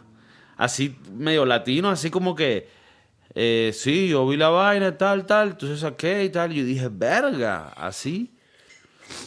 así 0.57 0.99
medio 1.13 1.47
latino, 1.47 1.89
así 1.89 2.11
como 2.11 2.35
que, 2.35 2.69
eh, 3.35 3.71
sí, 3.75 4.09
yo 4.09 4.29
vi 4.29 4.37
la 4.37 4.51
vaina, 4.51 4.99
tal, 4.99 5.25
tal, 5.25 5.51
entonces 5.51 5.81
saqué 5.81 6.25
y 6.25 6.29
tal. 6.29 6.53
Y 6.53 6.57
yo 6.57 6.65
dije, 6.65 6.89
verga, 6.91 7.69
así. 7.77 8.35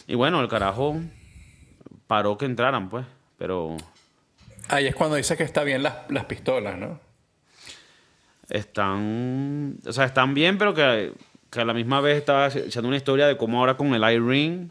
Y 0.06 0.14
bueno, 0.14 0.40
el 0.40 0.48
carajo 0.48 1.00
paró 2.06 2.38
que 2.38 2.44
entraran, 2.44 2.88
pues. 2.88 3.06
Pero 3.38 3.76
Ahí 4.68 4.86
es 4.86 4.94
cuando 4.94 5.16
dice 5.16 5.36
que 5.36 5.42
está 5.42 5.64
bien 5.64 5.82
las, 5.82 6.08
las 6.10 6.26
pistolas, 6.26 6.78
¿no? 6.78 7.00
están, 8.50 9.78
o 9.86 9.92
sea, 9.92 10.04
están 10.04 10.34
bien, 10.34 10.58
pero 10.58 10.74
que, 10.74 11.12
que 11.50 11.60
a 11.60 11.64
la 11.64 11.74
misma 11.74 12.00
vez 12.00 12.18
estaba 12.18 12.46
echando 12.48 12.88
una 12.88 12.96
historia 12.96 13.26
de 13.26 13.36
cómo 13.36 13.58
ahora 13.60 13.76
con 13.76 13.92
el 13.94 14.02
iRing, 14.02 14.70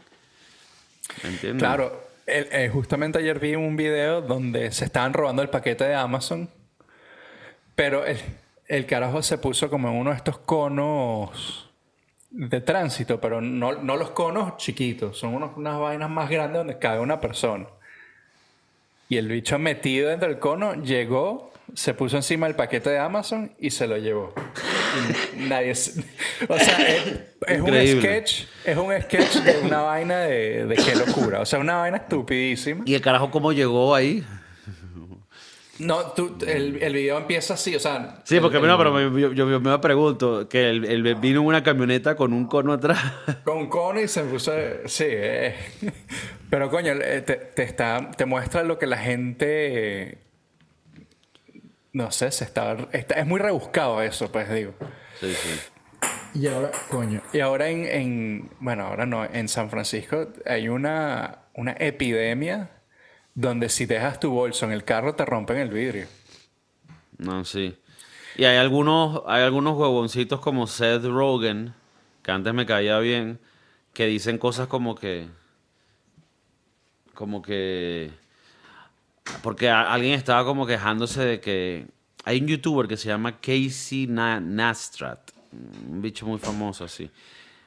¿me 1.22 1.28
entiendes? 1.28 1.58
Claro, 1.62 2.02
el- 2.26 2.48
eh, 2.52 2.68
justamente 2.72 3.18
ayer 3.18 3.38
vi 3.38 3.54
un 3.54 3.76
video 3.76 4.22
donde 4.22 4.70
se 4.72 4.84
estaban 4.86 5.12
robando 5.12 5.42
el 5.42 5.48
paquete 5.50 5.84
de 5.84 5.94
Amazon, 5.94 6.48
pero 7.74 8.04
el, 8.06 8.18
el 8.68 8.86
carajo 8.86 9.22
se 9.22 9.38
puso 9.38 9.68
como 9.68 9.88
en 9.88 9.96
uno 9.96 10.10
de 10.10 10.16
estos 10.16 10.38
conos 10.38 11.68
de 12.30 12.60
tránsito, 12.60 13.20
pero 13.20 13.40
no, 13.40 13.72
no 13.72 13.96
los 13.96 14.10
conos 14.12 14.56
chiquitos, 14.56 15.18
son 15.18 15.34
unos- 15.34 15.56
unas 15.56 15.78
vainas 15.78 16.08
más 16.08 16.30
grandes 16.30 16.58
donde 16.58 16.78
cabe 16.78 17.00
una 17.00 17.20
persona. 17.20 17.66
Y 19.08 19.16
el 19.16 19.26
bicho 19.26 19.58
metido 19.58 20.08
dentro 20.10 20.28
del 20.28 20.38
cono 20.38 20.74
llegó, 20.74 21.52
se 21.74 21.94
puso 21.94 22.16
encima 22.16 22.46
del 22.46 22.54
paquete 22.54 22.90
de 22.90 22.98
Amazon 23.00 23.50
y 23.58 23.70
se 23.70 23.88
lo 23.88 23.96
llevó. 23.96 24.32
Nadie. 25.36 25.74
se- 25.74 26.00
O 26.48 26.58
sea, 26.58 26.78
es, 26.88 27.02
es 27.46 27.60
un 27.60 27.68
sketch, 28.00 28.44
es 28.64 28.76
un 28.76 28.92
sketch 29.02 29.36
de 29.36 29.58
una 29.66 29.82
vaina 29.82 30.18
de, 30.20 30.66
de 30.66 30.76
qué 30.76 30.94
locura. 30.96 31.40
O 31.40 31.46
sea, 31.46 31.58
una 31.58 31.76
vaina 31.76 31.98
estupidísima. 31.98 32.82
¿Y 32.86 32.94
el 32.94 33.00
carajo 33.00 33.30
cómo 33.30 33.52
llegó 33.52 33.94
ahí? 33.94 34.24
No, 35.78 35.98
tú, 36.12 36.36
el, 36.46 36.82
el 36.82 36.92
video 36.92 37.16
empieza 37.16 37.54
así, 37.54 37.74
o 37.74 37.80
sea. 37.80 38.18
Sí, 38.24 38.38
porque 38.38 38.58
el- 38.58 38.66
no, 38.66 38.72
el- 38.72 38.78
pero 38.78 38.92
me- 38.92 39.20
yo, 39.20 39.32
yo- 39.32 39.60
me 39.60 39.78
pregunto 39.78 40.46
que 40.46 40.68
él, 40.68 40.84
él 40.84 41.14
vino 41.14 41.40
en 41.40 41.46
una 41.46 41.62
camioneta 41.62 42.16
con 42.16 42.34
un 42.34 42.46
cono 42.46 42.74
atrás. 42.74 42.98
Con 43.44 43.56
un 43.56 43.68
cono 43.70 43.98
y 43.98 44.06
se 44.06 44.22
puso. 44.24 44.52
Sí, 44.84 45.04
eh. 45.06 45.54
pero 46.50 46.68
coño, 46.68 46.92
eh, 46.92 47.22
te, 47.22 47.34
te 47.36 47.62
está, 47.62 48.10
te 48.14 48.26
muestra 48.26 48.62
lo 48.62 48.78
que 48.78 48.86
la 48.86 48.98
gente. 48.98 50.18
No 51.92 52.10
sé, 52.10 52.30
se 52.30 52.44
está, 52.44 52.76
está- 52.92 53.14
Es 53.14 53.26
muy 53.26 53.40
rebuscado 53.40 54.00
eso, 54.02 54.30
pues 54.30 54.48
digo. 54.52 54.74
Sí, 55.18 55.32
sí. 55.34 55.60
Y 56.40 56.46
ahora, 56.46 56.70
coño. 56.88 57.20
Y 57.32 57.40
ahora 57.40 57.68
en, 57.68 57.84
en- 57.86 58.50
bueno, 58.60 58.86
ahora 58.86 59.06
no, 59.06 59.24
en 59.24 59.48
San 59.48 59.68
Francisco 59.70 60.28
hay 60.46 60.68
una, 60.68 61.40
una 61.54 61.72
epidemia 61.72 62.70
donde 63.34 63.68
si 63.68 63.86
dejas 63.86 64.20
tu 64.20 64.30
bolso 64.30 64.64
en 64.66 64.72
el 64.72 64.84
carro 64.84 65.14
te 65.14 65.24
rompen 65.24 65.56
el 65.58 65.70
vidrio. 65.70 66.06
No, 67.18 67.44
sí. 67.44 67.76
Y 68.36 68.44
hay 68.44 68.56
algunos, 68.58 69.22
hay 69.26 69.42
algunos 69.42 69.76
huevoncitos 69.76 70.40
como 70.40 70.66
Seth 70.68 71.04
Rogen, 71.04 71.74
que 72.22 72.30
antes 72.30 72.54
me 72.54 72.64
caía 72.66 72.98
bien, 73.00 73.40
que 73.92 74.06
dicen 74.06 74.38
cosas 74.38 74.68
como 74.68 74.94
que. 74.94 75.26
Como 77.14 77.42
que. 77.42 78.10
Porque 79.42 79.68
alguien 79.70 80.14
estaba 80.14 80.44
como 80.44 80.66
quejándose 80.66 81.24
de 81.24 81.40
que 81.40 81.86
hay 82.24 82.40
un 82.40 82.48
youtuber 82.48 82.86
que 82.88 82.96
se 82.96 83.08
llama 83.08 83.40
Casey 83.40 84.06
Na- 84.06 84.40
Nastrat, 84.40 85.30
un 85.88 86.02
bicho 86.02 86.26
muy 86.26 86.38
famoso 86.38 86.84
así, 86.84 87.10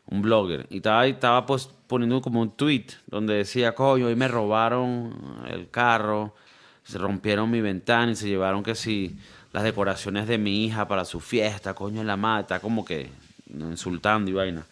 un 0.08 0.22
blogger, 0.22 0.68
y 0.70 0.78
estaba, 0.78 1.06
estaba 1.08 1.46
pues 1.46 1.70
poniendo 1.88 2.22
como 2.22 2.42
un 2.42 2.52
tweet 2.52 2.86
donde 3.08 3.36
decía, 3.36 3.74
coño, 3.74 4.08
hoy 4.08 4.16
me 4.16 4.28
robaron 4.28 5.16
el 5.50 5.70
carro, 5.70 6.36
se 6.84 6.98
rompieron 6.98 7.50
mi 7.50 7.62
ventana 7.62 8.12
y 8.12 8.16
se 8.16 8.28
llevaron 8.28 8.62
que 8.64 8.76
si 8.76 9.18
las 9.52 9.64
decoraciones 9.64 10.28
de 10.28 10.38
mi 10.38 10.66
hija 10.66 10.88
para 10.88 11.06
su 11.06 11.20
fiesta, 11.20 11.74
coño, 11.74 12.02
en 12.02 12.08
la 12.08 12.18
madre, 12.18 12.42
está 12.42 12.60
como 12.60 12.84
que 12.84 13.10
insultando 13.50 14.30
y 14.30 14.34
vaina. 14.34 14.66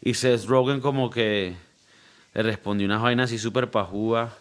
Y 0.00 0.14
Seth 0.14 0.46
Rogen 0.46 0.80
como 0.80 1.10
que 1.10 1.54
le 2.34 2.42
respondió 2.42 2.86
unas 2.86 3.02
vainas 3.02 3.26
así 3.30 3.38
súper 3.38 3.70
pajúas. 3.70 4.32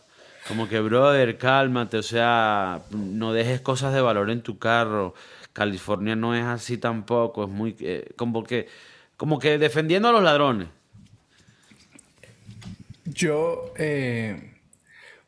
Como 0.48 0.68
que, 0.68 0.80
brother, 0.80 1.38
cálmate, 1.38 1.98
o 1.98 2.04
sea, 2.04 2.82
no 2.92 3.32
dejes 3.34 3.62
cosas 3.62 3.94
de 3.94 4.02
valor 4.02 4.30
en 4.30 4.42
tu 4.42 4.58
carro. 4.58 5.14
California 5.54 6.16
no 6.16 6.36
es 6.36 6.44
así 6.44 6.78
tampoco, 6.78 7.44
es 7.44 7.50
muy... 7.50 7.76
eh, 7.80 8.10
como 8.16 8.44
que 8.44 8.68
como 9.18 9.38
que 9.38 9.60
defendiendo 9.60 10.10
a 10.10 10.12
los 10.12 10.24
ladrones. 10.24 10.68
Yo, 13.06 13.72
eh, 13.78 14.56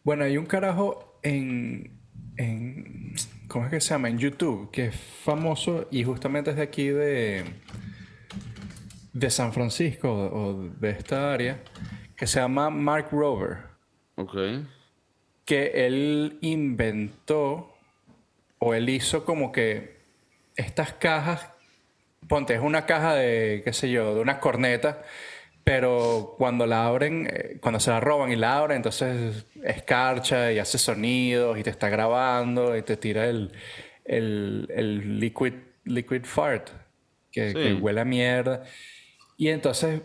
bueno, 0.04 0.24
hay 0.24 0.36
un 0.38 0.48
carajo 0.48 1.20
en, 1.22 1.92
en, 2.38 3.14
¿cómo 3.48 3.66
es 3.66 3.72
que 3.72 3.80
se 3.82 3.90
llama? 3.90 4.10
En 4.10 4.18
YouTube, 4.18 4.72
que 4.72 4.88
es 4.88 4.96
famoso 4.96 5.88
y 5.92 6.04
justamente 6.04 6.50
es 6.50 6.56
de 6.56 6.64
aquí 6.64 6.88
de, 6.88 7.44
de 9.14 9.30
San 9.30 9.54
Francisco 9.54 10.12
o 10.12 10.70
de 10.80 10.90
esta 10.90 11.32
área, 11.32 11.62
que 12.18 12.26
se 12.26 12.40
llama 12.40 12.72
Mark 12.72 13.10
Rover, 13.12 13.58
Ok. 14.16 14.36
Que 15.46 15.86
él 15.86 16.38
inventó 16.42 17.74
o 18.60 18.74
él 18.74 18.90
hizo 18.90 19.26
como 19.26 19.52
que 19.52 19.98
estas 20.56 20.94
cajas, 20.94 21.50
ponte, 22.28 22.54
es 22.54 22.62
una 22.62 22.86
caja 22.86 23.16
de, 23.16 23.62
qué 23.66 23.74
sé 23.74 23.90
yo, 23.92 24.16
de 24.16 24.22
unas 24.22 24.38
cornetas, 24.38 24.98
pero 25.64 26.36
cuando 26.38 26.66
la 26.66 26.86
abren, 26.86 27.28
eh, 27.32 27.58
cuando 27.62 27.80
se 27.80 27.90
la 27.90 28.00
roban 28.00 28.32
y 28.32 28.36
la 28.36 28.58
abren, 28.58 28.78
entonces 28.78 29.46
escarcha 29.64 30.52
y 30.52 30.60
hace 30.60 30.78
sonidos 30.78 31.58
y 31.58 31.64
te 31.64 31.70
está 31.70 31.90
grabando 31.90 32.76
y 32.78 32.82
te 32.84 32.98
tira 32.98 33.26
el, 33.28 33.52
el, 34.06 34.68
el 34.74 35.20
liquid, 35.20 35.54
liquid 35.86 36.24
fart, 36.26 36.70
que, 37.32 37.50
Sí. 37.50 37.54
que 37.56 37.74
huele 37.74 38.02
a 38.02 38.06
mierda. 38.06 38.64
Y 39.38 39.50
entonces 39.50 40.02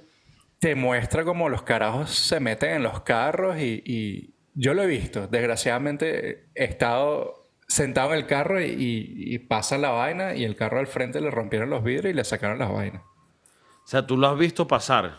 te 0.58 0.74
muestra 0.74 1.24
como 1.24 1.48
los 1.48 1.62
carajos 1.62 2.10
se 2.10 2.40
meten 2.40 2.70
en 2.76 2.82
los 2.82 3.02
carros 3.02 3.58
y, 3.58 3.82
y 3.84 4.34
yo 4.58 4.74
lo 4.74 4.82
he 4.82 4.86
visto. 4.86 5.28
Desgraciadamente 5.28 6.48
he 6.54 6.64
estado 6.64 7.48
sentado 7.68 8.12
en 8.12 8.18
el 8.18 8.26
carro 8.26 8.60
y, 8.60 8.74
y, 8.76 9.38
pasa 9.38 9.78
la 9.78 9.90
vaina 9.90 10.34
y 10.34 10.44
el 10.44 10.56
carro 10.56 10.80
al 10.80 10.86
frente 10.88 11.20
le 11.20 11.30
rompieron 11.30 11.70
los 11.70 11.84
vidrios 11.84 12.12
y 12.12 12.16
le 12.16 12.24
sacaron 12.24 12.58
las 12.58 12.72
vainas. 12.72 13.02
O 13.02 13.86
sea, 13.86 14.06
tú 14.06 14.16
lo 14.16 14.26
has 14.26 14.38
visto 14.38 14.66
pasar. 14.66 15.18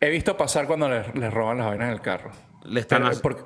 He 0.00 0.10
visto 0.10 0.36
pasar 0.36 0.66
cuando 0.66 0.88
le, 0.88 1.04
le 1.14 1.30
roban 1.30 1.58
las 1.58 1.68
vainas 1.68 1.90
del 1.90 2.00
carro. 2.00 2.32
Le 2.64 2.80
están 2.80 3.04
Pero, 3.04 3.20
porque, 3.22 3.42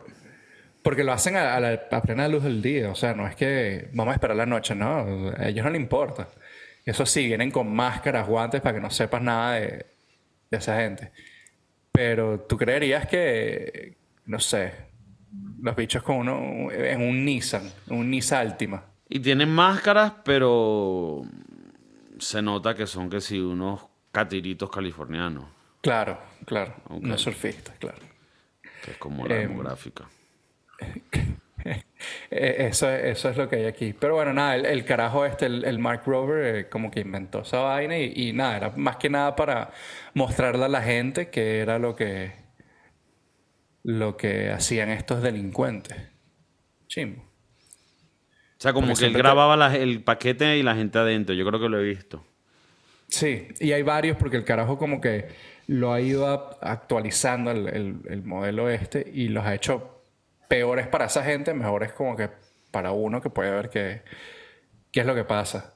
porque 0.83 1.05
lo 1.05 1.13
hacen 1.13 1.37
a, 1.37 1.57
a 1.57 1.61
la, 1.61 1.81
a 1.91 2.03
plena 2.03 2.27
luz 2.29 2.45
del 2.45 2.63
día. 2.63 2.89
O 2.91 2.95
sea, 2.95 3.13
no 3.13 3.27
es 3.29 3.37
que 3.37 3.91
vamos 3.93 4.13
a 4.13 4.15
esperar 4.15 4.37
la 4.37 4.47
noche, 4.47 4.75
no. 4.75 5.35
A 5.37 5.49
ellos 5.49 5.65
no 5.65 5.71
les 5.71 5.81
importa. 5.81 6.29
Eso 6.87 7.05
sí, 7.05 7.27
vienen 7.27 7.51
con 7.51 7.73
máscaras, 7.75 8.27
guantes 8.27 8.63
para 8.63 8.77
que 8.77 8.81
no 8.81 8.91
sepas 8.91 9.21
nada 9.21 9.57
de, 9.57 9.87
de 10.51 10.57
esa 10.57 10.81
gente. 10.81 11.13
Pero 11.93 12.41
tú 12.41 12.57
creerías 12.57 13.07
que, 13.07 13.97
no 14.25 14.41
sé, 14.41 14.92
los 15.61 15.77
bichos 15.77 16.03
con 16.03 16.17
uno 16.17 16.71
en 16.73 17.01
un 17.01 17.25
Nissan, 17.25 17.71
un 17.89 18.11
Nissan 18.11 18.41
Altima. 18.41 18.85
Y 19.09 19.21
tienen 19.21 19.51
máscaras, 19.51 20.13
pero 20.25 21.23
se 22.19 22.41
nota 22.43 22.75
que 22.75 22.87
son 22.87 23.09
que 23.11 23.21
sí 23.21 23.39
unos 23.39 23.87
catiritos 24.11 24.71
californianos, 24.71 25.45
Claro, 25.81 26.19
claro. 26.47 26.75
Ok. 26.89 27.03
No 27.03 27.19
surfistas, 27.19 27.77
claro. 27.79 27.99
que 28.85 28.93
es 28.93 28.97
como 28.99 29.27
la 29.27 29.35
Em, 29.41 29.49
demográfica. 29.49 30.05
Eh, 32.31 32.67
Eso, 32.69 32.91
es- 32.91 33.17
eso 33.19 33.29
es 33.31 33.37
lo 33.37 33.49
que 33.49 33.57
hay 33.57 33.65
aquí. 33.67 33.93
Pero 33.93 34.15
bueno, 34.17 34.33
nada, 34.33 34.57
el, 34.57 34.67
el 34.67 34.85
carajo 34.85 35.25
este, 35.25 35.47
el, 35.47 35.65
el 35.65 35.79
Mark 35.79 36.03
Rover, 36.07 36.57
eh, 36.57 36.69
como 36.69 36.91
que 36.91 37.01
inventó 37.01 37.43
esa 37.43 37.61
vaina 37.61 37.97
y, 37.99 38.13
y 38.17 38.33
nada, 38.33 38.57
era 38.57 38.71
más 38.77 38.97
que 38.97 39.09
nada 39.09 39.37
para 39.37 39.71
mostrarle 40.15 40.65
a 40.65 40.69
la 40.69 40.83
gente 40.83 41.29
que 41.31 41.61
era 41.61 41.79
lo 41.79 41.95
que, 41.95 42.33
lo 43.85 44.17
que 44.17 44.51
hacían 44.51 44.91
estos 44.91 45.23
delincuentes. 45.23 45.97
Chimbo. 46.87 47.23
O 47.23 48.63
sea, 48.63 48.73
como 48.73 48.89
porque 48.89 49.01
que 49.01 49.07
él 49.07 49.13
grababa 49.15 49.57
la- 49.57 49.75
el 49.77 50.03
paquete 50.05 50.57
y 50.59 50.63
la 50.63 50.75
gente 50.77 50.99
adentro. 50.99 51.35
Yo 51.35 51.45
creo 51.47 51.61
que 51.61 51.69
lo 51.69 51.81
he 51.81 51.85
visto. 51.85 52.25
Sí, 53.09 53.49
y 53.61 53.73
hay 53.73 53.83
varios 53.83 54.17
porque 54.17 54.37
el 54.37 54.45
carajo 54.45 54.79
como 54.79 55.01
que 55.01 55.29
lo 55.67 55.93
ha 55.93 56.01
ido 56.01 56.27
a- 56.29 56.59
actualizando 56.63 57.51
el, 57.51 57.69
el- 57.69 57.97
el 58.09 58.23
modelo 58.23 58.71
este 58.71 59.11
y 59.13 59.29
los 59.29 59.45
ha 59.45 59.55
hecho 59.55 60.03
peores 60.49 60.87
para 60.87 61.07
esa 61.07 61.25
gente, 61.25 61.53
mejores 61.55 61.93
como 61.93 62.17
que 62.17 62.31
para 62.71 62.93
uno 62.93 63.21
que 63.21 63.31
puede 63.31 63.51
ver 63.51 63.69
qué, 63.69 64.03
qué 64.93 65.01
es 65.01 65.07
lo 65.07 65.15
que 65.15 65.25
pasa. 65.25 65.75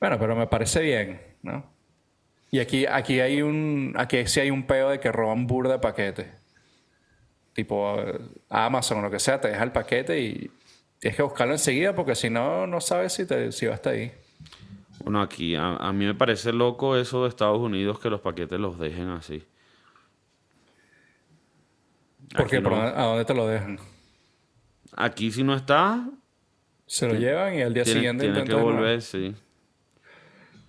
Bueno, 0.00 0.18
pero 0.18 0.34
me 0.34 0.46
parece 0.46 0.80
bien, 0.80 1.20
¿no? 1.42 1.70
Y 2.50 2.58
aquí, 2.60 2.86
aquí 2.86 3.20
hay 3.20 3.42
un, 3.42 3.94
aquí 3.96 4.26
sí 4.26 4.40
hay 4.40 4.50
un 4.50 4.66
peo 4.66 4.90
de 4.90 5.00
que 5.00 5.12
roban 5.12 5.46
burda 5.46 5.74
de 5.74 5.78
paquetes. 5.78 6.26
Tipo 7.54 7.96
Amazon 8.48 8.98
o 8.98 9.02
lo 9.02 9.10
que 9.10 9.18
sea, 9.18 9.40
te 9.40 9.48
deja 9.48 9.62
el 9.62 9.72
paquete 9.72 10.20
y 10.20 10.50
tienes 10.98 11.16
que 11.16 11.22
buscarlo 11.22 11.52
enseguida 11.52 11.94
porque 11.94 12.14
si 12.14 12.30
no, 12.30 12.66
no 12.66 12.80
sabes 12.80 13.12
si, 13.12 13.26
te, 13.26 13.52
si 13.52 13.66
va 13.66 13.74
hasta 13.74 13.90
ahí. 13.90 14.12
Bueno, 15.04 15.20
aquí 15.20 15.54
a, 15.56 15.76
a 15.76 15.92
mí 15.92 16.06
me 16.06 16.14
parece 16.14 16.52
loco 16.52 16.96
eso 16.96 17.24
de 17.24 17.28
Estados 17.28 17.58
Unidos 17.58 17.98
que 17.98 18.08
los 18.08 18.20
paquetes 18.20 18.58
los 18.58 18.78
dejen 18.78 19.08
así. 19.10 19.44
No. 22.34 22.38
¿por 22.46 22.48
dónde- 22.72 22.98
¿a 23.00 23.02
dónde 23.04 23.24
te 23.24 23.34
lo 23.34 23.46
dejan? 23.46 23.78
Aquí 24.96 25.30
si 25.30 25.42
no 25.42 25.54
está, 25.54 26.08
Se 26.86 27.06
lo 27.08 27.14
llevan 27.14 27.54
y 27.54 27.62
al 27.62 27.72
día 27.74 27.84
tiene, 27.84 28.00
siguiente 28.00 28.24
tiene 28.30 28.44
que 28.44 28.54
volver, 28.54 29.02
sí. 29.02 29.34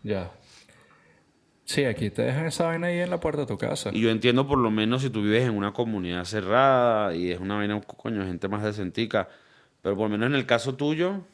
Ya. 0.04 0.32
Sí, 1.74 1.86
aquí 1.86 2.12
te 2.12 2.22
dejan 2.22 2.46
esa 2.46 2.68
vaina 2.68 2.86
ahí 2.86 3.00
en 3.00 3.10
la 3.10 3.20
puerta 3.20 3.42
de 3.42 3.48
tu 3.48 3.58
casa. 3.58 3.90
Y 3.92 4.00
yo 4.00 4.12
entiendo 4.12 4.48
por 4.48 4.60
lo 4.60 4.70
menos 4.70 5.02
si 5.02 5.10
tú 5.10 5.24
vives 5.24 5.42
en 5.42 5.58
una 5.58 5.74
comunidad 5.74 6.24
cerrada 6.24 7.16
y 7.16 7.32
es 7.32 7.40
una 7.40 7.56
vaina, 7.56 7.82
coño, 7.82 8.24
gente 8.28 8.48
más 8.48 8.62
decentica. 8.62 9.28
Pero 9.82 9.96
por 9.96 10.04
lo 10.04 10.10
menos 10.10 10.28
en 10.28 10.36
el 10.36 10.46
caso 10.46 10.76
tuyo, 10.76 11.26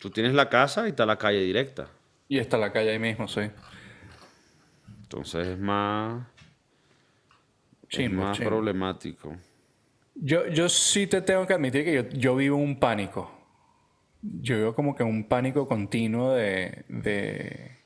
tú 0.00 0.10
tienes 0.10 0.34
la 0.34 0.48
casa 0.48 0.86
y 0.86 0.90
está 0.90 1.06
la 1.06 1.16
calle 1.16 1.42
directa. 1.42 1.86
Y 2.26 2.38
está 2.38 2.58
la 2.58 2.72
calle 2.72 2.90
ahí 2.90 2.98
mismo, 2.98 3.28
sí. 3.28 3.42
Entonces 5.02 5.46
es 5.46 5.58
más, 5.60 6.26
es 7.82 7.88
Chimbo, 7.88 8.22
más 8.22 8.36
chimbo. 8.36 8.50
problemático. 8.50 9.36
Yo, 10.16 10.48
yo 10.48 10.68
sí 10.68 11.06
te 11.06 11.22
tengo 11.22 11.46
que 11.46 11.54
admitir 11.54 11.84
que 11.84 11.94
yo, 11.94 12.08
yo 12.08 12.34
vivo 12.34 12.56
un 12.56 12.80
pánico. 12.80 13.30
Yo 14.22 14.56
vivo 14.56 14.74
como 14.74 14.96
que 14.96 15.04
un 15.04 15.28
pánico 15.28 15.68
continuo 15.68 16.32
de, 16.32 16.84
de, 16.88 17.79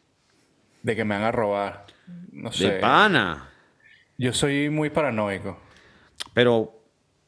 de 0.85 0.95
que 0.95 1.05
me 1.05 1.14
van 1.16 1.24
a 1.24 1.32
robar. 1.32 1.87
No 2.30 2.51
De 2.51 2.57
sé. 2.57 2.70
pana. 2.78 3.49
Yo 4.18 4.32
soy 4.32 4.68
muy 4.70 4.91
paranoico. 4.91 5.59
Pero, 6.35 6.78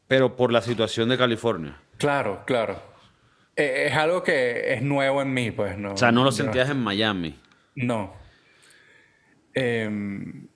pero 0.06 0.36
por 0.36 0.52
la 0.52 0.60
situación 0.62 1.08
de 1.08 1.18
California. 1.18 1.80
Claro, 1.98 2.44
claro. 2.46 2.80
Eh, 3.56 3.86
es 3.88 3.94
algo 3.96 4.22
que 4.22 4.74
es 4.74 4.82
nuevo 4.82 5.22
en 5.22 5.32
mí, 5.34 5.50
pues. 5.50 5.76
No, 5.78 5.94
O 5.94 5.96
sea, 5.96 6.12
no 6.12 6.22
lo 6.22 6.30
sentías 6.30 6.68
en 6.70 6.78
Miami. 6.78 7.40
No. 7.74 8.12
Em, 9.54 10.48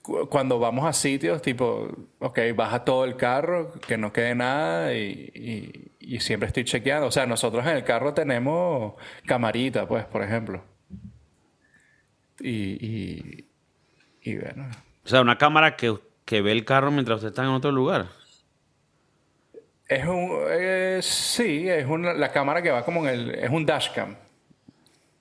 cu- 0.00 0.26
cuando 0.30 0.58
vamos 0.58 0.86
a 0.86 0.92
sitios, 0.94 1.42
tipo, 1.42 1.88
ok, 2.20 2.38
baja 2.56 2.84
todo 2.84 3.04
el 3.04 3.16
carro, 3.16 3.72
que 3.86 3.98
no 3.98 4.12
quede 4.12 4.34
nada 4.34 4.94
y, 4.94 5.30
y- 5.34 5.92
y 6.14 6.20
siempre 6.20 6.46
estoy 6.46 6.64
chequeando. 6.64 7.06
O 7.08 7.10
sea, 7.12 7.26
nosotros 7.26 7.64
en 7.66 7.76
el 7.76 7.84
carro 7.84 8.14
tenemos 8.14 8.94
camarita, 9.26 9.86
pues, 9.86 10.04
por 10.06 10.22
ejemplo. 10.22 10.64
Y, 12.46 12.76
y, 12.86 13.48
y 14.20 14.36
bueno, 14.36 14.68
O 15.02 15.08
sea, 15.08 15.22
una 15.22 15.38
cámara 15.38 15.76
que, 15.76 15.98
que 16.26 16.42
ve 16.42 16.52
el 16.52 16.66
carro 16.66 16.90
mientras 16.90 17.16
usted 17.16 17.28
está 17.28 17.42
en 17.42 17.48
otro 17.48 17.72
lugar. 17.72 18.08
es 19.88 20.04
un, 20.06 20.30
eh, 20.50 20.98
sí, 21.02 21.68
es 21.68 21.86
una, 21.86 22.12
la 22.12 22.32
cámara 22.32 22.60
que 22.62 22.70
va 22.70 22.84
como 22.84 23.06
en 23.06 23.14
el, 23.14 23.30
es 23.34 23.50
un 23.50 23.64
dashcam, 23.64 24.16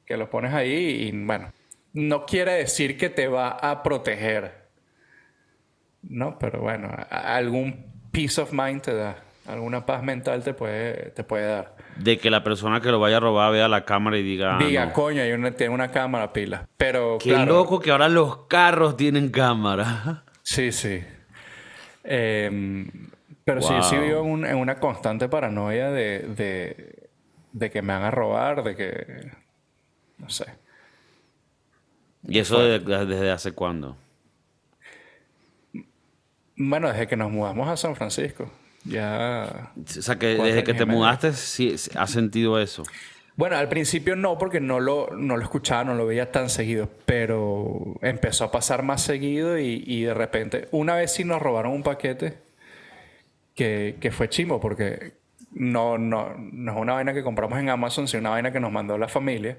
que 0.06 0.18
lo 0.18 0.30
pones 0.30 0.54
ahí 0.54 1.08
y 1.08 1.12
bueno, 1.26 1.52
no 1.94 2.26
quiere 2.26 2.54
decir 2.56 2.98
que 2.98 3.10
te 3.10 3.28
va 3.30 3.50
a 3.52 3.84
proteger, 3.84 4.68
¿no? 6.02 6.38
Pero 6.40 6.60
bueno, 6.60 6.90
algún 7.10 7.86
peace 8.12 8.42
of 8.42 8.52
mind 8.52 8.82
te 8.82 8.94
da, 8.94 9.24
alguna 9.46 9.86
paz 9.86 10.04
mental 10.04 10.44
te 10.44 10.54
puede, 10.54 11.12
te 11.12 11.24
puede 11.24 11.48
dar. 11.48 11.76
De 11.98 12.18
que 12.18 12.30
la 12.30 12.44
persona 12.44 12.82
que 12.82 12.90
lo 12.90 13.00
vaya 13.00 13.18
a 13.18 13.20
robar 13.20 13.52
vea 13.52 13.68
la 13.68 13.86
cámara 13.86 14.18
y 14.18 14.24
diga. 14.24 14.56
ah, 14.58 14.60
Diga, 14.60 14.86
no. 14.88 14.94
coño, 14.94 15.22
hay 15.22 15.32
una, 15.32 15.52
tiene 15.52 15.74
una 15.74 15.92
cámara 15.92 16.32
pila. 16.34 16.68
Pero 16.78 17.18
Qué 17.20 17.30
claro, 17.30 17.54
loco 17.54 17.80
que 17.80 17.92
ahora 17.92 18.10
los 18.10 18.46
carros 18.48 18.96
tienen 18.98 19.30
cámara. 19.30 20.24
Sí, 20.42 20.72
sí. 20.72 21.04
Em, 22.04 22.90
Pero 23.46 23.62
sí, 23.62 23.74
sí 23.90 23.98
vivo 23.98 24.20
en, 24.22 24.26
un- 24.32 24.46
en 24.46 24.56
una 24.58 24.80
constante 24.80 25.28
paranoia 25.30 25.90
de, 25.92 26.20
de, 26.20 27.10
de 27.52 27.72
que 27.72 27.82
me 27.82 27.94
van 27.94 28.04
a 28.04 28.12
robar, 28.12 28.64
de 28.64 28.76
que... 28.76 29.32
No 30.18 30.30
sé. 30.30 30.46
¿Y 32.26 32.40
eso 32.40 32.60
de- 32.60 32.80
desde 32.80 33.32
hace 33.32 33.52
cuándo? 33.52 33.98
Bueno, 36.56 36.88
desde 36.90 37.08
que 37.08 37.18
nos 37.18 37.32
mudamos 37.32 37.68
a 37.68 37.76
San 37.78 37.96
Francisco. 37.96 38.50
Ya... 38.86 39.72
O 39.76 40.02
sea, 40.02 40.18
que 40.18 40.36
desde 40.36 40.64
que 40.64 40.74
te 40.74 40.86
medio. 40.86 41.00
mudaste, 41.00 41.34
sí, 41.34 41.76
has 41.96 42.12
sentido 42.12 42.60
eso. 42.60 42.84
Bueno, 43.36 43.56
al 43.56 43.68
principio 43.68 44.16
no, 44.16 44.38
porque 44.38 44.60
no 44.60 44.80
lo, 44.80 45.10
no 45.12 45.38
lo 45.38 45.44
escuchaba, 45.44 45.84
no 45.84 45.96
lo 45.96 46.06
veía 46.06 46.32
tan 46.32 46.50
seguido, 46.50 46.90
pero 47.06 47.96
empezó 48.02 48.46
a 48.46 48.52
pasar 48.52 48.84
más 48.84 49.02
seguido 49.02 49.58
y, 49.58 49.84
y 49.88 50.04
de 50.04 50.14
repente, 50.14 50.68
una 50.72 50.96
vez 50.96 51.14
sí 51.14 51.24
nos 51.24 51.42
robaron 51.42 51.72
un 51.72 51.84
paquete 51.84 52.38
que, 53.56 53.98
que 54.00 54.12
fue 54.12 54.30
chimo, 54.30 54.60
porque 54.60 55.14
no, 55.52 55.98
no, 55.98 56.36
no 56.38 56.72
es 56.74 56.78
una 56.78 56.94
vaina 56.94 57.14
que 57.14 57.24
compramos 57.24 57.60
en 57.60 57.70
Amazon, 57.70 58.08
sino 58.08 58.22
una 58.22 58.30
vaina 58.32 58.52
que 58.52 58.60
nos 58.60 58.72
mandó 58.72 58.98
la 58.98 59.08
familia. 59.08 59.58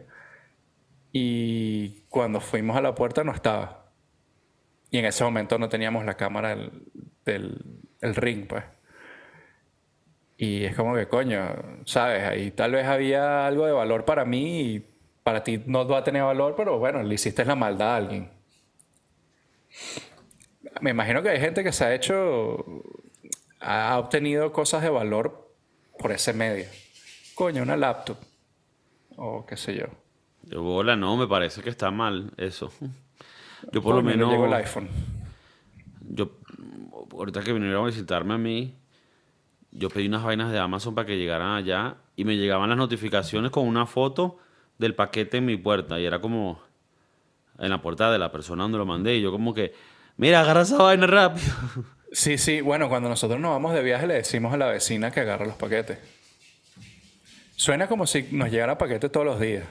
Y 1.12 2.03
cuando 2.09 2.41
fuimos 2.41 2.77
a 2.77 2.81
la 2.81 2.95
puerta 2.95 3.22
no 3.25 3.33
estaba. 3.33 3.93
Y 4.91 4.99
en 4.99 5.05
ese 5.07 5.25
momento 5.25 5.59
no 5.59 5.68
teníamos 5.68 6.05
la 6.05 6.16
cámara 6.16 6.51
del, 6.51 6.70
del 7.25 7.64
el 8.01 8.14
ring, 8.14 8.47
pues. 8.47 8.64
Y 10.37 10.64
es 10.64 10.74
como 10.74 10.95
que, 10.95 11.07
coño, 11.07 11.55
¿sabes? 11.85 12.24
Ahí 12.24 12.51
tal 12.51 12.72
vez 12.72 12.87
había 12.87 13.47
algo 13.47 13.66
de 13.66 13.72
valor 13.72 14.05
para 14.05 14.24
mí 14.24 14.61
y 14.61 14.87
para 15.22 15.45
ti 15.45 15.62
no 15.66 15.87
va 15.87 15.99
a 15.99 16.05
tener 16.05 16.22
valor, 16.22 16.55
pero 16.57 16.78
bueno, 16.78 17.03
le 17.03 17.14
hiciste 17.14 17.45
la 17.45 17.55
maldad 17.55 17.95
a 17.95 17.97
alguien. 17.97 18.30
Me 20.80 20.91
imagino 20.91 21.22
que 21.22 21.30
hay 21.30 21.41
gente 21.41 21.62
que 21.62 21.72
se 21.72 21.85
ha 21.85 21.95
hecho, 21.95 22.64
ha 23.61 23.99
obtenido 23.99 24.53
cosas 24.53 24.82
de 24.82 24.91
valor 24.91 25.51
por 25.99 26.12
ese 26.12 26.32
medio. 26.32 26.66
Coño, 27.35 27.62
una 27.62 27.76
laptop. 27.76 28.18
O 29.16 29.47
qué 29.47 29.57
sé 29.57 29.74
yo. 29.76 29.87
Yo, 30.43 30.62
bola, 30.62 30.97
no, 30.97 31.16
me 31.16 31.26
parece 31.26 31.62
que 31.62 31.70
está 31.70 31.91
mal 31.91 32.32
eso. 32.37 32.72
Yo 33.72 33.82
por 33.82 33.95
lo 33.95 34.03
menos... 34.03 34.30
llegó 34.30 34.47
el 34.47 34.55
iPhone. 34.55 34.89
Yo, 36.01 36.32
ahorita 37.12 37.43
que 37.43 37.53
vinieron 37.53 37.85
a 37.85 37.87
visitarme 37.87 38.35
a 38.35 38.39
mí, 38.39 38.74
yo 39.75 39.91
pedí 39.91 40.07
unas 40.07 40.22
vainas 40.22 40.51
de 40.53 40.59
Amazon 40.59 40.95
para 40.95 41.07
que 41.07 41.16
llegaran 41.16 41.57
allá 41.57 41.97
y 42.16 42.25
me 42.25 42.37
llegaban 42.37 42.68
las 42.68 42.79
notificaciones 42.79 43.51
con 43.51 43.66
una 43.66 43.87
foto 43.87 44.39
del 44.79 44.95
paquete 44.95 45.39
en 45.39 45.47
mi 45.47 45.57
puerta 45.57 46.01
y 46.01 46.07
era 46.07 46.20
como 46.20 46.62
en 47.59 47.70
la 47.70 47.83
puerta 47.83 48.11
de 48.11 48.18
la 48.18 48.33
persona 48.33 48.62
donde 48.62 48.79
lo 48.79 48.87
mandé 48.87 49.16
y 49.16 49.22
yo 49.22 49.31
como 49.33 49.53
que, 49.53 49.75
mira, 50.16 50.41
agarra 50.41 50.62
esa 50.62 50.79
vaina 50.79 51.07
rápido. 51.07 51.53
Sí, 52.14 52.39
sí, 52.39 52.61
bueno, 52.61 52.89
cuando 52.89 53.09
nosotros 53.09 53.41
nos 53.41 53.51
vamos 53.51 53.75
de 53.75 53.83
viaje 53.83 54.07
le 54.07 54.14
decimos 54.14 54.55
a 54.55 54.57
la 54.57 54.66
vecina 54.66 55.11
que 55.11 55.18
agarra 55.18 55.47
los 55.47 55.57
paquetes. 55.57 55.99
Suena 57.57 57.89
como 57.89 58.07
si 58.07 58.29
nos 58.31 58.53
llegara 58.53 58.79
paquete 58.79 59.09
todos 59.09 59.27
los 59.27 59.41
días. 59.41 59.64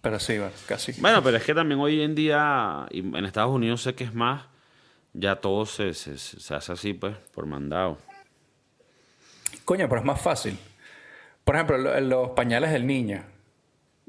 Pero 0.00 0.20
sí, 0.20 0.38
bueno, 0.38 0.52
casi. 0.68 0.92
Bueno, 1.00 1.24
pero 1.24 1.38
es 1.38 1.42
que 1.42 1.52
también 1.52 1.80
hoy 1.80 2.02
en 2.02 2.14
día, 2.14 2.86
y 2.92 3.00
en 3.00 3.24
Estados 3.24 3.52
Unidos 3.52 3.82
sé 3.82 3.96
que 3.96 4.04
es 4.04 4.14
más, 4.14 4.44
ya 5.12 5.36
todo 5.36 5.66
se, 5.66 5.92
se, 5.94 6.16
se 6.18 6.54
hace 6.54 6.70
así, 6.70 6.94
pues, 6.94 7.16
por 7.34 7.46
mandado. 7.46 7.98
Coño, 9.70 9.88
pero 9.88 10.00
es 10.00 10.04
más 10.04 10.20
fácil. 10.20 10.58
Por 11.44 11.54
ejemplo, 11.54 11.78
lo- 11.78 12.00
los 12.00 12.30
pañales 12.30 12.72
del 12.72 12.84
niño. 12.88 13.22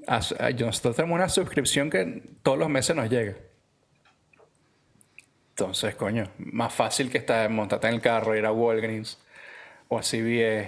Ah, 0.07 0.19
Nosotros 0.57 0.95
tenemos 0.95 1.13
una 1.15 1.29
suscripción 1.29 1.91
que 1.91 2.23
todos 2.41 2.57
los 2.57 2.67
meses 2.67 2.95
nos 2.95 3.07
llega. 3.11 3.35
Entonces, 5.51 5.93
coño, 5.93 6.31
más 6.39 6.73
fácil 6.73 7.11
que 7.11 7.19
estar 7.19 7.47
montarte 7.51 7.87
en 7.87 7.93
el 7.93 8.01
carro, 8.01 8.35
ir 8.35 8.43
a 8.47 8.51
Walgreens 8.51 9.19
o 9.87 9.99
a 9.99 10.01
CVS. 10.01 10.67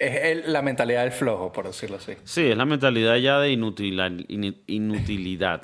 Es 0.00 0.48
la 0.48 0.62
mentalidad 0.62 1.04
del 1.04 1.12
flojo, 1.12 1.52
por 1.52 1.68
decirlo 1.68 1.98
así. 1.98 2.14
Sí, 2.24 2.50
es 2.50 2.56
la 2.56 2.64
mentalidad 2.64 3.14
ya 3.18 3.38
de 3.38 3.50
inutilidad. 3.52 5.62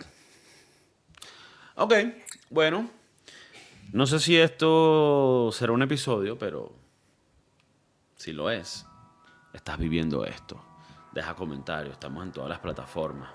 Ok, 1.75 1.95
bueno. 2.49 2.89
No 3.93 4.07
sé 4.07 4.21
si 4.21 4.37
esto 4.37 5.51
será 5.53 5.73
un 5.73 5.83
episodio, 5.83 6.39
pero 6.39 6.84
si 8.25 8.33
lo 8.33 8.49
es, 8.49 8.87
estás 9.53 9.77
viviendo 9.77 10.25
esto. 10.25 10.59
Deja 11.13 11.35
comentarios, 11.35 11.93
estamos 11.93 12.25
en 12.25 12.33
todas 12.33 12.49
las 12.49 12.59
plataformas. 12.59 13.29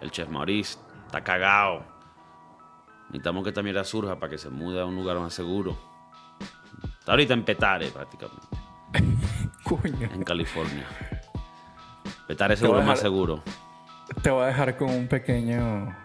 El 0.00 0.12
Chef 0.12 0.28
Maurice 0.28 0.78
está 1.06 1.24
cagado. 1.24 1.82
Necesitamos 3.08 3.42
que 3.42 3.48
esta 3.48 3.64
mierda 3.64 3.82
surja 3.82 4.20
para 4.20 4.30
que 4.30 4.38
se 4.38 4.48
mude 4.48 4.80
a 4.80 4.84
un 4.84 4.94
lugar 4.94 5.18
más 5.18 5.34
seguro. 5.34 5.76
Está 7.00 7.12
ahorita 7.12 7.34
en 7.34 7.44
Petare, 7.44 7.88
prácticamente, 7.88 8.46
Coño. 9.64 10.08
en 10.14 10.22
California. 10.22 10.86
Petare 12.28 12.54
Te 12.54 12.60
seguro 12.60 12.78
es 12.78 12.86
más 12.86 13.00
seguro. 13.00 13.42
Te 14.22 14.30
voy 14.30 14.44
a 14.44 14.46
dejar 14.46 14.76
con 14.76 14.88
un 14.88 15.08
pequeño. 15.08 15.96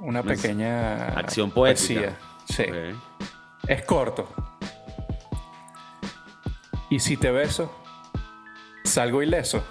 Una 0.00 0.24
pequeña. 0.24 1.10
Acción 1.10 1.52
poética. 1.52 2.00
poesía. 2.00 2.18
Sí. 2.48 2.64
Es 3.68 3.82
corto. 3.84 4.39
¿Y 6.90 6.98
si 6.98 7.16
te 7.16 7.30
beso? 7.30 7.72
¿Salgo 8.82 9.22
ileso? 9.22 9.62